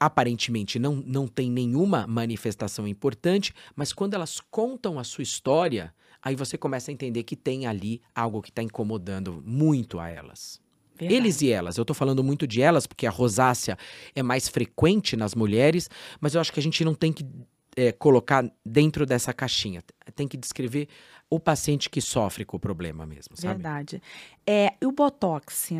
aparentemente 0.00 0.80
não, 0.80 0.96
não 0.96 1.28
tem 1.28 1.48
nenhuma 1.48 2.04
manifestação 2.04 2.88
importante, 2.88 3.54
mas 3.76 3.92
quando 3.92 4.14
elas 4.14 4.40
contam 4.50 4.98
a 4.98 5.04
sua 5.04 5.22
história, 5.22 5.94
aí 6.20 6.34
você 6.34 6.58
começa 6.58 6.90
a 6.90 6.92
entender 6.92 7.22
que 7.22 7.36
tem 7.36 7.66
ali 7.66 8.02
algo 8.12 8.42
que 8.42 8.50
está 8.50 8.64
incomodando 8.64 9.40
muito 9.46 10.00
a 10.00 10.08
elas. 10.08 10.60
Verdade. 10.96 11.14
Eles 11.14 11.42
e 11.42 11.50
elas. 11.50 11.76
Eu 11.76 11.82
estou 11.82 11.94
falando 11.94 12.22
muito 12.22 12.46
de 12.46 12.62
elas, 12.62 12.86
porque 12.86 13.06
a 13.06 13.10
rosácea 13.10 13.76
é 14.14 14.22
mais 14.22 14.48
frequente 14.48 15.16
nas 15.16 15.34
mulheres, 15.34 15.90
mas 16.20 16.34
eu 16.34 16.40
acho 16.40 16.52
que 16.52 16.60
a 16.60 16.62
gente 16.62 16.84
não 16.84 16.94
tem 16.94 17.12
que 17.12 17.24
é, 17.76 17.92
colocar 17.92 18.50
dentro 18.64 19.06
dessa 19.06 19.32
caixinha. 19.32 19.82
Tem 20.14 20.28
que 20.28 20.36
descrever 20.36 20.88
o 21.28 21.40
paciente 21.40 21.90
que 21.90 22.00
sofre 22.00 22.44
com 22.44 22.56
o 22.56 22.60
problema 22.60 23.06
mesmo, 23.06 23.36
sabe? 23.36 23.54
Verdade. 23.54 24.02
É, 24.46 24.74
o 24.84 24.92
Botox, 24.92 25.72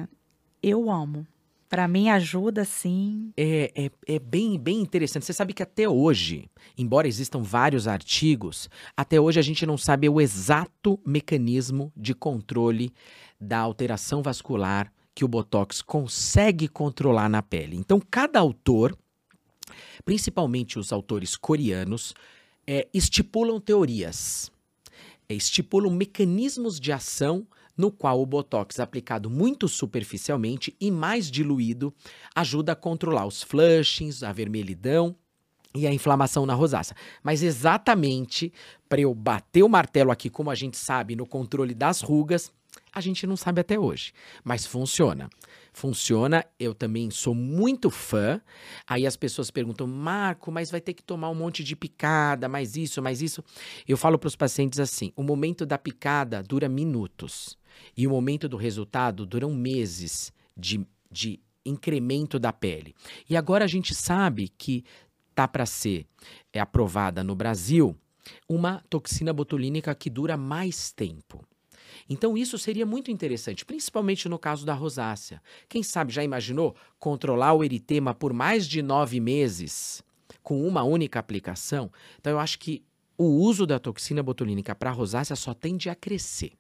eu 0.63 0.91
amo. 0.91 1.27
Para 1.69 1.89
mim 1.89 2.09
ajuda, 2.09 2.65
sim. 2.65 3.33
É, 3.37 3.73
é, 3.75 3.91
é, 4.07 4.19
bem, 4.19 4.59
bem 4.59 4.81
interessante. 4.81 5.25
Você 5.25 5.33
sabe 5.33 5.53
que 5.53 5.63
até 5.63 5.89
hoje, 5.89 6.49
embora 6.79 7.09
existam 7.09 7.43
vários 7.43 7.89
artigos, 7.89 8.69
até 8.97 9.21
hoje 9.21 9.41
a 9.41 9.43
gente 9.43 9.67
não 9.67 9.77
sabe 9.77 10.09
o 10.09 10.21
exato 10.21 11.01
mecanismo 11.05 11.93
de 11.97 12.15
controle 12.15 12.93
da 13.41 13.59
alteração 13.59 14.23
vascular 14.23 14.93
que 15.15 15.25
o 15.25 15.29
Botox 15.29 15.81
consegue 15.81 16.69
controlar 16.69 17.29
na 17.29 17.43
pele. 17.43 17.77
Então, 17.77 18.01
cada 18.11 18.39
autor, 18.39 18.97
principalmente 20.05 20.79
os 20.79 20.93
autores 20.93 21.37
coreanos, 21.37 22.15
é, 22.67 22.89
estipulam 22.93 23.61
teorias, 23.61 24.51
é, 25.29 25.35
estipulam 25.35 25.91
mecanismos 25.91 26.81
de 26.81 26.93
ação 26.93 27.47
no 27.77 27.91
qual 27.91 28.21
o 28.21 28.27
Botox 28.27 28.79
aplicado 28.79 29.29
muito 29.29 29.69
superficialmente 29.69 30.75
e 30.81 30.91
mais 30.91 31.31
diluído 31.31 31.93
ajuda 32.35 32.73
a 32.73 32.77
controlar 32.77 33.27
os 33.27 33.43
flushings, 33.43 34.23
a 34.23 34.33
vermelhidão 34.33 35.17
e 35.75 35.87
a 35.87 35.93
inflamação 35.93 36.47
na 36.47 36.55
rosácea. 36.55 36.97
Mas 37.23 37.43
exatamente 37.43 38.53
para 38.89 39.01
eu 39.01 39.13
bater 39.13 39.65
o 39.65 39.69
martelo 39.69 40.13
aqui, 40.13 40.31
como 40.31 40.51
a 40.51 40.55
gente 40.55 40.77
sabe, 40.77 41.17
no 41.17 41.27
controle 41.27 41.75
das 41.75 42.01
rugas, 42.01 42.53
a 42.93 43.01
gente 43.01 43.27
não 43.27 43.37
sabe 43.37 43.61
até 43.61 43.79
hoje, 43.79 44.13
mas 44.45 44.65
funciona. 44.65 45.29
Funciona, 45.77 46.47
eu 46.57 46.73
também 46.73 47.11
sou 47.11 47.35
muito 47.35 47.91
fã. 47.91 48.41
Aí 48.87 49.05
as 49.05 49.17
pessoas 49.17 49.51
perguntam, 49.51 49.89
Marco, 49.89 50.53
mas 50.53 50.71
vai 50.71 50.81
ter 50.81 50.95
que 50.95 51.03
tomar 51.03 51.29
um 51.31 51.35
monte 51.35 51.65
de 51.65 51.75
picada, 51.75 52.49
mais 52.49 52.77
isso, 52.77 53.03
mais 53.03 53.21
isso. 53.21 53.43
Eu 53.87 53.97
falo 53.97 54.17
para 54.17 54.29
os 54.29 54.37
pacientes 54.37 54.79
assim: 54.79 55.13
o 55.17 55.23
momento 55.25 55.67
da 55.67 55.77
picada 55.77 56.45
dura 56.45 56.69
minutos, 56.69 57.59
e 57.97 58.07
o 58.07 58.11
momento 58.11 58.49
do 58.49 58.57
resultado 58.57 59.27
duram 59.27 59.53
meses 59.53 60.33
de, 60.57 60.87
de 61.11 61.41
incremento 61.67 62.39
da 62.39 62.53
pele. 62.53 62.95
E 63.29 63.37
agora 63.37 63.65
a 63.65 63.69
gente 63.69 63.97
sabe 63.97 64.49
que 64.57 64.85
tá 65.35 65.49
para 65.49 65.67
ser 65.67 66.07
é, 66.53 66.61
aprovada 66.61 67.25
no 67.25 67.35
Brasil 67.35 67.97
uma 68.49 68.81
toxina 68.89 69.33
botulínica 69.33 69.93
que 69.93 70.09
dura 70.09 70.37
mais 70.37 70.93
tempo. 70.93 71.45
Então, 72.09 72.37
isso 72.37 72.59
seria 72.59 72.85
muito 72.85 73.11
interessante, 73.11 73.65
principalmente 73.65 74.29
no 74.29 74.39
caso 74.39 74.67
da 74.67 74.75
rosácea. 74.75 75.43
Quem 75.69 75.83
sabe 75.83 76.13
já 76.13 76.23
imaginou 76.23 76.77
controlar 76.99 77.55
o 77.55 77.65
eritema 77.65 78.15
por 78.15 78.33
mais 78.33 78.67
de 78.67 78.83
nove 78.83 79.21
meses 79.21 80.03
com 80.43 80.67
uma 80.67 80.83
única 80.83 81.19
aplicação? 81.19 81.91
Então, 82.21 82.33
eu 82.33 82.39
acho 82.39 82.59
que 82.59 82.85
o 83.17 83.25
uso 83.25 83.67
da 83.67 83.79
toxina 83.79 84.23
botulínica 84.23 84.75
para 84.75 84.91
rosácea 84.91 85.37
só 85.37 85.55
tende 85.55 85.89
a 85.89 85.95
crescer. 85.95 86.53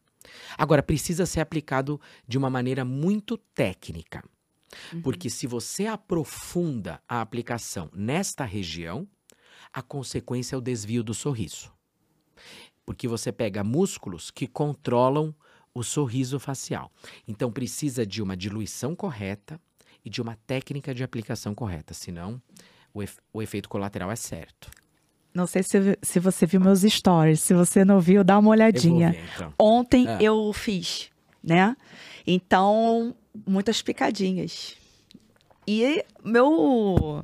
Agora, 0.57 0.83
precisa 0.83 1.27
ser 1.27 1.41
aplicado 1.41 2.01
de 2.27 2.39
uma 2.39 2.49
maneira 2.49 2.85
muito 2.85 3.37
técnica. 3.37 4.25
Uhum. 4.93 5.03
Porque 5.03 5.29
se 5.29 5.47
você 5.47 5.87
aprofunda 5.87 7.01
a 7.07 7.21
aplicação 7.21 7.91
nesta 7.93 8.45
região, 8.45 9.07
a 9.73 9.83
consequência 9.83 10.57
é 10.57 10.59
o 10.59 10.63
desvio 10.63 11.03
do 11.03 11.13
sorriso 11.13 11.75
porque 12.85 13.09
você 13.09 13.33
pega 13.33 13.65
músculos 13.65 14.31
que 14.31 14.47
controlam 14.47 15.35
o 15.75 15.83
sorriso 15.83 16.39
facial. 16.39 16.91
Então 17.27 17.51
precisa 17.51 18.07
de 18.07 18.23
uma 18.23 18.37
diluição 18.37 18.95
correta 18.95 19.61
e 20.05 20.11
de 20.11 20.23
uma 20.23 20.37
técnica 20.47 20.95
de 20.95 21.03
aplicação 21.03 21.55
correta, 21.55 21.95
senão 21.95 22.41
o, 22.93 23.03
efe 23.03 23.19
o 23.33 23.43
efeito 23.43 23.69
colateral 23.69 24.11
é 24.11 24.17
certo. 24.17 24.71
Não 25.35 25.49
sei 25.49 25.65
se, 25.65 25.99
se 26.01 26.21
você 26.21 26.47
viu 26.47 26.61
meus 26.61 26.83
stories. 26.83 27.41
Se 27.41 27.53
você 27.53 27.85
não 27.85 27.99
viu, 27.99 28.23
dá 28.23 28.39
uma 28.39 28.51
olhadinha. 28.51 29.11
Ver, 29.11 29.25
então. 29.35 29.53
Ontem 29.59 30.07
é. 30.09 30.19
eu 30.23 30.53
fiz, 30.53 31.11
né? 31.43 31.77
Então, 32.25 33.13
muitas 33.45 33.83
picadinhas. 33.83 34.77
E 35.67 36.05
meu 36.23 37.21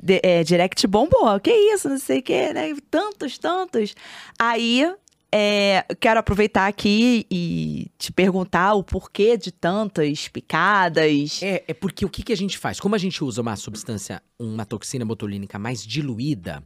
de, 0.00 0.20
é, 0.22 0.42
direct 0.42 0.86
bombou. 0.86 1.38
Que 1.40 1.50
isso, 1.50 1.88
não 1.88 1.98
sei 1.98 2.20
o 2.20 2.22
que, 2.22 2.52
né? 2.52 2.74
Tantos, 2.90 3.38
tantos. 3.38 3.94
Aí, 4.38 4.84
é, 5.30 5.84
quero 6.00 6.20
aproveitar 6.20 6.66
aqui 6.66 7.26
e 7.30 7.90
te 7.98 8.10
perguntar 8.10 8.74
o 8.74 8.82
porquê 8.82 9.36
de 9.36 9.52
tantas 9.52 10.28
picadas. 10.28 11.42
É, 11.42 11.64
é 11.68 11.74
porque 11.74 12.04
o 12.04 12.08
que, 12.08 12.22
que 12.22 12.32
a 12.32 12.36
gente 12.36 12.56
faz? 12.56 12.80
Como 12.80 12.94
a 12.94 12.98
gente 12.98 13.22
usa 13.22 13.42
uma 13.42 13.56
substância, 13.56 14.22
uma 14.38 14.64
toxina 14.64 15.04
botulínica 15.04 15.58
mais 15.58 15.86
diluída, 15.86 16.62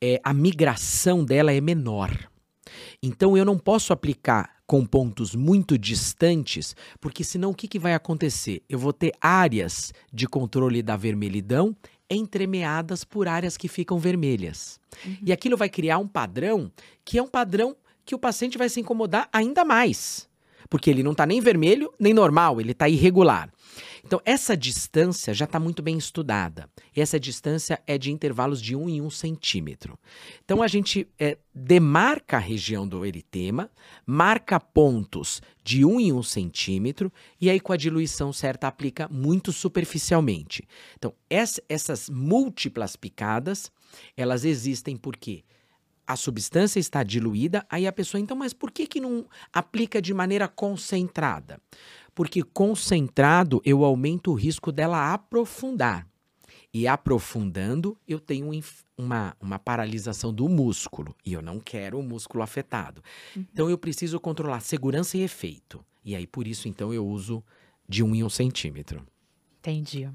é, 0.00 0.20
a 0.24 0.34
migração 0.34 1.24
dela 1.24 1.52
é 1.52 1.60
menor. 1.60 2.10
Então 3.02 3.36
eu 3.36 3.44
não 3.44 3.58
posso 3.58 3.92
aplicar 3.92 4.50
com 4.66 4.86
pontos 4.86 5.34
muito 5.34 5.76
distantes, 5.76 6.74
porque 7.00 7.22
senão 7.22 7.50
o 7.50 7.54
que, 7.54 7.68
que 7.68 7.78
vai 7.78 7.94
acontecer? 7.94 8.62
Eu 8.68 8.78
vou 8.78 8.92
ter 8.92 9.12
áreas 9.20 9.92
de 10.12 10.26
controle 10.26 10.82
da 10.82 10.96
vermelhidão 10.96 11.76
entremeadas 12.14 13.04
por 13.04 13.28
áreas 13.28 13.56
que 13.56 13.68
ficam 13.68 13.98
vermelhas. 13.98 14.80
Uhum. 15.04 15.16
E 15.26 15.32
aquilo 15.32 15.56
vai 15.56 15.68
criar 15.68 15.98
um 15.98 16.08
padrão 16.08 16.70
que 17.04 17.18
é 17.18 17.22
um 17.22 17.28
padrão 17.28 17.76
que 18.04 18.14
o 18.14 18.18
paciente 18.18 18.58
vai 18.58 18.68
se 18.68 18.80
incomodar 18.80 19.28
ainda 19.32 19.64
mais. 19.64 20.28
Porque 20.68 20.90
ele 20.90 21.02
não 21.02 21.12
está 21.12 21.26
nem 21.26 21.40
vermelho 21.40 21.92
nem 21.98 22.14
normal, 22.14 22.60
ele 22.60 22.72
está 22.72 22.88
irregular. 22.88 23.51
Então, 24.12 24.20
essa 24.26 24.54
distância 24.54 25.32
já 25.32 25.46
está 25.46 25.58
muito 25.58 25.82
bem 25.82 25.96
estudada. 25.96 26.68
E 26.94 27.00
essa 27.00 27.18
distância 27.18 27.82
é 27.86 27.96
de 27.96 28.12
intervalos 28.12 28.60
de 28.60 28.76
1 28.76 28.86
em 28.90 29.00
1 29.00 29.08
centímetro. 29.08 29.98
Então, 30.44 30.62
a 30.62 30.68
gente 30.68 31.08
é, 31.18 31.38
demarca 31.54 32.36
a 32.36 32.38
região 32.38 32.86
do 32.86 33.06
eritema, 33.06 33.70
marca 34.04 34.60
pontos 34.60 35.40
de 35.64 35.82
1 35.82 35.98
em 35.98 36.12
1 36.12 36.22
centímetro, 36.24 37.10
e 37.40 37.48
aí, 37.48 37.58
com 37.58 37.72
a 37.72 37.76
diluição 37.78 38.34
certa, 38.34 38.68
aplica 38.68 39.08
muito 39.08 39.50
superficialmente. 39.50 40.62
Então, 40.98 41.14
essa, 41.30 41.62
essas 41.66 42.10
múltiplas 42.10 42.96
picadas, 42.96 43.72
elas 44.14 44.44
existem 44.44 44.94
porque 44.94 45.42
a 46.06 46.16
substância 46.16 46.78
está 46.78 47.02
diluída, 47.02 47.64
aí 47.70 47.86
a 47.86 47.92
pessoa, 47.92 48.20
então, 48.20 48.36
mas 48.36 48.52
por 48.52 48.70
que, 48.70 48.86
que 48.86 49.00
não 49.00 49.24
aplica 49.52 50.02
de 50.02 50.12
maneira 50.12 50.46
concentrada? 50.48 51.58
Porque 52.14 52.42
concentrado 52.42 53.60
eu 53.64 53.84
aumento 53.84 54.30
o 54.30 54.34
risco 54.34 54.70
dela 54.70 55.12
aprofundar. 55.12 56.06
E 56.74 56.86
aprofundando, 56.86 57.98
eu 58.08 58.18
tenho 58.18 58.50
uma, 58.96 59.36
uma 59.38 59.58
paralisação 59.58 60.32
do 60.32 60.48
músculo. 60.48 61.14
E 61.24 61.32
eu 61.32 61.42
não 61.42 61.60
quero 61.60 61.98
o 61.98 62.02
músculo 62.02 62.42
afetado. 62.42 63.02
Uhum. 63.36 63.46
Então 63.52 63.68
eu 63.68 63.76
preciso 63.76 64.18
controlar 64.18 64.60
segurança 64.60 65.18
e 65.18 65.22
efeito. 65.22 65.84
E 66.04 66.16
aí, 66.16 66.26
por 66.26 66.46
isso, 66.46 66.68
então, 66.68 66.92
eu 66.92 67.06
uso 67.06 67.44
de 67.88 68.02
um 68.02 68.14
em 68.14 68.24
um 68.24 68.30
centímetro. 68.30 69.06
Entendi. 69.60 70.10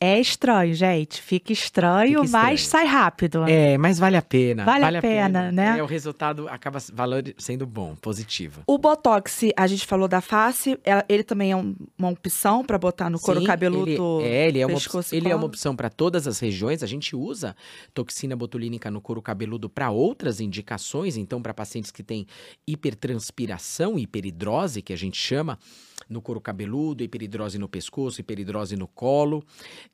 É 0.00 0.20
estranho, 0.20 0.72
gente. 0.74 1.20
Fica 1.20 1.52
estranho, 1.52 2.24
Fica 2.24 2.38
mas 2.38 2.66
sai 2.66 2.86
rápido. 2.86 3.44
É, 3.48 3.76
mas 3.76 3.98
vale 3.98 4.16
a 4.16 4.22
pena. 4.22 4.64
Vale, 4.64 4.80
vale 4.80 4.98
a, 4.98 5.02
pena, 5.02 5.40
pena, 5.40 5.52
né? 5.52 5.78
É, 5.78 5.82
o 5.82 5.86
resultado 5.86 6.48
acaba 6.48 6.78
sendo 7.36 7.66
bom, 7.66 7.96
positivo. 7.96 8.62
O 8.64 8.78
Botox, 8.78 9.40
a 9.56 9.66
gente 9.66 9.84
falou 9.86 10.06
da 10.06 10.20
face, 10.20 10.78
é, 10.84 11.04
ele 11.08 11.24
também 11.24 11.50
é 11.50 11.56
uma 11.56 12.10
opção 12.10 12.64
para 12.64 12.78
botar 12.78 13.10
no 13.10 13.18
couro 13.18 13.40
Sim, 13.40 13.46
cabeludo. 13.46 14.20
Ele, 14.20 14.28
é, 14.28 14.48
ele 14.48 14.58
é 14.60 14.66
uma, 14.66 14.78
ele 15.10 15.28
é 15.28 15.34
uma 15.34 15.46
opção 15.46 15.74
para 15.74 15.90
todas 15.90 16.28
as 16.28 16.38
regiões. 16.38 16.84
A 16.84 16.86
gente 16.86 17.16
usa 17.16 17.56
toxina 17.92 18.36
botulínica 18.36 18.92
no 18.92 19.00
couro 19.00 19.20
cabeludo 19.20 19.68
para 19.68 19.90
outras 19.90 20.40
indicações. 20.40 21.16
Então, 21.16 21.42
para 21.42 21.52
pacientes 21.52 21.90
que 21.90 22.04
têm 22.04 22.24
hipertranspiração, 22.66 23.98
hiperidrose, 23.98 24.80
que 24.80 24.92
a 24.92 24.96
gente 24.96 25.18
chama, 25.18 25.58
no 26.08 26.22
couro 26.22 26.40
cabeludo, 26.40 27.02
hiperidrose 27.02 27.58
no 27.58 27.68
pescoço, 27.68 28.20
hiperidrose 28.20 28.76
no 28.76 28.86
colo 28.86 29.44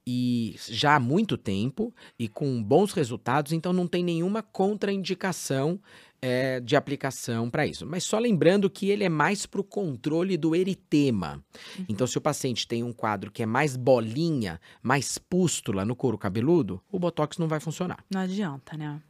e 0.06 0.56
já 0.68 0.96
há 0.96 1.00
muito 1.00 1.36
tempo 1.36 1.94
e 2.18 2.28
com 2.28 2.62
bons 2.62 2.92
resultados, 2.92 3.52
então 3.52 3.72
não 3.72 3.86
tem 3.86 4.04
nenhuma 4.04 4.42
contraindicação 4.42 5.80
é, 6.20 6.60
de 6.60 6.76
aplicação 6.76 7.50
para 7.50 7.66
isso. 7.66 7.86
Mas 7.86 8.04
só 8.04 8.18
lembrando 8.18 8.68
que 8.68 8.90
ele 8.90 9.04
é 9.04 9.08
mais 9.08 9.46
para 9.46 9.60
o 9.60 9.64
controle 9.64 10.36
do 10.36 10.54
eritema. 10.54 11.42
Uhum. 11.78 11.84
Então, 11.88 12.06
se 12.06 12.16
o 12.16 12.20
paciente 12.20 12.66
tem 12.66 12.82
um 12.82 12.92
quadro 12.92 13.30
que 13.30 13.42
é 13.42 13.46
mais 13.46 13.76
bolinha, 13.76 14.60
mais 14.82 15.18
pústula 15.18 15.84
no 15.84 15.96
couro 15.96 16.18
cabeludo, 16.18 16.82
o 16.90 16.98
botox 16.98 17.38
não 17.38 17.48
vai 17.48 17.60
funcionar. 17.60 18.04
Não 18.10 18.20
adianta, 18.20 18.76
né? 18.76 19.00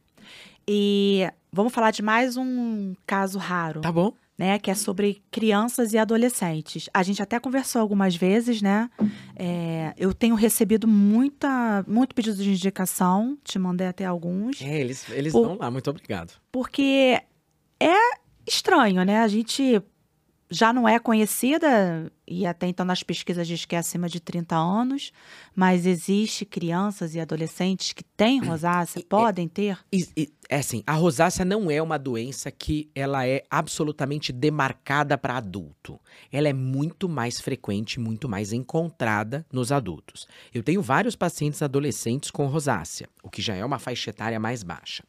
E 0.67 1.29
vamos 1.51 1.73
falar 1.73 1.91
de 1.91 2.01
mais 2.01 2.35
um 2.35 2.95
caso 3.05 3.37
raro. 3.37 3.81
Tá 3.81 3.91
bom 3.91 4.13
né, 4.37 4.59
que 4.59 4.69
é 4.69 4.75
sobre 4.75 5.23
crianças 5.31 5.93
e 5.93 5.97
adolescentes. 5.97 6.89
A 6.93 7.03
gente 7.03 7.21
até 7.21 7.39
conversou 7.39 7.81
algumas 7.81 8.15
vezes, 8.15 8.61
né? 8.61 8.89
É, 9.35 9.93
eu 9.97 10.13
tenho 10.13 10.35
recebido 10.35 10.87
muita, 10.87 11.83
muito 11.87 12.13
pedido 12.13 12.41
de 12.41 12.49
indicação, 12.49 13.37
te 13.43 13.57
mandei 13.57 13.87
até 13.87 14.05
alguns. 14.05 14.61
É, 14.61 14.79
eles, 14.79 15.09
eles 15.09 15.31
por, 15.31 15.47
vão 15.47 15.57
lá, 15.57 15.71
muito 15.71 15.89
obrigado. 15.89 16.33
Porque 16.51 17.21
é 17.79 17.95
estranho, 18.45 19.03
né? 19.03 19.19
A 19.19 19.27
gente 19.27 19.81
já 20.49 20.71
não 20.71 20.87
é 20.87 20.99
conhecida, 20.99 22.11
e 22.27 22.45
até 22.45 22.67
então 22.67 22.85
nas 22.85 23.01
pesquisas 23.01 23.47
diz 23.47 23.65
que 23.65 23.75
é 23.75 23.79
acima 23.79 24.07
de 24.07 24.19
30 24.19 24.55
anos, 24.55 25.11
mas 25.55 25.85
existe 25.85 26.45
crianças 26.45 27.15
e 27.15 27.19
adolescentes 27.19 27.93
que 27.93 28.03
têm 28.03 28.39
rosácea, 28.39 29.03
podem 29.07 29.47
ter? 29.47 29.77
É 30.47 30.57
assim, 30.57 30.83
a 30.85 30.93
rosácea 30.93 31.43
não 31.43 31.71
é 31.71 31.81
uma 31.81 31.97
doença 31.97 32.51
que 32.51 32.89
ela 32.93 33.27
é 33.27 33.43
absolutamente 33.49 34.31
demarcada 34.31 35.17
para 35.17 35.37
adulto. 35.37 35.99
Ela 36.31 36.49
é 36.49 36.53
muito 36.53 37.09
mais 37.09 37.41
frequente, 37.41 37.99
muito 37.99 38.29
mais 38.29 38.53
encontrada 38.53 39.45
nos 39.51 39.71
adultos. 39.71 40.27
Eu 40.53 40.61
tenho 40.61 40.81
vários 40.81 41.15
pacientes 41.15 41.63
adolescentes 41.63 42.29
com 42.29 42.45
rosácea, 42.45 43.09
o 43.23 43.29
que 43.29 43.41
já 43.41 43.55
é 43.55 43.65
uma 43.65 43.79
faixa 43.79 44.11
etária 44.11 44.39
mais 44.39 44.61
baixa. 44.61 45.03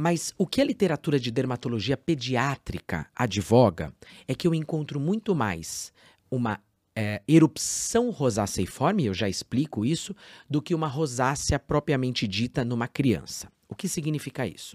Mas 0.00 0.32
o 0.38 0.46
que 0.46 0.62
a 0.62 0.64
literatura 0.64 1.20
de 1.20 1.30
dermatologia 1.30 1.94
pediátrica 1.94 3.06
advoga 3.14 3.92
é 4.26 4.34
que 4.34 4.48
eu 4.48 4.54
encontro 4.54 4.98
muito 4.98 5.34
mais 5.34 5.92
uma 6.30 6.58
é, 6.96 7.20
erupção 7.28 8.08
rosaceiforme, 8.08 9.04
eu 9.04 9.12
já 9.12 9.28
explico 9.28 9.84
isso, 9.84 10.16
do 10.48 10.62
que 10.62 10.74
uma 10.74 10.88
rosácea 10.88 11.58
propriamente 11.58 12.26
dita 12.26 12.64
numa 12.64 12.88
criança. 12.88 13.52
O 13.68 13.74
que 13.74 13.86
significa 13.88 14.46
isso? 14.46 14.74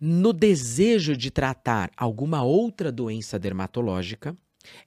No 0.00 0.32
desejo 0.32 1.14
de 1.14 1.30
tratar 1.30 1.90
alguma 1.94 2.42
outra 2.42 2.90
doença 2.90 3.38
dermatológica, 3.38 4.34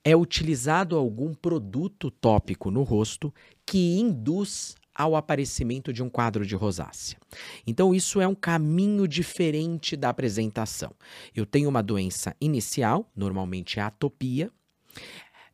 é 0.03 0.15
utilizado 0.15 0.97
algum 0.97 1.35
produto 1.35 2.09
tópico 2.09 2.71
no 2.71 2.81
rosto 2.81 3.31
que 3.63 3.99
induz 3.99 4.75
ao 5.01 5.15
aparecimento 5.15 5.91
de 5.91 6.01
um 6.03 6.09
quadro 6.09 6.45
de 6.45 6.55
rosácea. 6.55 7.17
Então, 7.65 7.93
isso 7.93 8.21
é 8.21 8.27
um 8.27 8.35
caminho 8.35 9.07
diferente 9.07 9.95
da 9.95 10.09
apresentação. 10.09 10.91
Eu 11.35 11.45
tenho 11.45 11.69
uma 11.69 11.83
doença 11.83 12.35
inicial, 12.39 13.09
normalmente 13.15 13.79
é 13.79 13.83
atopia. 13.83 14.51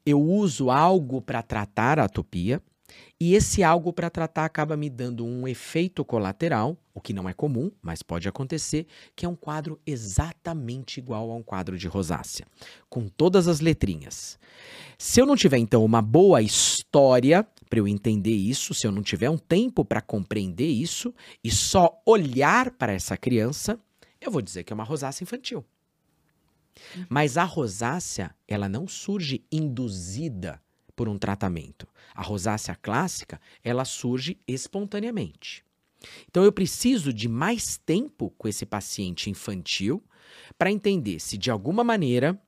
Eu 0.05 0.21
uso 0.21 0.69
algo 0.69 1.21
para 1.21 1.41
tratar 1.41 1.99
a 1.99 2.05
atopia. 2.05 2.61
E 3.19 3.33
esse 3.33 3.63
algo 3.63 3.91
para 3.91 4.09
tratar 4.09 4.45
acaba 4.45 4.77
me 4.77 4.89
dando 4.89 5.25
um 5.25 5.47
efeito 5.47 6.05
colateral, 6.05 6.77
o 6.93 7.01
que 7.01 7.13
não 7.13 7.27
é 7.27 7.33
comum, 7.33 7.71
mas 7.81 8.03
pode 8.03 8.29
acontecer, 8.29 8.85
que 9.15 9.25
é 9.25 9.29
um 9.29 9.35
quadro 9.35 9.79
exatamente 9.85 10.99
igual 10.99 11.31
a 11.31 11.35
um 11.35 11.41
quadro 11.41 11.77
de 11.77 11.87
rosácea, 11.87 12.45
com 12.89 13.07
todas 13.09 13.47
as 13.47 13.59
letrinhas. 13.59 14.39
Se 14.97 15.19
eu 15.19 15.25
não 15.25 15.35
tiver 15.35 15.57
então 15.57 15.83
uma 15.83 16.01
boa 16.01 16.41
história 16.41 17.45
para 17.69 17.79
eu 17.79 17.87
entender 17.87 18.35
isso, 18.35 18.73
se 18.73 18.87
eu 18.87 18.91
não 18.91 19.01
tiver 19.01 19.29
um 19.29 19.37
tempo 19.37 19.83
para 19.83 20.01
compreender 20.01 20.67
isso 20.67 21.13
e 21.43 21.51
só 21.51 22.01
olhar 22.05 22.71
para 22.71 22.93
essa 22.93 23.17
criança, 23.17 23.79
eu 24.19 24.31
vou 24.31 24.41
dizer 24.41 24.63
que 24.63 24.73
é 24.73 24.75
uma 24.75 24.83
rosácea 24.83 25.23
infantil. 25.23 25.65
Mas 27.09 27.37
a 27.37 27.43
rosácea, 27.43 28.35
ela 28.47 28.69
não 28.69 28.87
surge 28.87 29.43
induzida 29.51 30.61
por 30.95 31.07
um 31.07 31.17
tratamento. 31.17 31.87
A 32.13 32.21
rosácea 32.21 32.75
clássica, 32.75 33.39
ela 33.63 33.85
surge 33.85 34.39
espontaneamente. 34.47 35.63
Então 36.29 36.43
eu 36.43 36.51
preciso 36.51 37.11
de 37.11 37.27
mais 37.27 37.77
tempo 37.77 38.31
com 38.37 38.47
esse 38.47 38.65
paciente 38.65 39.29
infantil 39.29 40.03
para 40.57 40.71
entender 40.71 41.19
se 41.19 41.37
de 41.37 41.49
alguma 41.49 41.83
maneira, 41.83 42.39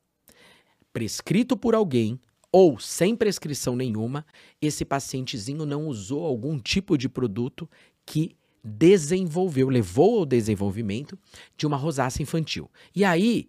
prescrito 0.92 1.56
por 1.56 1.74
alguém 1.74 2.20
ou 2.52 2.78
sem 2.78 3.14
prescrição 3.14 3.76
nenhuma, 3.76 4.26
esse 4.60 4.84
pacientezinho 4.84 5.64
não 5.64 5.86
usou 5.86 6.24
algum 6.24 6.58
tipo 6.58 6.98
de 6.98 7.08
produto 7.08 7.68
que 8.04 8.36
desenvolveu, 8.62 9.68
levou 9.68 10.20
ao 10.20 10.26
desenvolvimento 10.26 11.18
de 11.56 11.66
uma 11.66 11.76
rosácea 11.76 12.22
infantil. 12.22 12.70
E 12.94 13.04
aí, 13.04 13.48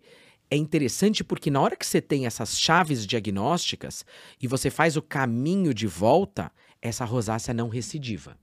é 0.49 0.55
interessante 0.55 1.23
porque 1.23 1.49
na 1.49 1.61
hora 1.61 1.75
que 1.75 1.85
você 1.85 2.01
tem 2.01 2.25
essas 2.25 2.59
chaves 2.59 3.05
diagnósticas 3.05 4.05
e 4.41 4.47
você 4.47 4.69
faz 4.69 4.97
o 4.97 5.01
caminho 5.01 5.73
de 5.73 5.87
volta, 5.87 6.51
essa 6.81 7.05
rosácea 7.05 7.53
não 7.53 7.69
recidiva. 7.69 8.37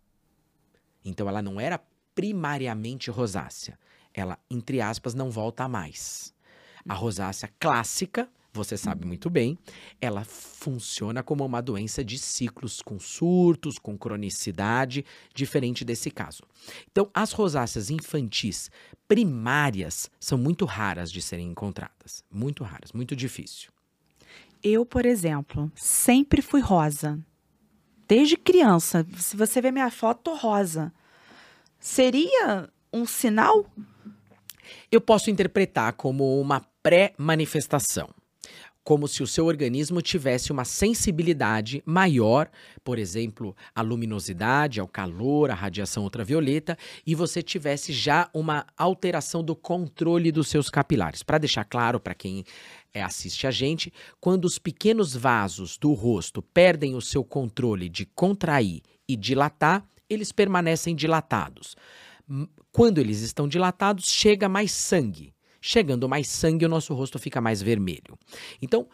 Então 1.05 1.29
ela 1.29 1.43
não 1.43 1.61
era 1.61 1.81
primariamente 2.15 3.11
rosácea. 3.11 3.79
Ela, 4.13 4.39
entre 4.51 4.81
aspas, 4.81 5.15
não 5.15 5.31
volta 5.31 5.69
mais. 5.69 6.35
A 6.89 6.95
rosácea 6.95 7.51
clássica 7.61 8.29
você 8.53 8.77
sabe 8.77 9.07
muito 9.07 9.29
bem, 9.29 9.59
ela 10.01 10.25
funciona 10.25 11.23
como 11.23 11.45
uma 11.45 11.61
doença 11.61 12.05
de 12.05 12.19
ciclos 12.19 12.81
com 12.83 12.99
surtos, 12.99 13.79
com 13.79 13.97
cronicidade, 13.97 15.05
diferente 15.35 15.85
desse 15.85 16.11
caso. 16.11 16.43
Então, 16.91 17.11
as 17.15 17.33
rosáceas 17.33 17.91
infantis 17.91 18.71
primárias 19.07 20.11
são 20.19 20.37
muito 20.37 20.65
raras 20.65 21.11
de 21.11 21.23
serem 21.23 21.49
encontradas, 21.49 22.25
muito 22.31 22.65
raras, 22.65 22.93
muito 22.93 23.15
difícil. 23.15 23.71
Eu, 24.63 24.85
por 24.85 25.07
exemplo, 25.07 25.71
sempre 25.75 26.43
fui 26.43 26.61
rosa. 26.61 27.19
Desde 28.09 28.37
criança, 28.37 29.07
se 29.17 29.37
você 29.37 29.61
ver 29.61 29.71
minha 29.71 29.91
foto, 29.91 30.35
rosa. 30.35 30.93
Seria 31.79 32.69
um 32.93 33.07
sinal? 33.07 33.67
Eu 34.91 35.01
posso 35.01 35.31
interpretar 35.31 35.93
como 35.93 36.41
uma 36.41 36.61
pré-manifestação 36.83 38.09
como 38.89 39.07
se 39.07 39.23
o 39.23 39.27
seu 39.27 39.45
organismo 39.45 40.01
tivesse 40.01 40.51
uma 40.51 40.65
sensibilidade 40.65 41.83
maior, 41.85 42.49
por 42.83 42.99
exemplo, 42.99 43.55
à 43.75 43.83
luminosidade, 43.83 44.81
ao 44.81 44.89
calor, 44.89 45.51
à 45.51 45.55
radiação 45.55 46.05
ultravioleta, 46.05 46.75
e 47.07 47.15
você 47.15 47.43
tivesse 47.43 47.93
já 47.93 48.31
uma 48.33 48.67
alteração 48.79 49.45
do 49.45 49.55
controle 49.55 50.33
dos 50.33 50.49
seus 50.49 50.71
capilares. 50.71 51.23
Para 51.23 51.37
deixar 51.37 51.65
claro 51.65 52.01
para 52.01 52.15
quem 52.15 52.47
é, 52.95 53.03
assiste 53.03 53.47
a 53.47 53.51
gente, 53.51 53.93
quando 54.19 54.47
os 54.47 54.59
pequenos 54.59 55.15
vasos 55.15 55.77
do 55.77 55.93
rosto 55.93 56.41
perdem 56.41 56.95
o 56.95 57.03
seu 57.03 57.23
controle 57.23 57.91
de 57.91 58.07
contrair 58.07 58.81
e 59.07 59.17
dilatar, 59.17 59.87
eles 60.09 60.33
permanecem 60.33 60.97
dilatados. 60.97 61.77
Quando 62.73 62.97
eles 62.97 63.21
estão 63.21 63.47
dilatados, 63.47 64.07
chega 64.07 64.49
mais 64.49 64.73
sangue. 64.73 65.35
Chegando 65.61 66.09
mais 66.09 66.29
sangue, 66.29 66.65
o 66.65 66.69
nosso 66.69 66.95
rosto 66.95 67.19
fica 67.19 67.41
mais 67.41 67.61
vermelho. 67.61 68.19
Então, 68.63 68.89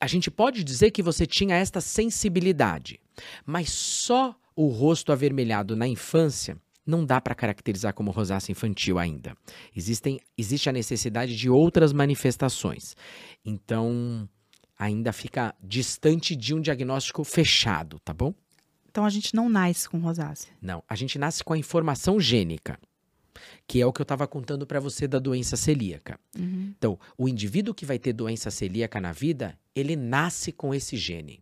a 0.00 0.06
gente 0.06 0.30
pode 0.30 0.62
dizer 0.62 0.90
que 0.90 1.02
você 1.02 1.26
tinha 1.26 1.56
esta 1.56 1.80
sensibilidade, 1.80 3.00
mas 3.46 3.70
só 3.70 4.34
o 4.54 4.68
rosto 4.68 5.12
avermelhado 5.12 5.74
na 5.74 5.88
infância 5.88 6.56
não 6.86 7.04
dá 7.04 7.20
para 7.20 7.34
caracterizar 7.34 7.94
como 7.94 8.10
rosácea 8.10 8.52
infantil 8.52 8.98
ainda. 8.98 9.34
Existem, 9.74 10.20
existe 10.36 10.68
a 10.68 10.72
necessidade 10.72 11.34
de 11.34 11.48
outras 11.48 11.92
manifestações. 11.92 12.94
Então, 13.44 14.28
ainda 14.78 15.12
fica 15.12 15.54
distante 15.62 16.36
de 16.36 16.54
um 16.54 16.60
diagnóstico 16.60 17.24
fechado, 17.24 17.98
tá 18.00 18.12
bom? 18.12 18.34
Então 18.90 19.04
a 19.04 19.10
gente 19.10 19.34
não 19.34 19.48
nasce 19.48 19.88
com 19.88 19.98
rosácea. 19.98 20.52
Não, 20.60 20.82
a 20.88 20.94
gente 20.94 21.18
nasce 21.18 21.42
com 21.42 21.52
a 21.52 21.58
informação 21.58 22.20
gênica, 22.20 22.78
que 23.66 23.80
é 23.80 23.86
o 23.86 23.92
que 23.92 24.00
eu 24.00 24.04
estava 24.04 24.26
contando 24.26 24.66
para 24.66 24.80
você 24.80 25.06
da 25.08 25.18
doença 25.18 25.56
celíaca. 25.56 26.18
Então, 26.36 26.98
o 27.16 27.28
indivíduo 27.28 27.74
que 27.74 27.86
vai 27.86 27.98
ter 27.98 28.12
doença 28.12 28.50
celíaca 28.50 29.00
na 29.00 29.12
vida, 29.12 29.58
ele 29.74 29.96
nasce 29.96 30.52
com 30.52 30.74
esse 30.74 30.96
gene. 30.96 31.40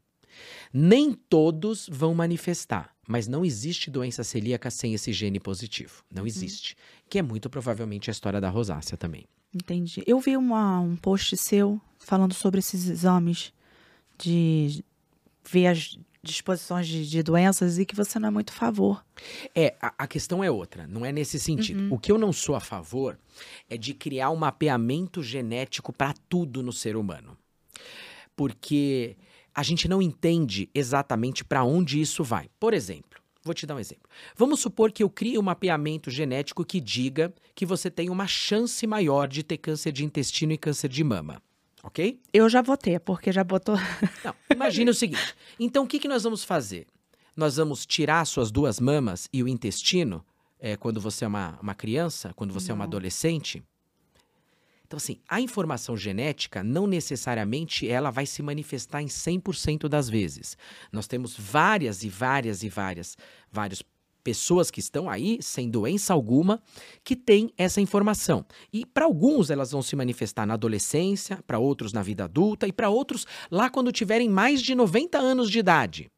Nem 0.73 1.13
todos 1.13 1.89
vão 1.93 2.15
manifestar, 2.15 2.95
mas 3.07 3.29
não 3.29 3.45
existe 3.45 3.91
doença 3.91 4.25
celíaca 4.25 4.71
sem 4.71 4.95
esse 4.95 5.13
gene 5.13 5.39
positivo. 5.39 6.03
Não 6.11 6.27
existe. 6.27 6.75
Que 7.09 7.19
é 7.19 7.23
muito 7.23 7.51
provavelmente 7.51 8.09
a 8.09 8.13
história 8.13 8.41
da 8.41 8.49
rosácea 8.49 8.97
também. 8.97 9.27
Entendi. 9.55 10.03
Eu 10.07 10.19
vi 10.21 10.35
uma- 10.37 10.81
um 10.81 10.97
post 10.97 11.37
seu 11.37 11.79
falando 11.99 12.33
sobre 12.33 12.61
esses 12.61 12.89
exames 12.89 13.53
de 14.19 14.83
ver 15.51 15.67
as 15.67 15.99
disposições 16.25 16.87
de, 16.87 17.09
de 17.09 17.23
doenças 17.23 17.79
e 17.79 17.85
que 17.85 17.97
você 17.97 18.19
não 18.19 18.29
é 18.29 18.31
muito 18.31 18.51
a 18.51 18.57
favor. 18.57 19.05
É, 19.55 19.75
a, 19.81 19.93
a 19.99 20.07
questão 20.07 20.43
é 20.43 20.51
outra, 20.51 20.87
não 20.87 21.05
é 21.05 21.11
nesse 21.11 21.39
sentido. 21.39 21.93
O 21.93 21.99
que 21.99 22.13
eu 22.13 22.19
não 22.19 22.33
sou 22.33 22.55
a 22.55 22.61
favor 22.61 23.19
é 23.69 23.77
de 23.77 23.93
criar 23.93 24.31
um 24.31 24.37
mapeamento 24.37 25.23
genético 25.23 25.93
para 25.93 26.15
tudo 26.29 26.63
no 26.63 26.73
ser 26.73 26.97
humano. 26.97 27.37
Porque 28.37 29.17
a 29.55 29.63
gente 29.63 29.89
não 29.89 30.01
entende 30.01 30.71
exatamente 30.75 31.45
para 31.45 31.65
onde 31.65 32.01
isso 32.01 32.23
vai. 32.23 32.49
Por 32.59 32.73
exemplo, 32.73 33.21
vou 33.43 33.53
te 33.53 33.67
dar 33.67 33.75
um 33.75 33.81
exemplo. 33.81 34.09
Vamos 34.37 34.61
supor 34.61 34.93
que 34.93 35.03
eu 35.03 35.11
crie 35.11 35.39
um 35.39 35.43
mapeamento 35.43 36.11
genético 36.11 36.65
que 36.65 36.81
diga 36.81 37.35
que 37.55 37.67
você 37.67 37.91
tem 37.91 38.09
uma 38.09 38.27
chance 38.27 38.87
maior 38.87 39.27
de 39.27 39.43
ter 39.43 39.59
câncer 39.59 39.93
de 39.93 40.05
intestino 40.05 40.53
e 40.53 40.59
câncer 40.59 40.89
de 40.89 41.03
mama. 41.03 41.43
Ok? 41.83 42.21
Eu 42.33 42.49
já 42.49 42.63
vou 42.63 42.77
ter, 42.77 43.01
porque 43.01 43.33
já 43.33 43.43
botou. 43.43 43.77
Não, 44.25 44.35
imagina 44.51 44.91
o 44.91 44.95
seguinte. 44.95 45.35
Então, 45.59 45.85
o 45.85 45.87
que, 45.87 45.99
que 45.99 46.09
nós 46.09 46.23
vamos 46.23 46.45
fazer? 46.45 46.87
Nós 47.37 47.57
vamos 47.57 47.85
tirar 47.85 48.25
suas 48.25 48.51
duas 48.51 48.79
mamas 48.79 49.29
e 49.33 49.43
o 49.43 49.49
intestino 49.49 50.25
é, 50.61 50.77
quando 50.77 51.01
você 51.01 51.25
é 51.25 51.29
uma, 51.29 51.59
uma 51.61 51.75
criança, 51.75 52.33
quando 52.35 52.55
você 52.55 52.71
é 52.71 52.75
uma 52.75 52.85
Não. 52.85 52.91
adolescente? 52.91 53.63
Então, 54.87 54.99
assim, 54.99 55.19
a 55.27 55.41
informação 55.41 55.97
genética 55.97 56.63
não 56.63 56.87
necessariamente 56.87 57.89
ela 57.89 58.11
vai 58.11 58.27
se 58.27 58.43
manifestar 58.43 59.01
em 59.01 59.07
100% 59.07 59.89
das 59.89 60.09
vezes. 60.09 60.57
Nós 60.93 61.07
temos 61.07 61.35
várias 61.37 62.03
e 62.05 62.11
várias 62.11 62.63
e 62.63 62.69
várias, 62.69 63.17
várias 63.51 63.83
pessoas 64.23 64.71
que 64.71 64.81
estão 64.81 65.09
aí 65.09 65.39
sem 65.41 65.69
doença 65.69 66.13
alguma 66.13 66.63
que 67.05 67.17
têm 67.17 67.53
essa 67.57 67.81
informação. 67.81 68.45
E 68.73 68.87
para 68.87 69.05
alguns 69.05 69.51
elas 69.51 69.73
vão 69.73 69.83
se 69.83 69.97
manifestar 69.97 70.47
na 70.47 70.55
adolescência, 70.55 71.43
para 71.47 71.59
outros 71.59 71.93
na 71.93 72.03
vida 72.03 72.25
adulta 72.25 72.67
e 72.67 72.73
para 72.73 72.89
outros 72.89 73.27
lá 73.51 73.69
quando 73.69 73.93
tiverem 73.93 74.29
mais 74.29 74.63
de 74.63 74.75
90 74.75 75.19
anos 75.19 75.51
de 75.51 75.59
idade. 75.59 76.11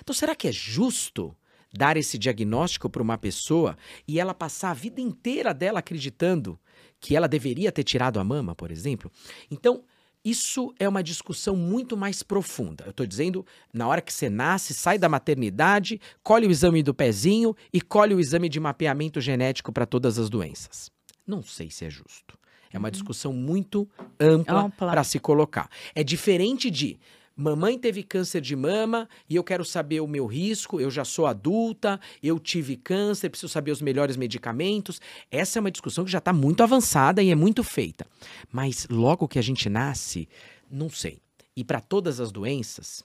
Então, 0.00 0.14
será 0.14 0.34
que 0.34 0.48
é 0.48 0.52
justo 0.52 1.36
dar 1.72 1.96
esse 1.96 2.18
diagnóstico 2.18 2.90
para 2.90 3.02
uma 3.02 3.16
pessoa 3.16 3.76
e 4.06 4.20
ela 4.20 4.34
passar 4.34 4.70
a 4.70 4.74
vida 4.74 5.00
inteira 5.00 5.54
dela 5.54 5.78
acreditando 5.78 6.58
que 7.00 7.16
ela 7.16 7.26
deveria 7.26 7.72
ter 7.72 7.82
tirado 7.82 8.20
a 8.20 8.24
mama, 8.24 8.54
por 8.54 8.70
exemplo? 8.70 9.10
Então, 9.50 9.84
isso 10.24 10.72
é 10.78 10.88
uma 10.88 11.02
discussão 11.02 11.56
muito 11.56 11.96
mais 11.96 12.22
profunda. 12.22 12.84
Eu 12.84 12.90
estou 12.90 13.06
dizendo, 13.06 13.44
na 13.72 13.88
hora 13.88 14.00
que 14.00 14.12
você 14.12 14.30
nasce, 14.30 14.72
sai 14.72 14.98
da 14.98 15.08
maternidade, 15.08 16.00
colhe 16.22 16.46
o 16.46 16.50
exame 16.50 16.82
do 16.82 16.94
pezinho 16.94 17.56
e 17.72 17.80
colhe 17.80 18.14
o 18.14 18.20
exame 18.20 18.48
de 18.48 18.60
mapeamento 18.60 19.20
genético 19.20 19.72
para 19.72 19.86
todas 19.86 20.18
as 20.18 20.30
doenças. 20.30 20.90
Não 21.26 21.42
sei 21.42 21.70
se 21.70 21.84
é 21.84 21.90
justo. 21.90 22.38
É 22.72 22.78
uma 22.78 22.90
discussão 22.90 23.32
muito 23.32 23.88
ampla 24.18 24.62
Ampla. 24.62 24.88
para 24.90 25.04
se 25.04 25.18
colocar. 25.18 25.68
É 25.94 26.02
diferente 26.02 26.70
de 26.70 26.98
mamãe 27.36 27.78
teve 27.78 28.02
câncer 28.02 28.40
de 28.40 28.54
mama 28.54 29.08
e 29.28 29.36
eu 29.36 29.44
quero 29.44 29.64
saber 29.64 30.00
o 30.00 30.06
meu 30.06 30.26
risco, 30.26 30.80
eu 30.80 30.90
já 30.90 31.04
sou 31.04 31.26
adulta, 31.26 32.00
eu 32.22 32.38
tive 32.38 32.76
câncer, 32.76 33.30
preciso 33.30 33.52
saber 33.52 33.70
os 33.70 33.82
melhores 33.82 34.16
medicamentos. 34.16 35.00
Essa 35.30 35.58
é 35.58 35.60
uma 35.60 35.70
discussão 35.70 36.04
que 36.04 36.10
já 36.10 36.18
está 36.18 36.32
muito 36.32 36.62
avançada 36.62 37.22
e 37.22 37.30
é 37.30 37.34
muito 37.34 37.62
feita. 37.64 38.06
Mas 38.50 38.86
logo 38.90 39.28
que 39.28 39.38
a 39.38 39.42
gente 39.42 39.68
nasce, 39.68 40.28
não 40.70 40.88
sei. 40.88 41.18
E 41.56 41.62
para 41.62 41.80
todas 41.80 42.20
as 42.20 42.32
doenças, 42.32 43.04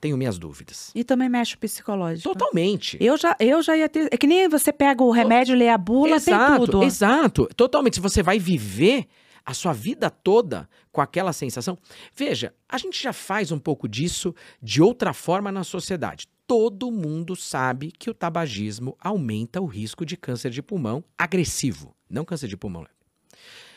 tenho 0.00 0.16
minhas 0.16 0.38
dúvidas. 0.38 0.90
E 0.94 1.02
também 1.02 1.28
mexe 1.28 1.54
o 1.54 1.58
psicológico. 1.58 2.28
Totalmente. 2.30 2.98
Eu 3.00 3.16
já, 3.16 3.34
eu 3.40 3.62
já 3.62 3.76
ia 3.76 3.88
ter. 3.88 4.08
É 4.10 4.16
que 4.16 4.26
nem 4.26 4.48
você 4.48 4.72
pega 4.72 5.02
o 5.02 5.10
remédio, 5.10 5.56
lê 5.56 5.68
a 5.68 5.78
bula, 5.78 6.20
tem 6.20 6.34
tudo. 6.56 6.82
Exato, 6.82 7.48
totalmente. 7.56 7.94
Se 7.94 8.00
você 8.00 8.22
vai 8.22 8.38
viver 8.38 9.06
a 9.44 9.52
sua 9.52 9.72
vida 9.72 10.10
toda 10.10 10.68
com 10.90 11.00
aquela 11.00 11.32
sensação. 11.32 11.78
Veja, 12.14 12.54
a 12.68 12.78
gente 12.78 13.02
já 13.02 13.12
faz 13.12 13.52
um 13.52 13.58
pouco 13.58 13.88
disso 13.88 14.34
de 14.62 14.80
outra 14.80 15.12
forma 15.12 15.52
na 15.52 15.64
sociedade. 15.64 16.26
Todo 16.46 16.90
mundo 16.90 17.34
sabe 17.34 17.90
que 17.90 18.10
o 18.10 18.14
tabagismo 18.14 18.96
aumenta 19.00 19.60
o 19.60 19.66
risco 19.66 20.04
de 20.04 20.16
câncer 20.16 20.50
de 20.50 20.62
pulmão 20.62 21.02
agressivo, 21.16 21.94
não 22.08 22.24
câncer 22.24 22.48
de 22.48 22.56
pulmão. 22.56 22.86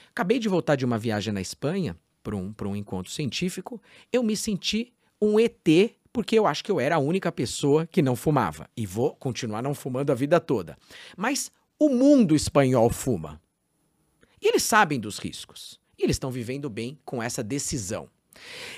Acabei 0.09 0.39
de 0.39 0.49
voltar 0.49 0.75
de 0.75 0.85
uma 0.85 0.97
viagem 0.97 1.33
na 1.33 1.41
Espanha 1.41 1.95
para 2.23 2.35
um, 2.35 2.53
um 2.65 2.75
encontro 2.75 3.11
científico. 3.11 3.81
Eu 4.11 4.23
me 4.23 4.35
senti 4.35 4.93
um 5.21 5.39
ET 5.39 5.67
porque 6.11 6.37
eu 6.37 6.47
acho 6.47 6.63
que 6.63 6.71
eu 6.71 6.79
era 6.79 6.95
a 6.95 6.99
única 6.99 7.31
pessoa 7.31 7.85
que 7.85 8.01
não 8.01 8.15
fumava. 8.15 8.67
E 8.75 8.85
vou 8.85 9.15
continuar 9.15 9.61
não 9.61 9.75
fumando 9.75 10.11
a 10.11 10.15
vida 10.15 10.39
toda. 10.39 10.77
Mas 11.15 11.51
o 11.79 11.89
mundo 11.89 12.35
espanhol 12.35 12.89
fuma. 12.89 13.39
E 14.41 14.47
eles 14.47 14.63
sabem 14.63 14.99
dos 14.99 15.17
riscos. 15.17 15.79
E 15.97 16.03
eles 16.03 16.15
estão 16.15 16.29
vivendo 16.31 16.69
bem 16.69 16.97
com 17.03 17.21
essa 17.21 17.43
decisão. 17.43 18.09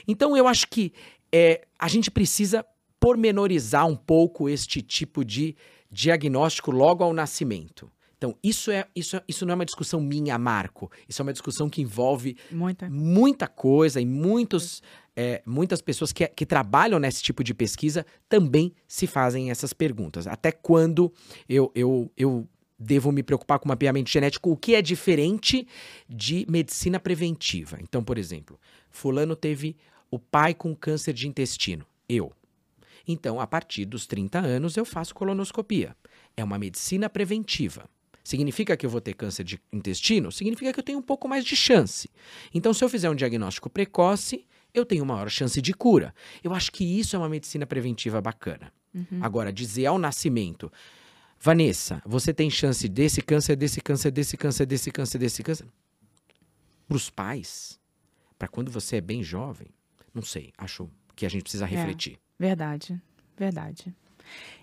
Então 0.07 0.35
eu 0.37 0.47
acho 0.47 0.67
que 0.67 0.93
é, 1.31 1.65
a 1.77 1.87
gente 1.87 2.09
precisa 2.09 2.65
pormenorizar 2.99 3.85
um 3.87 3.95
pouco 3.95 4.49
este 4.49 4.81
tipo 4.81 5.23
de 5.23 5.55
diagnóstico 5.91 6.71
logo 6.71 7.03
ao 7.03 7.13
nascimento. 7.13 7.91
Então, 8.17 8.35
isso, 8.43 8.69
é, 8.69 8.85
isso, 8.93 9.15
é- 9.15 9.23
isso 9.29 9.45
não 9.45 9.53
é 9.53 9.55
uma 9.55 9.65
discussão 9.65 10.01
minha, 10.01 10.37
Marco. 10.37 10.91
Isso 11.07 11.21
é 11.21 11.23
uma 11.23 11.31
discussão 11.31 11.69
que 11.69 11.81
envolve 11.81 12.35
Muita. 12.51 12.89
muita 12.89 13.47
coisa 13.47 14.01
e 14.01 14.05
muitos, 14.05 14.83
é, 15.15 15.41
muitas 15.45 15.81
pessoas 15.81 16.11
que, 16.11 16.27
que 16.27 16.45
trabalham 16.45 16.99
nesse 16.99 17.23
tipo 17.23 17.41
de 17.45 17.53
pesquisa 17.53 18.05
também 18.27 18.73
se 18.85 19.07
fazem 19.07 19.49
essas 19.51 19.71
perguntas. 19.71 20.27
Até 20.27 20.51
quando 20.51 21.13
eu, 21.47 21.71
eu, 21.73 22.11
eu 22.17 22.45
devo 22.79 23.11
me 23.11 23.21
preocupar 23.21 23.59
com 23.59 23.67
mapeamento 23.67 24.09
genético, 24.09 24.51
o 24.51 24.57
que 24.57 24.75
é 24.75 24.81
diferente 24.81 25.67
de 26.07 26.45
medicina 26.49 26.99
preventiva. 26.99 27.77
Então, 27.81 28.03
por 28.03 28.17
exemplo, 28.17 28.59
fulano 28.89 29.35
teve 29.35 29.75
o 30.09 30.17
pai 30.17 30.53
com 30.53 30.75
câncer 30.75 31.13
de 31.13 31.27
intestino, 31.27 31.85
eu. 32.07 32.31
Então, 33.07 33.39
a 33.39 33.47
partir 33.47 33.85
dos 33.85 34.05
30 34.07 34.39
anos, 34.39 34.77
eu 34.77 34.85
faço 34.85 35.13
colonoscopia. 35.13 35.95
É 36.37 36.43
uma 36.43 36.57
medicina 36.59 37.09
preventiva. 37.09 37.89
Significa 38.23 38.77
que 38.77 38.85
eu 38.85 38.89
vou 38.89 39.01
ter 39.01 39.13
câncer 39.13 39.43
de 39.43 39.59
intestino? 39.73 40.31
Significa 40.31 40.71
que 40.71 40.79
eu 40.79 40.83
tenho 40.83 40.99
um 40.99 41.03
pouco 41.03 41.27
mais 41.27 41.43
de 41.43 41.55
chance. 41.55 42.09
Então, 42.53 42.73
se 42.73 42.83
eu 42.83 42.89
fizer 42.89 43.09
um 43.09 43.15
diagnóstico 43.15 43.69
precoce, 43.69 44.45
eu 44.73 44.85
tenho 44.85 45.05
maior 45.05 45.29
chance 45.29 45.59
de 45.61 45.73
cura. 45.73 46.13
Eu 46.43 46.53
acho 46.53 46.71
que 46.71 46.83
isso 46.83 47.15
é 47.15 47.19
uma 47.19 47.29
medicina 47.29 47.65
preventiva 47.65 48.21
bacana. 48.21 48.71
Agora, 49.21 49.51
dizer 49.51 49.87
ao 49.87 49.97
nascimento, 49.97 50.71
Vanessa, 51.41 52.01
você 52.05 52.33
tem 52.33 52.49
chance 52.49 52.87
desse 52.89 53.21
câncer, 53.21 53.55
desse 53.55 53.79
câncer, 53.81 54.11
desse 54.11 54.35
câncer, 54.37 54.65
desse 54.65 54.91
câncer, 54.91 55.17
desse 55.17 55.43
câncer. 55.43 55.65
Para 56.87 56.97
os 56.97 57.09
pais, 57.09 57.79
para 58.37 58.47
quando 58.47 58.69
você 58.71 58.97
é 58.97 59.01
bem 59.01 59.23
jovem, 59.23 59.67
não 60.13 60.21
sei, 60.23 60.51
acho 60.57 60.89
que 61.15 61.25
a 61.25 61.29
gente 61.29 61.43
precisa 61.43 61.65
refletir. 61.65 62.17
Verdade, 62.37 62.99
verdade. 63.37 63.93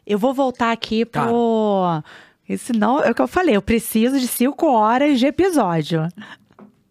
Eu 0.06 0.18
vou 0.18 0.34
voltar 0.34 0.70
aqui 0.72 1.04
Tá. 1.06 1.26
pro. 1.26 2.02
E 2.48 2.56
senão, 2.58 3.02
é 3.02 3.10
o 3.10 3.14
que 3.14 3.22
eu 3.22 3.26
falei, 3.28 3.56
eu 3.56 3.62
preciso 3.62 4.18
de 4.20 4.28
cinco 4.28 4.66
horas 4.70 5.18
de 5.18 5.26
episódio. 5.26 6.08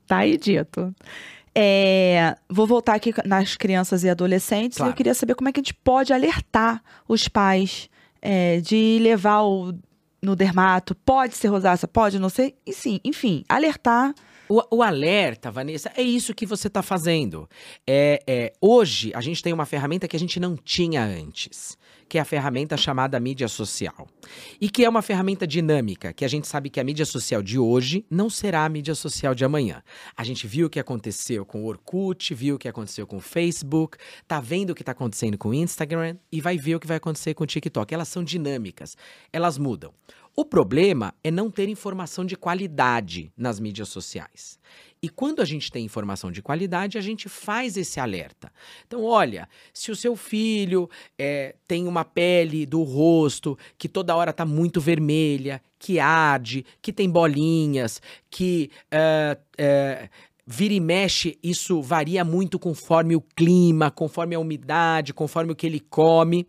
Tá 0.07 0.17
aí 0.17 0.37
dito. 0.37 0.93
É, 1.53 2.35
vou 2.49 2.67
voltar 2.67 2.95
aqui 2.95 3.13
nas 3.25 3.55
crianças 3.55 4.03
e 4.03 4.09
adolescentes. 4.09 4.77
e 4.77 4.79
Claro. 4.79 4.91
eu 4.91 4.95
queria 4.95 5.13
saber 5.13 5.35
como 5.35 5.47
é 5.47 5.53
que 5.53 5.59
a 5.59 5.63
gente 5.63 5.73
pode 5.73 6.11
alertar 6.11 6.83
os 7.07 7.27
pais 7.29 7.89
é, 8.25 8.59
de 8.59 8.97
levar 8.99 9.43
o, 9.43 9.71
no 10.21 10.35
dermato. 10.35 10.95
Pode 10.95 11.35
ser 11.35 11.49
rosácea, 11.49 11.87
pode, 11.87 12.17
não 12.17 12.29
sei. 12.29 12.55
E 12.65 12.73
sim, 12.73 12.99
enfim, 13.03 13.43
alertar 13.47 14.15
O, 14.49 14.77
o 14.77 14.83
alerta, 14.83 15.51
Vanessa, 15.51 15.91
é 15.95 16.01
isso 16.01 16.33
que 16.33 16.45
você 16.45 16.67
está 16.67 16.81
fazendo. 16.81 17.47
É, 17.85 18.21
é, 18.27 18.53
hoje, 18.59 19.11
a 19.15 19.21
gente 19.21 19.41
tem 19.41 19.53
uma 19.53 19.65
ferramenta 19.65 20.07
que 20.07 20.15
a 20.15 20.19
gente 20.19 20.39
não 20.39 20.55
tinha 20.55 21.03
antes, 21.03 21.77
que 22.07 22.17
é 22.17 22.21
a 22.21 22.25
ferramenta 22.25 22.77
chamada 22.77 23.19
mídia 23.19 23.47
social. 23.47 24.07
E 24.59 24.69
que 24.69 24.85
é 24.85 24.89
uma 24.89 25.01
ferramenta 25.01 25.45
dinâmica, 25.47 26.13
que 26.13 26.23
a 26.23 26.27
gente 26.27 26.47
sabe 26.47 26.69
que 26.69 26.79
a 26.79 26.83
mídia 26.83 27.05
social 27.05 27.41
de 27.41 27.57
hoje 27.57 28.05
não 28.09 28.29
será 28.29 28.65
a 28.65 28.69
mídia 28.69 28.95
social 28.95 29.33
de 29.33 29.43
amanhã. 29.43 29.83
A 30.15 30.23
gente 30.23 30.47
viu 30.47 30.67
o 30.67 30.69
que 30.69 30.79
aconteceu 30.79 31.45
com 31.45 31.63
o 31.63 31.67
Orkut, 31.67 32.33
viu 32.33 32.55
o 32.55 32.59
que 32.59 32.67
aconteceu 32.67 33.07
com 33.07 33.17
o 33.17 33.21
Facebook, 33.21 33.97
tá 34.27 34.39
vendo 34.39 34.71
o 34.71 34.75
que 34.75 34.81
está 34.81 34.91
acontecendo 34.91 35.37
com 35.37 35.49
o 35.49 35.53
Instagram 35.53 36.17
e 36.31 36.39
vai 36.41 36.57
ver 36.57 36.75
o 36.75 36.79
que 36.79 36.87
vai 36.87 36.97
acontecer 36.97 37.33
com 37.33 37.43
o 37.43 37.47
TikTok. 37.47 37.93
Elas 37.93 38.07
são 38.07 38.23
dinâmicas, 38.23 38.95
elas 39.31 39.57
mudam. 39.57 39.93
O 40.37 40.43
problema 40.43 41.13
é 41.23 41.31
não 41.31 41.49
ter 41.49 41.69
informação 41.69 42.25
de 42.25 42.35
qualidade 42.35 43.31
nas 43.37 43.57
mídias 43.57 43.87
sociais. 43.87 44.59
E 45.05 45.09
quando 45.09 45.39
a 45.39 45.45
gente 45.45 45.71
tem 45.71 45.85
informação 45.85 46.31
de 46.31 46.41
qualidade, 46.41 46.97
a 46.97 47.01
gente 47.01 47.29
faz 47.29 47.77
esse 47.77 47.99
alerta. 47.99 48.51
Então, 48.87 49.03
olha, 49.03 49.47
se 49.71 49.91
o 49.91 49.95
seu 49.95 50.15
filho 50.15 50.89
é, 51.15 51.53
tem 51.67 51.87
uma 51.87 52.03
pele 52.03 52.65
do 52.65 52.81
rosto 52.81 53.55
que 53.77 53.87
toda 53.87 54.15
hora 54.15 54.31
está 54.31 54.43
muito 54.43 54.81
vermelha, 54.81 55.61
que 55.77 55.99
arde, 55.99 56.65
que 56.81 56.91
tem 56.91 57.07
bolinhas, 57.07 58.01
que. 58.31 58.71
Uh, 58.91 60.09
vira 60.47 60.75
e 60.75 60.79
mexe, 60.79 61.39
isso 61.41 61.81
varia 61.81 62.23
muito 62.23 62.59
conforme 62.59 63.15
o 63.15 63.21
clima, 63.21 63.89
conforme 63.89 64.35
a 64.35 64.39
umidade, 64.39 65.11
conforme 65.11 65.51
o 65.51 65.55
que 65.55 65.65
ele 65.65 65.79
come 65.79 66.47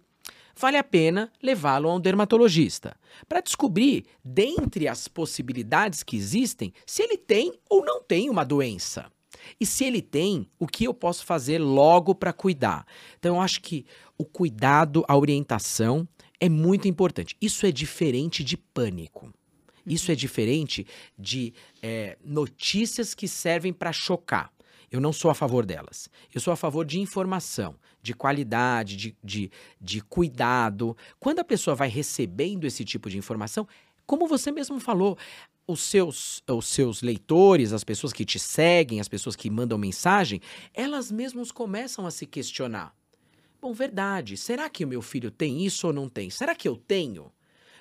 vale 0.57 0.77
a 0.77 0.85
pena 0.85 1.31
levá-lo 1.43 1.89
a 1.89 1.95
um 1.95 2.01
dermatologista 2.01 2.97
para 3.29 3.41
descobrir, 3.41 4.05
dentre 4.25 4.89
as 4.89 5.07
possibilidades 5.09 6.03
que 6.03 6.17
existem, 6.17 6.73
se 6.87 7.03
ele 7.03 7.17
tem 7.17 7.53
ou 7.69 7.85
não 7.85 8.03
tem 8.03 8.31
uma 8.31 8.45
doença. 8.45 9.11
E 9.61 9.67
se 9.67 9.85
ele 9.85 10.03
tem, 10.03 10.49
o 10.59 10.67
que 10.67 10.85
eu 10.85 10.95
posso 10.95 11.25
fazer 11.25 11.59
logo 11.59 12.15
para 12.15 12.33
cuidar? 12.33 12.87
Então, 13.19 13.37
eu 13.37 13.41
acho 13.41 13.61
que 13.61 13.87
o 14.19 14.25
cuidado, 14.25 15.05
a 15.07 15.17
orientação 15.17 16.09
é 16.41 16.49
muito 16.49 16.89
importante. 16.89 17.37
Isso 17.41 17.67
é 17.67 17.71
diferente 17.71 18.43
de 18.43 18.57
pânico. 18.57 19.33
Isso 19.87 20.11
é 20.11 20.15
diferente 20.15 20.87
de 21.17 21.55
é, 21.81 22.19
notícias 22.25 23.15
que 23.15 23.29
servem 23.29 23.73
para 23.73 23.93
chocar. 23.93 24.51
Eu 24.91 25.01
não 25.01 25.13
sou 25.13 25.31
a 25.31 25.35
favor 25.35 25.67
delas. 25.67 26.09
Eu 26.33 26.41
sou 26.41 26.53
a 26.53 26.57
favor 26.57 26.85
de 26.85 27.01
informação, 27.01 27.75
de 28.01 28.15
qualidade, 28.15 28.97
de, 28.97 29.17
de, 29.23 29.51
de 29.81 30.01
cuidado. 30.01 30.97
Quando 31.19 31.41
a 31.41 31.45
pessoa 31.45 31.75
vai 31.75 31.89
recebendo 31.89 32.65
esse 32.65 32.85
tipo 32.85 33.11
de 33.11 33.19
informação, 33.19 33.67
como 34.07 34.29
você 34.29 34.53
mesmo 34.53 34.79
falou, 34.79 35.19
os 35.67 35.81
seus, 35.81 36.43
os 36.49 36.67
seus 36.67 37.03
leitores, 37.03 37.73
as 37.73 37.83
pessoas 37.83 38.13
que 38.13 38.25
te 38.25 38.39
seguem, 38.39 39.01
as 39.01 39.09
pessoas 39.09 39.35
que 39.35 39.51
mandam 39.51 39.77
mensagem, 39.77 40.41
elas 40.73 41.11
mesmas 41.11 41.51
começam 41.51 42.07
a 42.07 42.11
se 42.11 42.25
questionar. 42.25 42.95
Bom, 43.61 43.73
verdade, 43.73 44.37
será 44.37 44.71
que 44.71 44.85
o 44.85 44.89
meu 44.89 45.03
filho 45.03 45.31
tem 45.31 45.65
isso 45.65 45.89
ou 45.89 45.93
não 45.93 46.09
tem? 46.09 46.31
Será 46.31 46.55
que 46.55 46.69
eu 46.69 46.77
tenho? 46.77 47.33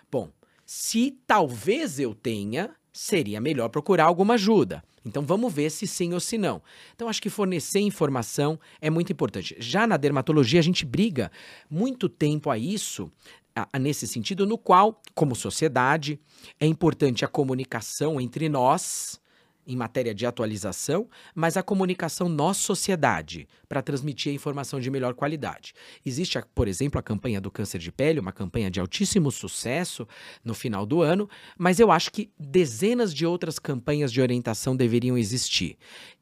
Bom, 0.10 0.32
se 0.66 1.12
talvez 1.28 2.00
eu 2.00 2.16
tenha, 2.16 2.76
seria 2.92 3.40
melhor 3.40 3.70
procurar 3.70 4.06
alguma 4.06 4.34
ajuda. 4.34 4.84
Então 5.06 5.24
vamos 5.24 5.54
ver 5.54 5.70
se 5.70 5.86
sim 5.86 6.14
ou 6.14 6.20
se 6.20 6.38
não. 6.38 6.62
Então 6.96 7.08
acho 7.08 7.22
que 7.22 7.30
fornecer 7.30 7.80
informação 7.80 8.60
é 8.82 8.90
muito 8.90 9.12
importante. 9.12 9.56
Já 9.60 9.86
na 9.86 9.98
dermatologia 9.98 10.60
a 10.60 10.64
gente 10.64 10.86
briga 10.86 11.32
muito 11.70 12.10
tempo 12.10 12.50
a 12.50 12.58
isso, 12.58 13.12
a, 13.56 13.80
nesse 13.80 14.08
sentido, 14.08 14.46
no 14.46 14.58
qual, 14.58 15.02
como 15.14 15.36
sociedade, 15.36 16.20
é 16.60 16.66
importante 16.66 17.24
a 17.24 17.28
comunicação 17.28 18.20
entre 18.20 18.50
nós 18.50 19.22
em 19.68 19.76
matéria 19.76 20.14
de 20.14 20.26
atualização, 20.26 21.10
mas 21.34 21.58
a 21.58 21.64
comunicação 21.64 22.30
nós-sociedade, 22.30 23.48
para 23.68 23.82
transmitir 23.82 24.32
a 24.32 24.36
informação 24.36 24.80
de 24.80 24.90
melhor 24.90 25.14
qualidade. 25.14 25.74
Existe, 26.06 26.40
por 26.54 26.68
exemplo, 26.68 27.00
a 27.00 27.04
campanha 27.04 27.42
do 27.42 27.52
câncer 27.52 27.80
de 27.80 27.92
pele, 27.92 28.20
uma 28.20 28.32
campanha 28.32 28.70
de 28.70 28.80
altíssimo 28.80 29.32
sucesso 29.32 30.08
no 30.44 30.54
final 30.54 30.86
do 30.86 31.02
ano, 31.02 31.30
mas 31.58 31.80
eu 31.80 31.92
acho 31.92 32.12
que 32.12 32.32
dezenas 32.40 33.14
de 33.14 33.26
outras 33.26 33.60
campanhas 33.60 34.12
de 34.12 34.22
orientação 34.22 34.76
deveriam 34.76 35.18
existir. 35.18 35.78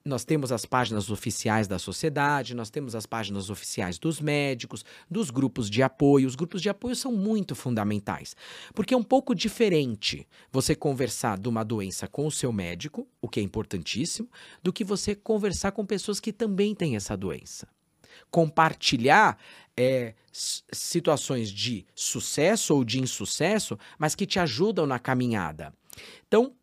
Nós 0.06 0.26
temos 0.26 0.52
as 0.52 0.66
páginas 0.66 1.10
oficiais 1.10 1.66
da 1.66 1.80
sociedade, 1.80 2.54
nós 2.54 2.70
temos 2.70 2.94
as 2.94 3.06
páginas 3.06 3.50
oficiais 3.50 3.98
dos 3.98 4.20
médicos, 4.20 4.84
dos 5.10 5.30
grupos 5.30 5.70
de 5.70 5.82
apoio. 5.82 6.28
Os 6.28 6.36
grupos 6.36 6.62
de 6.62 6.70
apoio 6.70 6.94
são 6.94 7.14
muito 7.14 7.56
fundamentais, 7.56 8.36
porque 8.74 8.94
é 8.94 8.98
um 8.98 9.04
pouco 9.04 9.34
diferente 9.34 10.28
você 10.52 10.76
conversar 10.76 11.40
de 11.40 11.48
uma 11.48 11.64
doença 11.64 12.06
com 12.06 12.28
o 12.28 12.32
seu 12.32 12.52
médico, 12.52 13.08
o 13.22 13.30
que 13.30 13.40
é 13.40 13.44
importantíssimo, 13.44 14.30
do 14.62 14.74
que 14.74 14.84
você 14.84 15.16
conversar 15.16 15.72
com 15.72 15.86
pessoas 15.86 16.20
que 16.20 16.34
também 16.34 16.76
têm 16.76 16.98
essa 16.98 17.16
doença. 17.16 17.43
Compartilhar 18.30 19.38
é, 19.76 20.14
situações 20.32 21.50
de 21.50 21.86
sucesso 21.96 22.76
ou 22.76 22.84
de 22.84 23.00
insucesso, 23.00 23.78
mas 23.98 24.16
que 24.16 24.26
te 24.26 24.40
ajudam 24.40 24.86
na 24.86 25.00
caminhada. 25.00 25.74
Então, 26.28 26.54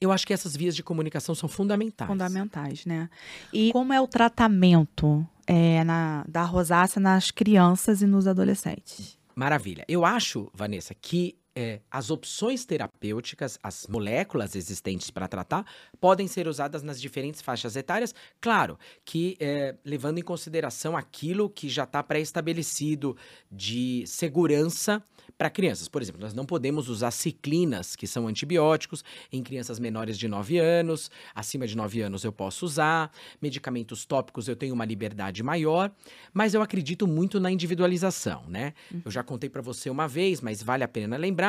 eu 0.00 0.12
acho 0.12 0.26
que 0.26 0.32
essas 0.32 0.54
vias 0.54 0.76
de 0.76 0.82
comunicação 0.82 1.34
são 1.34 1.48
fundamentais. 1.48 2.08
Fundamentais, 2.08 2.84
né? 2.84 3.08
E 3.52 3.72
como 3.72 3.92
é 3.92 4.00
o 4.00 4.06
tratamento 4.06 5.26
é, 5.46 5.82
na, 5.84 6.24
da 6.28 6.42
rosácea 6.42 7.00
nas 7.00 7.30
crianças 7.30 8.02
e 8.02 8.06
nos 8.06 8.26
adolescentes? 8.26 9.18
Maravilha. 9.34 9.84
Eu 9.88 10.04
acho, 10.04 10.50
Vanessa, 10.54 10.94
que 10.94 11.36
é, 11.56 11.80
as 11.90 12.10
opções 12.10 12.66
terapêuticas, 12.66 13.58
as 13.62 13.86
moléculas 13.86 14.54
existentes 14.54 15.10
para 15.10 15.26
tratar, 15.26 15.64
podem 15.98 16.28
ser 16.28 16.46
usadas 16.46 16.82
nas 16.82 17.00
diferentes 17.00 17.40
faixas 17.40 17.74
etárias, 17.76 18.14
claro, 18.38 18.78
que 19.06 19.38
é, 19.40 19.74
levando 19.82 20.18
em 20.18 20.22
consideração 20.22 20.94
aquilo 20.94 21.48
que 21.48 21.70
já 21.70 21.84
está 21.84 22.02
pré-estabelecido 22.02 23.16
de 23.50 24.04
segurança 24.06 25.02
para 25.38 25.48
crianças. 25.48 25.88
Por 25.88 26.02
exemplo, 26.02 26.20
nós 26.20 26.34
não 26.34 26.44
podemos 26.44 26.90
usar 26.90 27.10
ciclinas, 27.10 27.96
que 27.96 28.06
são 28.06 28.28
antibióticos, 28.28 29.02
em 29.32 29.42
crianças 29.42 29.78
menores 29.78 30.18
de 30.18 30.28
9 30.28 30.58
anos. 30.58 31.10
Acima 31.34 31.66
de 31.66 31.76
9 31.76 32.02
anos 32.02 32.22
eu 32.22 32.32
posso 32.32 32.66
usar. 32.66 33.10
Medicamentos 33.40 34.04
tópicos 34.04 34.46
eu 34.46 34.56
tenho 34.56 34.74
uma 34.74 34.84
liberdade 34.84 35.42
maior, 35.42 35.90
mas 36.34 36.52
eu 36.52 36.60
acredito 36.60 37.06
muito 37.06 37.40
na 37.40 37.50
individualização, 37.50 38.44
né? 38.48 38.74
Uhum. 38.92 39.02
Eu 39.06 39.10
já 39.10 39.22
contei 39.22 39.48
para 39.48 39.62
você 39.62 39.88
uma 39.88 40.06
vez, 40.06 40.40
mas 40.40 40.62
vale 40.62 40.84
a 40.84 40.88
pena 40.88 41.16
lembrar 41.16 41.45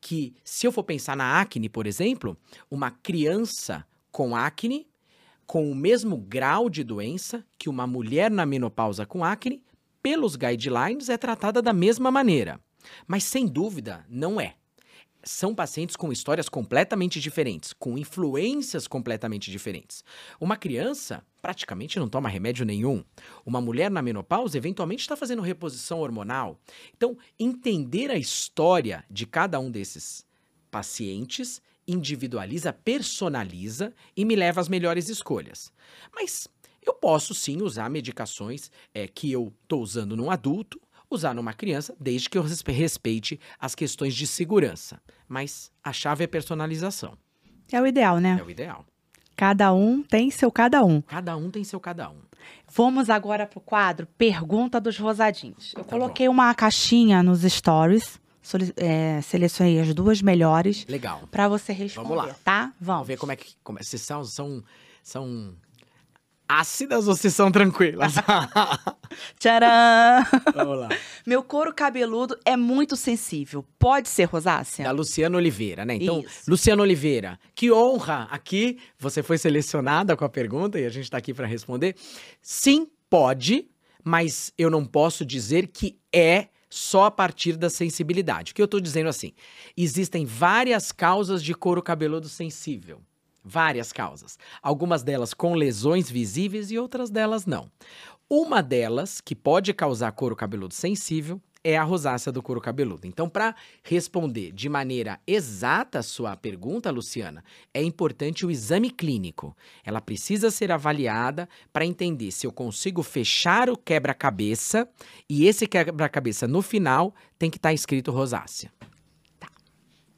que 0.00 0.34
se 0.44 0.66
eu 0.66 0.72
for 0.72 0.84
pensar 0.84 1.16
na 1.16 1.40
acne, 1.40 1.68
por 1.68 1.86
exemplo, 1.86 2.36
uma 2.70 2.90
criança 2.90 3.86
com 4.10 4.36
acne 4.36 4.86
com 5.46 5.70
o 5.70 5.74
mesmo 5.74 6.16
grau 6.16 6.68
de 6.68 6.82
doença 6.82 7.44
que 7.56 7.68
uma 7.68 7.86
mulher 7.86 8.30
na 8.30 8.44
menopausa 8.44 9.06
com 9.06 9.24
acne, 9.24 9.62
pelos 10.02 10.36
guidelines 10.36 11.08
é 11.08 11.16
tratada 11.16 11.62
da 11.62 11.72
mesma 11.72 12.10
maneira. 12.10 12.60
Mas 13.06 13.24
sem 13.24 13.46
dúvida, 13.46 14.04
não 14.08 14.40
é. 14.40 14.56
São 15.28 15.52
pacientes 15.52 15.96
com 15.96 16.12
histórias 16.12 16.48
completamente 16.48 17.20
diferentes, 17.20 17.72
com 17.72 17.98
influências 17.98 18.86
completamente 18.86 19.50
diferentes. 19.50 20.04
Uma 20.40 20.56
criança 20.56 21.20
praticamente 21.42 21.98
não 21.98 22.08
toma 22.08 22.28
remédio 22.28 22.64
nenhum. 22.64 23.04
Uma 23.44 23.60
mulher 23.60 23.90
na 23.90 24.00
menopausa 24.00 24.56
eventualmente 24.56 25.00
está 25.00 25.16
fazendo 25.16 25.42
reposição 25.42 25.98
hormonal. 25.98 26.60
Então, 26.96 27.18
entender 27.40 28.08
a 28.08 28.16
história 28.16 29.04
de 29.10 29.26
cada 29.26 29.58
um 29.58 29.68
desses 29.68 30.24
pacientes 30.70 31.60
individualiza, 31.88 32.72
personaliza 32.72 33.92
e 34.16 34.24
me 34.24 34.36
leva 34.36 34.60
às 34.60 34.68
melhores 34.68 35.08
escolhas. 35.08 35.72
Mas 36.14 36.46
eu 36.86 36.94
posso 36.94 37.34
sim 37.34 37.62
usar 37.62 37.90
medicações 37.90 38.70
é, 38.94 39.08
que 39.08 39.32
eu 39.32 39.52
estou 39.62 39.82
usando 39.82 40.16
num 40.16 40.30
adulto 40.30 40.80
usar 41.10 41.34
numa 41.34 41.52
criança, 41.52 41.94
desde 41.98 42.28
que 42.28 42.38
eu 42.38 42.44
respeite 42.66 43.40
as 43.58 43.74
questões 43.74 44.14
de 44.14 44.26
segurança. 44.26 45.00
Mas 45.28 45.70
a 45.82 45.92
chave 45.92 46.24
é 46.24 46.26
personalização. 46.26 47.16
É 47.70 47.80
o 47.80 47.86
ideal, 47.86 48.18
né? 48.18 48.38
É 48.40 48.44
o 48.44 48.50
ideal. 48.50 48.84
Cada 49.36 49.72
um 49.72 50.02
tem 50.02 50.30
seu 50.30 50.50
cada 50.50 50.82
um. 50.84 51.02
Cada 51.02 51.36
um 51.36 51.50
tem 51.50 51.62
seu 51.62 51.78
cada 51.78 52.08
um. 52.08 52.16
Vamos 52.72 53.10
agora 53.10 53.46
para 53.46 53.58
o 53.58 53.60
quadro 53.60 54.06
Pergunta 54.16 54.80
dos 54.80 54.98
Rosadinhos. 54.98 55.74
Eu 55.76 55.84
tá 55.84 55.90
coloquei 55.90 56.26
bom. 56.26 56.32
uma 56.32 56.54
caixinha 56.54 57.22
nos 57.22 57.42
stories. 57.42 58.18
É, 58.76 59.20
selecionei 59.22 59.80
as 59.80 59.92
duas 59.92 60.22
melhores. 60.22 60.86
Legal. 60.88 61.22
Para 61.30 61.48
você 61.48 61.72
responder, 61.72 62.08
Vamos 62.08 62.26
lá. 62.26 62.36
tá? 62.44 62.60
Vamos. 62.62 62.76
Vamos 62.80 63.08
ver 63.08 63.16
como 63.18 63.32
é 63.32 63.36
que. 63.36 63.54
Como 63.62 63.78
é, 63.78 63.82
se 63.82 63.98
são, 63.98 64.24
são, 64.24 64.62
são 65.02 65.54
ácidas 66.48 67.08
ou 67.08 67.14
se 67.14 67.30
são 67.30 67.50
tranquilas? 67.50 68.14
Tcharam! 69.38 70.24
Vamos 70.54 70.78
lá. 70.80 70.88
Meu 71.26 71.42
couro 71.42 71.74
cabeludo 71.74 72.38
é 72.44 72.56
muito 72.56 72.96
sensível. 72.96 73.64
Pode 73.78 74.08
ser 74.08 74.24
rosácea? 74.24 74.84
Da 74.84 74.90
Luciana 74.90 75.36
Oliveira, 75.36 75.84
né? 75.84 75.96
Então, 75.96 76.20
Isso. 76.20 76.50
Luciana 76.50 76.82
Oliveira, 76.82 77.38
que 77.54 77.72
honra 77.72 78.28
aqui. 78.30 78.78
Você 78.98 79.22
foi 79.22 79.38
selecionada 79.38 80.16
com 80.16 80.24
a 80.24 80.28
pergunta 80.28 80.78
e 80.78 80.86
a 80.86 80.90
gente 80.90 81.04
está 81.04 81.18
aqui 81.18 81.34
para 81.34 81.46
responder. 81.46 81.96
Sim, 82.40 82.86
pode, 83.10 83.68
mas 84.04 84.52
eu 84.56 84.70
não 84.70 84.84
posso 84.84 85.24
dizer 85.24 85.68
que 85.68 85.98
é 86.12 86.48
só 86.68 87.04
a 87.04 87.10
partir 87.10 87.56
da 87.56 87.70
sensibilidade. 87.70 88.52
O 88.52 88.54
que 88.54 88.60
eu 88.60 88.66
estou 88.66 88.80
dizendo 88.80 89.08
assim? 89.08 89.32
Existem 89.76 90.26
várias 90.26 90.92
causas 90.92 91.42
de 91.42 91.54
couro 91.54 91.82
cabeludo 91.82 92.28
sensível 92.28 93.00
várias 93.46 93.92
causas. 93.92 94.38
Algumas 94.60 95.02
delas 95.02 95.32
com 95.32 95.54
lesões 95.54 96.10
visíveis 96.10 96.70
e 96.70 96.78
outras 96.78 97.08
delas 97.10 97.46
não. 97.46 97.70
Uma 98.28 98.60
delas, 98.60 99.20
que 99.20 99.36
pode 99.36 99.72
causar 99.72 100.10
couro 100.10 100.34
cabeludo 100.34 100.74
sensível, 100.74 101.40
é 101.62 101.76
a 101.76 101.82
rosácea 101.82 102.30
do 102.30 102.42
couro 102.42 102.60
cabeludo. 102.60 103.08
Então, 103.08 103.28
para 103.28 103.54
responder 103.82 104.52
de 104.52 104.68
maneira 104.68 105.18
exata 105.26 105.98
a 105.98 106.02
sua 106.02 106.36
pergunta, 106.36 106.92
Luciana, 106.92 107.42
é 107.74 107.82
importante 107.82 108.46
o 108.46 108.50
exame 108.50 108.88
clínico. 108.88 109.56
Ela 109.84 110.00
precisa 110.00 110.48
ser 110.50 110.70
avaliada 110.70 111.48
para 111.72 111.84
entender 111.84 112.30
se 112.30 112.46
eu 112.46 112.52
consigo 112.52 113.02
fechar 113.02 113.68
o 113.68 113.76
quebra-cabeça 113.76 114.88
e 115.28 115.46
esse 115.46 115.66
quebra-cabeça 115.66 116.46
no 116.46 116.62
final 116.62 117.12
tem 117.36 117.50
que 117.50 117.58
estar 117.58 117.70
tá 117.70 117.74
escrito 117.74 118.12
rosácea. 118.12 118.70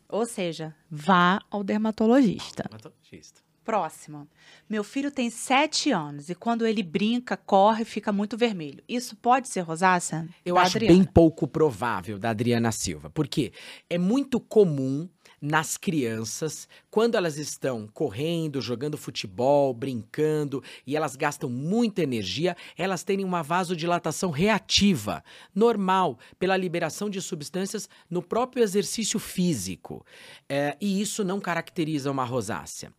Ou 0.08 0.24
seja, 0.24 0.74
vá 0.90 1.40
ao 1.50 1.62
dermatologista. 1.62 2.62
Dermatologista. 2.62 3.42
Próximo. 3.62 4.26
Meu 4.66 4.82
filho 4.82 5.10
tem 5.10 5.28
sete 5.28 5.90
anos 5.90 6.30
e 6.30 6.34
quando 6.34 6.66
ele 6.66 6.82
brinca, 6.82 7.36
corre, 7.36 7.84
fica 7.84 8.10
muito 8.10 8.34
vermelho. 8.34 8.82
Isso 8.88 9.14
pode 9.14 9.46
ser 9.46 9.60
rosácea? 9.60 10.26
Eu 10.42 10.56
acho 10.56 10.78
Adriana? 10.78 10.96
bem 10.96 11.04
pouco 11.04 11.46
provável 11.46 12.18
da 12.18 12.30
Adriana 12.30 12.72
Silva, 12.72 13.10
porque 13.10 13.52
é 13.90 13.98
muito 13.98 14.40
comum 14.40 15.06
nas 15.40 15.76
crianças 15.76 16.68
quando 16.90 17.14
elas 17.14 17.36
estão 17.36 17.86
correndo, 17.86 18.60
jogando 18.60 18.96
futebol, 18.96 19.72
brincando 19.72 20.62
e 20.86 20.96
elas 20.96 21.14
gastam 21.16 21.48
muita 21.48 22.02
energia, 22.02 22.56
elas 22.76 23.04
têm 23.04 23.22
uma 23.24 23.42
vasodilatação 23.42 24.30
reativa, 24.30 25.22
normal, 25.54 26.18
pela 26.38 26.56
liberação 26.56 27.08
de 27.08 27.20
substâncias 27.20 27.88
no 28.08 28.22
próprio 28.22 28.62
exercício 28.62 29.18
físico. 29.18 30.04
É, 30.48 30.76
e 30.80 31.00
isso 31.00 31.22
não 31.22 31.38
caracteriza 31.40 32.10
uma 32.10 32.24
rosácea. 32.24 32.92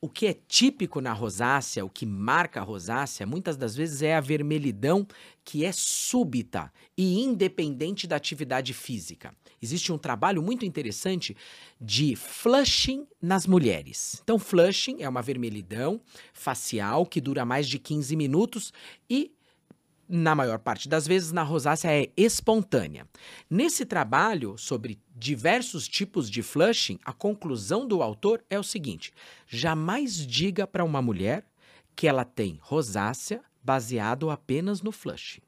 O 0.00 0.08
que 0.08 0.26
é 0.26 0.34
típico 0.34 1.00
na 1.00 1.12
rosácea, 1.12 1.84
o 1.84 1.90
que 1.90 2.04
marca 2.04 2.60
a 2.60 2.64
rosácea, 2.64 3.26
muitas 3.26 3.56
das 3.56 3.76
vezes 3.76 4.02
é 4.02 4.14
a 4.14 4.20
vermelhidão 4.20 5.06
que 5.46 5.64
é 5.64 5.70
súbita 5.70 6.72
e 6.98 7.20
independente 7.20 8.08
da 8.08 8.16
atividade 8.16 8.74
física. 8.74 9.32
Existe 9.62 9.92
um 9.92 9.96
trabalho 9.96 10.42
muito 10.42 10.66
interessante 10.66 11.36
de 11.80 12.16
flushing 12.16 13.06
nas 13.22 13.46
mulheres. 13.46 14.20
Então, 14.24 14.40
flushing 14.40 15.02
é 15.02 15.08
uma 15.08 15.22
vermelhidão 15.22 16.00
facial 16.34 17.06
que 17.06 17.20
dura 17.20 17.44
mais 17.44 17.68
de 17.68 17.78
15 17.78 18.16
minutos 18.16 18.72
e 19.08 19.32
na 20.08 20.34
maior 20.34 20.58
parte 20.58 20.88
das 20.88 21.06
vezes, 21.06 21.32
na 21.32 21.42
rosácea 21.42 21.90
é 21.90 22.10
espontânea. 22.16 23.08
Nesse 23.48 23.84
trabalho 23.84 24.56
sobre 24.56 25.00
diversos 25.14 25.88
tipos 25.88 26.28
de 26.30 26.42
flushing, 26.42 26.98
a 27.04 27.12
conclusão 27.12 27.86
do 27.86 28.02
autor 28.02 28.44
é 28.48 28.58
o 28.58 28.64
seguinte: 28.64 29.12
jamais 29.46 30.24
diga 30.26 30.66
para 30.66 30.84
uma 30.84 31.02
mulher 31.02 31.44
que 31.94 32.06
ela 32.06 32.24
tem 32.24 32.58
rosácea 32.62 33.42
baseado 33.66 34.30
apenas 34.30 34.80
no 34.80 34.92
flushing. 34.92 35.42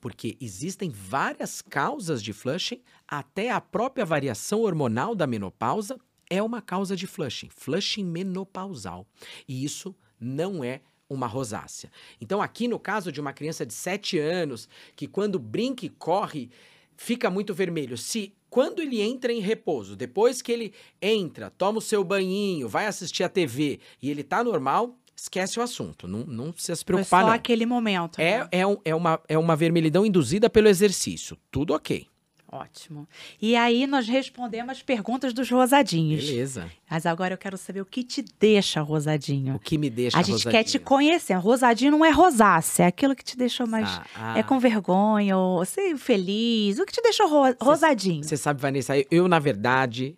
Porque 0.00 0.36
existem 0.40 0.90
várias 0.90 1.62
causas 1.62 2.20
de 2.20 2.32
flushing, 2.32 2.82
até 3.06 3.52
a 3.52 3.60
própria 3.60 4.04
variação 4.04 4.62
hormonal 4.62 5.14
da 5.14 5.24
menopausa 5.24 5.96
é 6.28 6.42
uma 6.42 6.60
causa 6.60 6.96
de 6.96 7.06
flushing, 7.06 7.48
flushing 7.50 8.04
menopausal. 8.04 9.06
E 9.46 9.64
isso 9.64 9.94
não 10.18 10.64
é 10.64 10.80
uma 11.08 11.28
rosácea. 11.28 11.92
Então, 12.20 12.42
aqui 12.42 12.66
no 12.66 12.80
caso 12.80 13.12
de 13.12 13.20
uma 13.20 13.32
criança 13.32 13.64
de 13.64 13.72
7 13.72 14.18
anos, 14.18 14.68
que 14.96 15.06
quando 15.06 15.38
brinca 15.38 15.86
e 15.86 15.88
corre, 15.88 16.50
fica 16.96 17.30
muito 17.30 17.54
vermelho. 17.54 17.96
Se 17.96 18.34
quando 18.50 18.82
ele 18.82 19.00
entra 19.00 19.32
em 19.32 19.40
repouso, 19.40 19.94
depois 19.94 20.42
que 20.42 20.50
ele 20.50 20.72
entra, 21.00 21.50
toma 21.50 21.78
o 21.78 21.82
seu 21.82 22.02
banhinho, 22.02 22.68
vai 22.68 22.86
assistir 22.86 23.22
a 23.22 23.28
TV 23.28 23.78
e 24.02 24.10
ele 24.10 24.24
tá 24.24 24.42
normal, 24.42 24.98
esquece 25.16 25.58
o 25.58 25.62
assunto. 25.62 26.06
Não, 26.08 26.20
não 26.20 26.52
precisa 26.52 26.76
se 26.76 26.84
preocupar, 26.84 27.20
Foi 27.20 27.26
só 27.26 27.26
não. 27.28 27.34
aquele 27.34 27.66
momento. 27.66 28.20
É, 28.20 28.40
né? 28.40 28.48
é, 28.50 28.66
um, 28.66 28.76
é, 28.84 28.94
uma, 28.94 29.20
é 29.28 29.38
uma 29.38 29.56
vermelhidão 29.56 30.04
induzida 30.04 30.48
pelo 30.50 30.68
exercício. 30.68 31.36
Tudo 31.50 31.74
ok. 31.74 32.06
Ótimo. 32.54 33.08
E 33.42 33.56
aí 33.56 33.84
nós 33.84 34.06
respondemos 34.06 34.76
as 34.76 34.82
perguntas 34.82 35.32
dos 35.32 35.50
rosadinhos. 35.50 36.24
Beleza. 36.24 36.70
Mas 36.88 37.04
agora 37.04 37.34
eu 37.34 37.38
quero 37.38 37.58
saber 37.58 37.80
o 37.80 37.84
que 37.84 38.04
te 38.04 38.24
deixa 38.38 38.80
rosadinho. 38.80 39.56
O 39.56 39.58
que 39.58 39.76
me 39.76 39.90
deixa 39.90 40.16
A 40.16 40.22
gente 40.22 40.34
rosadinho. 40.34 40.52
quer 40.52 40.62
te 40.62 40.78
conhecer. 40.78 41.34
Rosadinho 41.34 41.90
não 41.90 42.04
é 42.04 42.10
rosácea, 42.10 42.84
é 42.84 42.86
aquilo 42.86 43.16
que 43.16 43.24
te 43.24 43.36
deixou 43.36 43.66
mais. 43.66 43.88
Ah, 43.88 44.06
ah. 44.14 44.38
É 44.38 44.42
com 44.44 44.60
vergonha, 44.60 45.36
ou 45.36 45.62
assim, 45.62 45.96
feliz. 45.96 46.78
O 46.78 46.86
que 46.86 46.92
te 46.92 47.02
deixou 47.02 47.28
ro 47.28 47.56
rosadinho? 47.60 48.22
Você 48.22 48.36
sabe, 48.36 48.60
Vanessa, 48.60 48.94
eu, 49.10 49.26
na 49.26 49.40
verdade, 49.40 50.16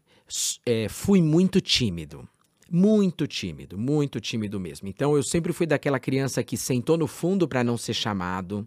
é, 0.67 0.91
fui 0.91 1.23
muito 1.23 1.59
tímido. 1.59 2.29
Muito 2.71 3.29
tímido, 3.29 3.79
muito 3.79 4.21
tímido 4.21 4.59
mesmo. 4.59 4.89
Então 4.89 5.15
eu 5.15 5.23
sempre 5.23 5.53
fui 5.53 5.67
daquela 5.67 6.01
criança 6.01 6.43
que 6.43 6.57
sentou 6.57 6.97
no 6.97 7.07
fundo 7.07 7.47
para 7.47 7.63
não 7.63 7.77
ser 7.77 7.95
chamado. 7.95 8.67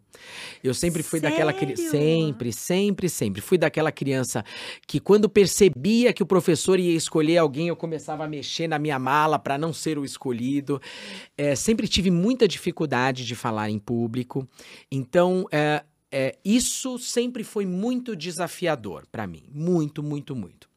Eu 0.64 0.74
sempre 0.74 1.04
fui 1.04 1.20
Sério? 1.20 1.36
daquela 1.36 1.52
criança, 1.52 1.89
sempre, 1.89 2.54
sempre, 2.54 3.10
sempre 3.10 3.41
fui 3.41 3.58
daquela 3.58 3.91
criança 3.91 4.43
que 4.88 5.02
quando 5.02 5.28
percebia 5.28 6.14
que 6.14 6.24
o 6.24 6.26
professor 6.26 6.80
ia 6.80 6.95
escolher 6.95 7.38
alguém, 7.38 7.68
eu 7.68 7.76
começava 7.76 8.24
a 8.24 8.28
mexer 8.28 8.68
na 8.68 8.80
minha 8.80 8.97
mala 8.97 9.38
para 9.38 9.58
não 9.58 9.74
ser 9.74 9.97
o 9.97 10.06
escolhido. 10.06 10.82
É, 11.38 11.54
sempre 11.54 11.86
tive 11.86 12.10
muita 12.10 12.47
dificuldade 12.47 13.26
de 13.26 13.36
falar 13.36 13.70
em 13.70 13.80
público. 13.80 14.47
Então 14.89 15.45
é, 15.52 15.84
é, 16.10 16.38
isso 16.43 16.97
sempre 16.97 17.43
foi 17.43 17.66
muito 17.66 18.16
desafiador 18.16 19.06
para 19.12 19.28
mim, 19.28 19.43
muito, 19.54 20.02
muito, 20.02 20.36
muito. 20.36 20.68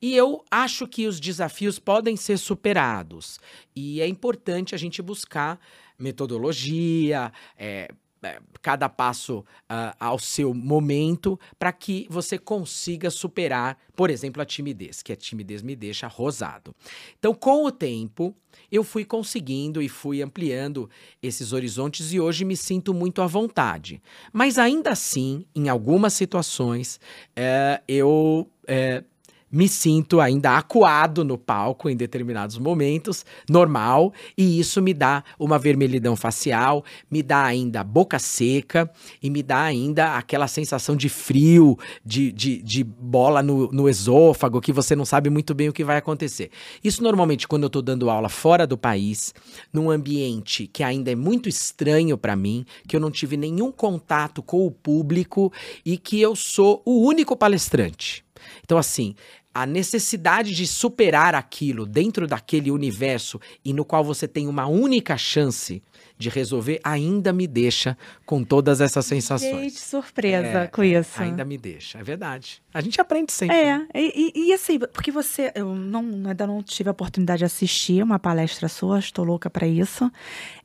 E 0.00 0.14
eu 0.14 0.44
acho 0.50 0.86
que 0.86 1.06
os 1.06 1.18
desafios 1.18 1.78
podem 1.78 2.16
ser 2.16 2.38
superados. 2.38 3.38
E 3.74 4.00
é 4.00 4.06
importante 4.06 4.74
a 4.74 4.78
gente 4.78 5.00
buscar 5.00 5.58
metodologia, 5.98 7.32
é, 7.56 7.88
é, 8.22 8.40
cada 8.60 8.88
passo 8.88 9.38
uh, 9.38 9.94
ao 10.00 10.18
seu 10.18 10.52
momento 10.52 11.38
para 11.58 11.70
que 11.70 12.06
você 12.10 12.38
consiga 12.38 13.10
superar, 13.10 13.78
por 13.94 14.10
exemplo, 14.10 14.42
a 14.42 14.44
timidez, 14.44 15.02
que 15.02 15.12
a 15.12 15.16
timidez 15.16 15.62
me 15.62 15.76
deixa 15.76 16.08
rosado. 16.08 16.74
Então, 17.18 17.32
com 17.32 17.64
o 17.64 17.70
tempo, 17.70 18.34
eu 18.72 18.82
fui 18.82 19.04
conseguindo 19.04 19.80
e 19.80 19.88
fui 19.88 20.22
ampliando 20.22 20.90
esses 21.22 21.52
horizontes 21.52 22.12
e 22.12 22.18
hoje 22.18 22.44
me 22.44 22.56
sinto 22.56 22.92
muito 22.92 23.22
à 23.22 23.26
vontade. 23.26 24.02
Mas 24.32 24.58
ainda 24.58 24.90
assim, 24.90 25.44
em 25.54 25.68
algumas 25.68 26.12
situações, 26.12 26.98
uh, 27.38 27.82
eu. 27.86 28.50
Uh, 28.64 29.15
me 29.56 29.68
sinto 29.68 30.20
ainda 30.20 30.58
acuado 30.58 31.24
no 31.24 31.38
palco 31.38 31.88
em 31.88 31.96
determinados 31.96 32.58
momentos, 32.58 33.24
normal, 33.48 34.12
e 34.36 34.60
isso 34.60 34.82
me 34.82 34.92
dá 34.92 35.24
uma 35.38 35.58
vermelhidão 35.58 36.14
facial, 36.14 36.84
me 37.10 37.22
dá 37.22 37.42
ainda 37.42 37.82
boca 37.82 38.18
seca 38.18 38.90
e 39.22 39.30
me 39.30 39.42
dá 39.42 39.62
ainda 39.62 40.18
aquela 40.18 40.46
sensação 40.46 40.94
de 40.94 41.08
frio, 41.08 41.78
de, 42.04 42.30
de, 42.32 42.60
de 42.62 42.84
bola 42.84 43.42
no, 43.42 43.72
no 43.72 43.88
esôfago, 43.88 44.60
que 44.60 44.74
você 44.74 44.94
não 44.94 45.06
sabe 45.06 45.30
muito 45.30 45.54
bem 45.54 45.70
o 45.70 45.72
que 45.72 45.82
vai 45.82 45.96
acontecer. 45.96 46.50
Isso 46.84 47.02
normalmente 47.02 47.48
quando 47.48 47.62
eu 47.62 47.68
estou 47.68 47.80
dando 47.80 48.10
aula 48.10 48.28
fora 48.28 48.66
do 48.66 48.76
país, 48.76 49.32
num 49.72 49.90
ambiente 49.90 50.66
que 50.66 50.82
ainda 50.82 51.10
é 51.10 51.14
muito 51.14 51.48
estranho 51.48 52.18
para 52.18 52.36
mim, 52.36 52.66
que 52.86 52.94
eu 52.94 53.00
não 53.00 53.10
tive 53.10 53.38
nenhum 53.38 53.72
contato 53.72 54.42
com 54.42 54.66
o 54.66 54.70
público 54.70 55.50
e 55.82 55.96
que 55.96 56.20
eu 56.20 56.36
sou 56.36 56.82
o 56.84 57.06
único 57.06 57.34
palestrante. 57.34 58.26
Então, 58.62 58.78
assim, 58.78 59.14
a 59.56 59.64
necessidade 59.64 60.54
de 60.54 60.66
superar 60.66 61.34
aquilo 61.34 61.86
dentro 61.86 62.26
daquele 62.26 62.70
universo 62.70 63.40
e 63.64 63.72
no 63.72 63.86
qual 63.86 64.04
você 64.04 64.28
tem 64.28 64.46
uma 64.46 64.66
única 64.66 65.16
chance 65.16 65.82
de 66.18 66.28
resolver 66.28 66.78
ainda 66.84 67.32
me 67.32 67.46
deixa 67.46 67.96
com 68.26 68.44
todas 68.44 68.82
essas 68.82 69.06
sensações. 69.06 69.72
Gente, 69.72 69.80
surpresa 69.80 70.64
é, 70.64 70.66
com 70.66 70.84
isso. 70.84 71.22
Ainda 71.22 71.42
me 71.42 71.56
deixa, 71.56 71.98
é 71.98 72.02
verdade. 72.02 72.62
A 72.72 72.82
gente 72.82 73.00
aprende 73.00 73.32
sempre. 73.32 73.56
É, 73.56 73.78
né? 73.78 73.88
e, 73.94 74.32
e, 74.34 74.48
e, 74.48 74.52
assim, 74.52 74.78
porque 74.78 75.10
você, 75.10 75.50
eu 75.54 75.74
não, 75.74 76.00
ainda 76.26 76.46
não 76.46 76.62
tive 76.62 76.90
a 76.90 76.92
oportunidade 76.92 77.38
de 77.38 77.46
assistir 77.46 78.02
uma 78.02 78.18
palestra 78.18 78.68
sua, 78.68 78.98
estou 78.98 79.24
louca 79.24 79.48
para 79.48 79.66
isso. 79.66 80.12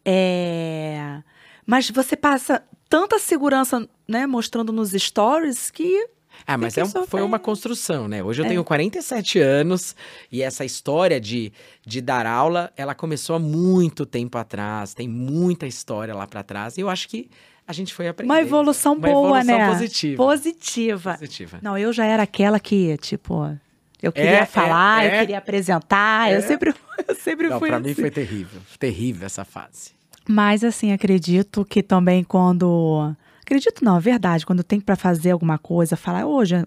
É, 0.03 1.21
mas 1.65 1.89
você 1.89 2.17
passa 2.17 2.61
tanta 2.89 3.17
segurança, 3.19 3.87
né, 4.05 4.27
mostrando 4.27 4.73
nos 4.73 4.91
stories 4.91 5.71
que 5.71 6.09
ah, 6.45 6.57
mas 6.57 6.77
é 6.77 6.83
um, 6.83 7.05
foi 7.05 7.21
uma 7.21 7.39
construção, 7.39 8.07
né? 8.07 8.23
Hoje 8.23 8.41
eu 8.41 8.45
é. 8.45 8.49
tenho 8.49 8.63
47 8.63 9.39
anos 9.39 9.95
e 10.31 10.41
essa 10.41 10.65
história 10.65 11.19
de, 11.19 11.51
de 11.85 12.01
dar 12.01 12.25
aula, 12.25 12.71
ela 12.75 12.93
começou 12.95 13.35
há 13.35 13.39
muito 13.39 14.05
tempo 14.05 14.37
atrás, 14.37 14.93
tem 14.93 15.07
muita 15.07 15.65
história 15.67 16.13
lá 16.13 16.27
para 16.27 16.43
trás 16.43 16.77
e 16.77 16.81
eu 16.81 16.89
acho 16.89 17.07
que 17.07 17.29
a 17.67 17.73
gente 17.73 17.93
foi 17.93 18.07
aprendendo. 18.07 18.33
Uma 18.33 18.41
evolução 18.41 18.93
uma 18.93 19.07
boa, 19.07 19.39
evolução 19.39 19.57
né? 19.57 19.69
Positiva. 19.69 20.17
positiva. 20.17 21.13
Positiva. 21.13 21.59
Não, 21.61 21.77
eu 21.77 21.93
já 21.93 22.05
era 22.05 22.23
aquela 22.23 22.59
que, 22.59 22.97
tipo, 22.97 23.57
eu 24.01 24.11
queria 24.11 24.41
é, 24.41 24.45
falar, 24.45 25.03
é, 25.03 25.07
eu 25.07 25.11
é. 25.11 25.19
queria 25.19 25.37
apresentar, 25.37 26.31
eu 26.31 26.39
é. 26.39 26.41
sempre, 26.41 26.73
eu 27.07 27.15
sempre 27.15 27.49
Não, 27.49 27.59
fui 27.59 27.69
pra 27.69 27.77
assim. 27.77 27.87
mim 27.87 27.93
foi 27.93 28.11
terrível, 28.11 28.61
terrível 28.79 29.25
essa 29.25 29.45
fase. 29.45 29.91
Mas, 30.27 30.63
assim, 30.63 30.91
acredito 30.91 31.65
que 31.65 31.81
também 31.81 32.23
quando 32.23 33.15
Acredito 33.51 33.83
não, 33.83 33.97
é 33.97 33.99
verdade. 33.99 34.45
Quando 34.45 34.63
tem 34.63 34.79
para 34.79 34.95
fazer 34.95 35.31
alguma 35.31 35.57
coisa, 35.57 35.97
falar, 35.97 36.25
hoje 36.25 36.65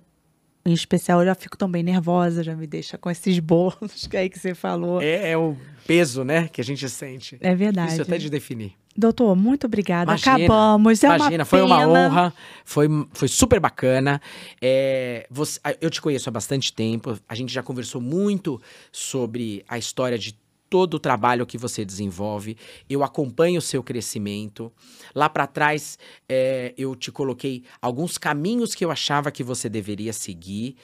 em 0.66 0.72
especial, 0.74 1.20
eu 1.20 1.26
já 1.26 1.34
fico 1.34 1.56
também 1.56 1.82
nervosa, 1.82 2.44
já 2.44 2.54
me 2.54 2.66
deixa 2.66 2.98
com 2.98 3.10
esses 3.10 3.38
bolos 3.38 4.06
que 4.06 4.14
aí 4.14 4.28
que 4.28 4.38
você 4.38 4.54
falou. 4.54 5.00
É, 5.00 5.30
é 5.30 5.38
o 5.38 5.56
peso, 5.86 6.24
né, 6.24 6.46
que 6.48 6.60
a 6.60 6.64
gente 6.64 6.86
sente. 6.90 7.38
É 7.40 7.54
verdade. 7.54 7.92
Isso 7.94 8.02
até 8.02 8.18
de 8.18 8.28
definir. 8.28 8.74
Doutor, 8.94 9.34
muito 9.34 9.66
obrigada. 9.66 10.12
Imagina, 10.12 10.34
Acabamos. 10.36 11.02
É 11.02 11.06
Imagina, 11.06 11.36
uma 11.38 11.44
foi 11.46 11.62
uma 11.62 11.88
honra, 11.88 12.34
foi, 12.66 12.86
foi 13.14 13.28
super 13.28 13.58
bacana. 13.58 14.20
É, 14.60 15.26
você- 15.30 15.58
eu 15.80 15.88
te 15.88 16.02
conheço 16.02 16.28
há 16.28 16.32
bastante 16.32 16.70
tempo, 16.70 17.18
a 17.26 17.34
gente 17.34 17.52
já 17.52 17.62
conversou 17.62 18.00
muito 18.00 18.60
sobre 18.92 19.64
a 19.66 19.78
história 19.78 20.18
de 20.18 20.36
todo 20.74 20.94
o 20.94 20.98
trabalho 20.98 21.46
que 21.46 21.56
você 21.56 21.84
desenvolve. 21.84 22.56
Eu 22.90 23.04
acompanho 23.04 23.60
o 23.60 23.62
seu 23.62 23.80
crescimento. 23.80 24.72
Lá 25.14 25.28
para 25.28 25.46
trás, 25.46 25.96
é, 26.28 26.74
eu 26.76 26.96
te 26.96 27.12
coloquei 27.12 27.62
alguns 27.80 28.18
caminhos 28.18 28.74
que 28.74 28.84
eu 28.84 28.90
achava 28.90 29.30
que 29.30 29.44
você 29.44 29.68
deveria 29.68 30.12
seguir. 30.12 30.74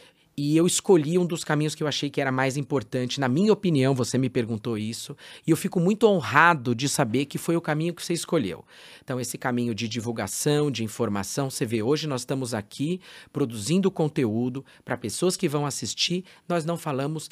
E 0.42 0.56
eu 0.56 0.66
escolhi 0.66 1.18
um 1.18 1.26
dos 1.26 1.44
caminhos 1.44 1.74
que 1.74 1.82
eu 1.82 1.86
achei 1.86 2.08
que 2.08 2.18
era 2.18 2.32
mais 2.32 2.56
importante. 2.56 3.20
Na 3.20 3.28
minha 3.28 3.52
opinião, 3.52 3.94
você 3.94 4.16
me 4.16 4.30
perguntou 4.30 4.78
isso. 4.78 5.14
E 5.46 5.50
eu 5.50 5.56
fico 5.56 5.78
muito 5.78 6.06
honrado 6.06 6.74
de 6.74 6.88
saber 6.88 7.26
que 7.26 7.36
foi 7.36 7.56
o 7.56 7.60
caminho 7.60 7.92
que 7.92 8.02
você 8.02 8.14
escolheu. 8.14 8.64
Então, 9.04 9.20
esse 9.20 9.36
caminho 9.36 9.74
de 9.74 9.86
divulgação, 9.86 10.70
de 10.70 10.82
informação, 10.82 11.50
você 11.50 11.66
vê, 11.66 11.82
hoje 11.82 12.06
nós 12.06 12.22
estamos 12.22 12.54
aqui 12.54 13.02
produzindo 13.30 13.90
conteúdo 13.90 14.64
para 14.82 14.96
pessoas 14.96 15.36
que 15.36 15.46
vão 15.46 15.66
assistir. 15.66 16.24
Nós 16.48 16.64
não 16.64 16.78
falamos 16.78 17.28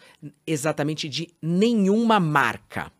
exatamente 0.46 1.08
de 1.08 1.30
nenhuma 1.40 2.20
marca. 2.20 2.92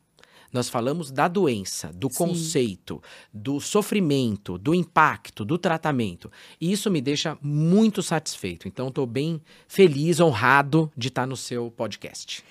Nós 0.52 0.68
falamos 0.68 1.10
da 1.10 1.28
doença, 1.28 1.90
do 1.92 2.08
Sim. 2.10 2.18
conceito, 2.18 3.02
do 3.32 3.60
sofrimento, 3.60 4.56
do 4.56 4.74
impacto, 4.74 5.44
do 5.44 5.58
tratamento. 5.58 6.30
E 6.60 6.72
isso 6.72 6.90
me 6.90 7.00
deixa 7.00 7.36
muito 7.42 8.02
satisfeito. 8.02 8.66
Então, 8.66 8.88
estou 8.88 9.06
bem 9.06 9.40
feliz, 9.66 10.20
honrado 10.20 10.90
de 10.96 11.08
estar 11.08 11.26
no 11.26 11.36
seu 11.36 11.70
podcast. 11.70 12.42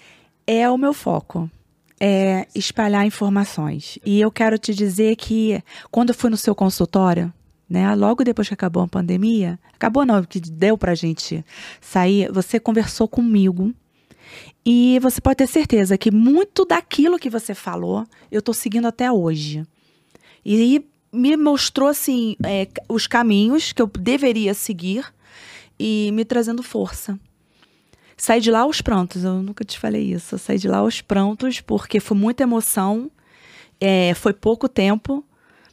É 0.46 0.70
o 0.70 0.78
meu 0.78 0.94
foco. 0.94 1.50
É 2.00 2.48
espalhar 2.54 3.06
informações. 3.06 3.98
E 4.06 4.22
eu 4.22 4.32
quero 4.32 4.60
te 4.60 4.74
dizer 4.74 5.16
que 5.16 5.62
quando 5.90 6.10
eu 6.10 6.16
fui 6.16 6.30
no 6.30 6.38
seu 6.38 6.54
consultório, 6.54 7.34
né, 7.68 7.94
logo 7.96 8.24
depois 8.24 8.48
que 8.48 8.54
acabou 8.54 8.84
a 8.84 8.88
pandemia, 8.88 9.60
acabou 9.74 10.06
não, 10.06 10.24
que 10.24 10.40
deu 10.40 10.78
pra 10.78 10.94
gente 10.94 11.44
sair, 11.82 12.32
você 12.32 12.60
conversou 12.60 13.08
comigo. 13.08 13.74
E 14.66 15.00
você 15.00 15.22
pode 15.22 15.38
ter 15.38 15.48
certeza 15.48 15.98
que 15.98 16.12
muito 16.12 16.66
daquilo 16.66 17.20
que 17.20 17.30
você 17.30 17.56
falou, 17.56 18.06
eu 18.32 18.42
tô 18.42 18.54
seguindo 18.54 18.88
até 18.88 19.12
hoje. 19.12 19.64
E 20.46 20.86
me 21.12 21.36
mostrou 21.38 21.88
assim 21.88 22.36
é, 22.44 22.68
os 22.90 23.08
caminhos 23.08 23.72
que 23.72 23.82
eu 23.82 23.88
deveria 23.88 24.54
seguir 24.54 25.06
e 25.80 26.12
me 26.14 26.26
trazendo 26.26 26.62
força. 26.62 27.18
Saí 28.18 28.42
de 28.42 28.50
lá 28.50 28.62
aos 28.62 28.82
prantos, 28.82 29.24
eu 29.24 29.44
nunca 29.44 29.64
te 29.64 29.80
falei 29.80 30.12
isso. 30.14 30.36
Eu 30.36 30.40
saí 30.40 30.58
de 30.58 30.68
lá 30.68 30.80
aos 30.80 31.02
prantos 31.02 31.62
porque 31.62 32.00
foi 32.00 32.18
muita 32.18 32.44
emoção, 32.44 33.12
é, 33.80 34.14
foi 34.16 34.34
pouco 34.34 34.68
tempo, 34.68 35.24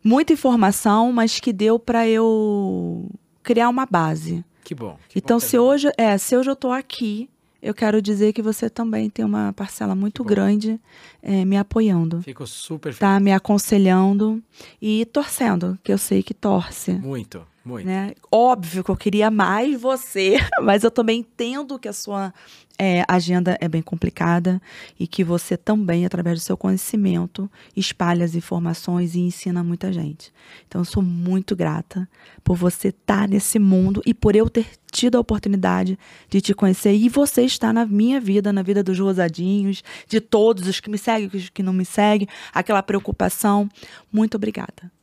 muita 0.03 0.35
informação, 0.35 1.11
mas 1.11 1.41
que 1.41 1.53
deu 1.53 1.79
para 1.79 2.07
eu 2.07 3.11
criar 3.43 3.69
uma 3.71 3.87
base. 3.87 4.45
Que 4.63 4.75
bom. 4.75 4.99
que 5.09 5.19
Então, 5.19 5.39
bom 5.39 5.41
se 5.41 5.59
hoje, 5.59 5.91
é, 5.97 6.17
se 6.19 6.37
hoje 6.37 6.51
eu 6.51 6.57
tô 6.57 6.71
aqui, 6.71 7.29
eu 7.65 7.73
quero 7.75 8.01
dizer 8.03 8.33
que 8.33 8.43
você 8.43 8.69
também 8.69 9.09
tem 9.09 9.25
uma 9.25 9.53
parcela 9.55 9.95
muito 9.95 10.23
bom. 10.23 10.29
grande 10.29 10.79
é, 11.23 11.45
me 11.45 11.57
apoiando, 11.57 12.21
Fico 12.23 12.47
super 12.47 12.93
feliz. 12.93 12.99
tá? 12.99 13.19
Me 13.19 13.33
aconselhando 13.33 14.43
e 14.81 15.05
torcendo, 15.07 15.79
que 15.83 15.93
eu 15.93 15.99
sei 15.99 16.23
que 16.23 16.35
torce. 16.35 16.93
Muito, 16.93 17.41
muito. 17.65 17.87
Né? 17.87 18.15
Óbvio 18.31 18.85
que 18.85 18.91
eu 18.91 18.97
queria 18.97 19.31
mais 19.31 19.81
você, 19.81 20.37
mas 20.63 20.85
eu 20.85 20.91
também 20.91 21.21
entendo 21.21 21.79
que 21.79 21.89
a 21.89 21.93
sua 21.93 22.33
é, 22.79 23.05
agenda 23.09 23.57
é 23.61 23.69
bem 23.69 23.81
complicada 23.81 24.61
e 24.99 25.07
que 25.07 25.23
você 25.25 25.57
também, 25.57 26.05
através 26.05 26.41
do 26.41 26.43
seu 26.43 26.57
conhecimento, 26.57 27.51
espalha 27.77 28.25
as 28.25 28.35
informações 28.35 29.15
e 29.15 29.21
ensina 29.21 29.63
muita 29.63 29.93
gente. 29.93 30.33
Então, 30.67 30.81
eu 30.81 30.85
sou 30.85 31.03
muito 31.03 31.55
grata 31.57 32.09
por 32.43 32.57
você 32.57 32.89
estar 32.89 33.29
nesse 33.29 33.59
mundo 33.59 34.03
e 34.05 34.13
por 34.13 34.37
eu 34.37 34.51
ter 34.51 34.67
tido 34.93 35.17
a 35.17 35.21
oportunidade 35.21 35.99
de 36.29 36.41
te 36.41 36.55
conhecer 36.55 36.95
e 36.95 37.09
você 37.09 37.43
estar 37.43 37.73
na 37.73 37.87
minha 37.87 38.21
vida, 38.21 38.53
na 38.53 38.63
vida 38.63 38.83
dos 38.83 38.99
rosadinhos, 38.99 39.83
de 40.09 40.21
todos 40.21 40.67
os 40.69 40.81
que 40.81 40.91
me 40.91 40.99
seguem, 40.99 41.31
os 41.33 41.49
que 41.49 41.63
não 41.63 41.73
me 41.73 41.85
seguem, 41.85 42.29
aquela 42.53 42.83
preocupação. 42.83 43.69
Muito 44.13 44.37
obrigada. 44.37 44.94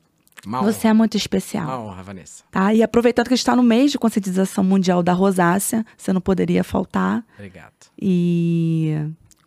Uma 0.46 0.62
Você 0.64 0.88
é 0.88 0.94
muito 0.94 1.16
especial. 1.18 1.66
honra, 1.68 1.78
uma 1.78 1.92
honra, 1.92 2.04
Vanessa. 2.04 2.44
Tá? 2.52 2.74
E 2.74 2.82
aproveitando 2.82 3.28
que 3.28 3.34
a 3.34 3.36
gente 3.36 3.42
está 3.44 3.56
no 3.56 3.64
mês 3.64 3.92
de 3.92 3.98
conscientização 4.00 4.64
mundial 4.64 5.04
da 5.04 5.14
rosácea, 5.14 5.86
você 5.98 6.12
não 6.12 6.22
poderia 6.22 6.64
faltar. 6.64 7.24
Obrigado. 7.36 7.74
E 8.02 8.96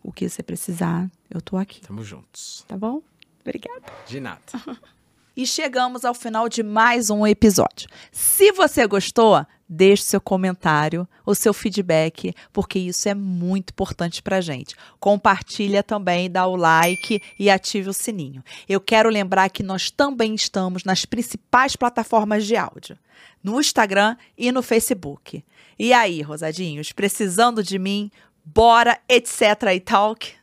o 0.01 0.11
que 0.11 0.29
você 0.29 0.41
precisar, 0.41 1.09
eu 1.29 1.41
tô 1.41 1.57
aqui, 1.57 1.81
Tamo 1.81 2.03
juntos. 2.03 2.63
tá 2.67 2.77
bom? 2.77 3.01
Obrigada. 3.41 3.83
De 4.07 4.19
nada. 4.19 4.39
E 5.37 5.45
chegamos 5.45 6.05
ao 6.05 6.13
final 6.13 6.47
de 6.47 6.63
mais 6.63 7.09
um 7.09 7.27
episódio. 7.27 7.89
Se 8.09 8.53
você 8.53 8.87
gostou, 8.87 9.45
deixe 9.67 10.03
seu 10.03 10.21
comentário, 10.21 11.05
o 11.25 11.35
seu 11.35 11.53
feedback, 11.53 12.33
porque 12.53 12.79
isso 12.79 13.09
é 13.09 13.13
muito 13.13 13.71
importante 13.71 14.23
pra 14.23 14.39
gente. 14.39 14.75
Compartilha 14.97 15.83
também, 15.83 16.31
dá 16.31 16.47
o 16.47 16.55
like 16.55 17.21
e 17.37 17.49
ative 17.49 17.89
o 17.89 17.93
sininho. 17.93 18.41
Eu 18.69 18.79
quero 18.79 19.09
lembrar 19.09 19.49
que 19.49 19.61
nós 19.61 19.91
também 19.91 20.33
estamos 20.35 20.85
nas 20.85 21.03
principais 21.03 21.75
plataformas 21.75 22.45
de 22.45 22.55
áudio, 22.55 22.97
no 23.43 23.59
Instagram 23.59 24.15
e 24.37 24.53
no 24.53 24.63
Facebook. 24.63 25.43
E 25.77 25.91
aí, 25.91 26.21
rosadinhos, 26.21 26.93
precisando 26.93 27.61
de 27.61 27.77
mim, 27.77 28.09
bora, 28.45 28.97
etc 29.09 29.63
e 29.75 29.81
talk? 29.81 30.33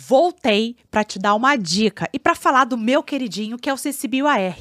Voltei 0.00 0.76
para 0.92 1.02
te 1.02 1.18
dar 1.18 1.34
uma 1.34 1.56
dica 1.56 2.08
e 2.12 2.20
para 2.20 2.36
falar 2.36 2.66
do 2.66 2.78
meu 2.78 3.02
queridinho 3.02 3.58
que 3.58 3.68
é 3.68 3.74
o 3.74 3.76
Sensibio 3.76 4.28
AR, 4.28 4.56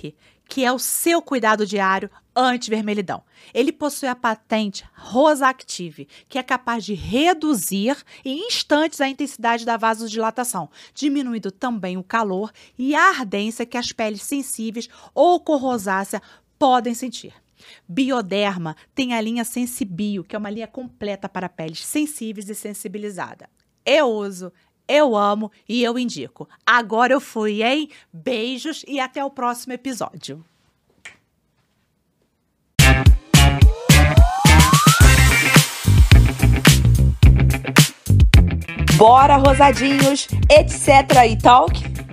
que 0.50 0.66
é 0.66 0.74
o 0.74 0.80
seu 0.80 1.22
cuidado 1.22 1.64
diário 1.64 2.10
anti-vermelhidão. 2.36 3.22
Ele 3.54 3.72
possui 3.72 4.10
a 4.10 4.16
patente 4.16 4.84
Rosa 4.96 5.48
Active, 5.48 6.08
que 6.28 6.40
é 6.40 6.44
capaz 6.44 6.84
de 6.84 6.96
reduzir 6.96 7.96
em 8.26 8.48
instantes 8.48 9.00
a 9.00 9.08
intensidade 9.08 9.64
da 9.64 9.78
vasodilatação, 9.78 10.72
diminuindo 10.96 11.52
também 11.52 11.98
o 11.98 12.04
calor 12.04 12.52
e 12.76 12.96
a 12.96 13.10
ardência 13.10 13.64
que 13.64 13.78
as 13.78 13.92
peles 13.92 14.24
sensíveis 14.24 14.90
ou 15.14 15.40
com 15.40 15.56
rosácea 15.56 16.20
podem 16.58 16.96
sentir. 16.96 17.36
Bioderma 17.88 18.76
tem 18.96 19.14
a 19.14 19.22
linha 19.22 19.46
Sensibio, 19.46 20.24
que 20.24 20.36
é 20.36 20.40
uma 20.40 20.50
linha 20.50 20.68
completa 20.68 21.30
para 21.30 21.48
peles 21.48 21.86
sensíveis 21.86 22.50
e 22.50 22.56
sensibilizadas. 22.56 23.48
Eu 23.90 24.08
uso, 24.08 24.52
eu 24.88 25.16
amo 25.16 25.52
e 25.68 25.84
eu 25.84 25.98
indico. 25.98 26.48
Agora 26.66 27.14
eu 27.14 27.20
fui, 27.20 27.64
hein? 27.64 27.90
Beijos 28.12 28.84
e 28.88 29.00
até 29.00 29.24
o 29.24 29.30
próximo 29.30 29.74
episódio. 29.74 30.44
Bora, 38.98 39.38
rosadinhos, 39.38 40.28
etc 40.50 41.24
e 41.30 41.38
talk. 41.38 42.07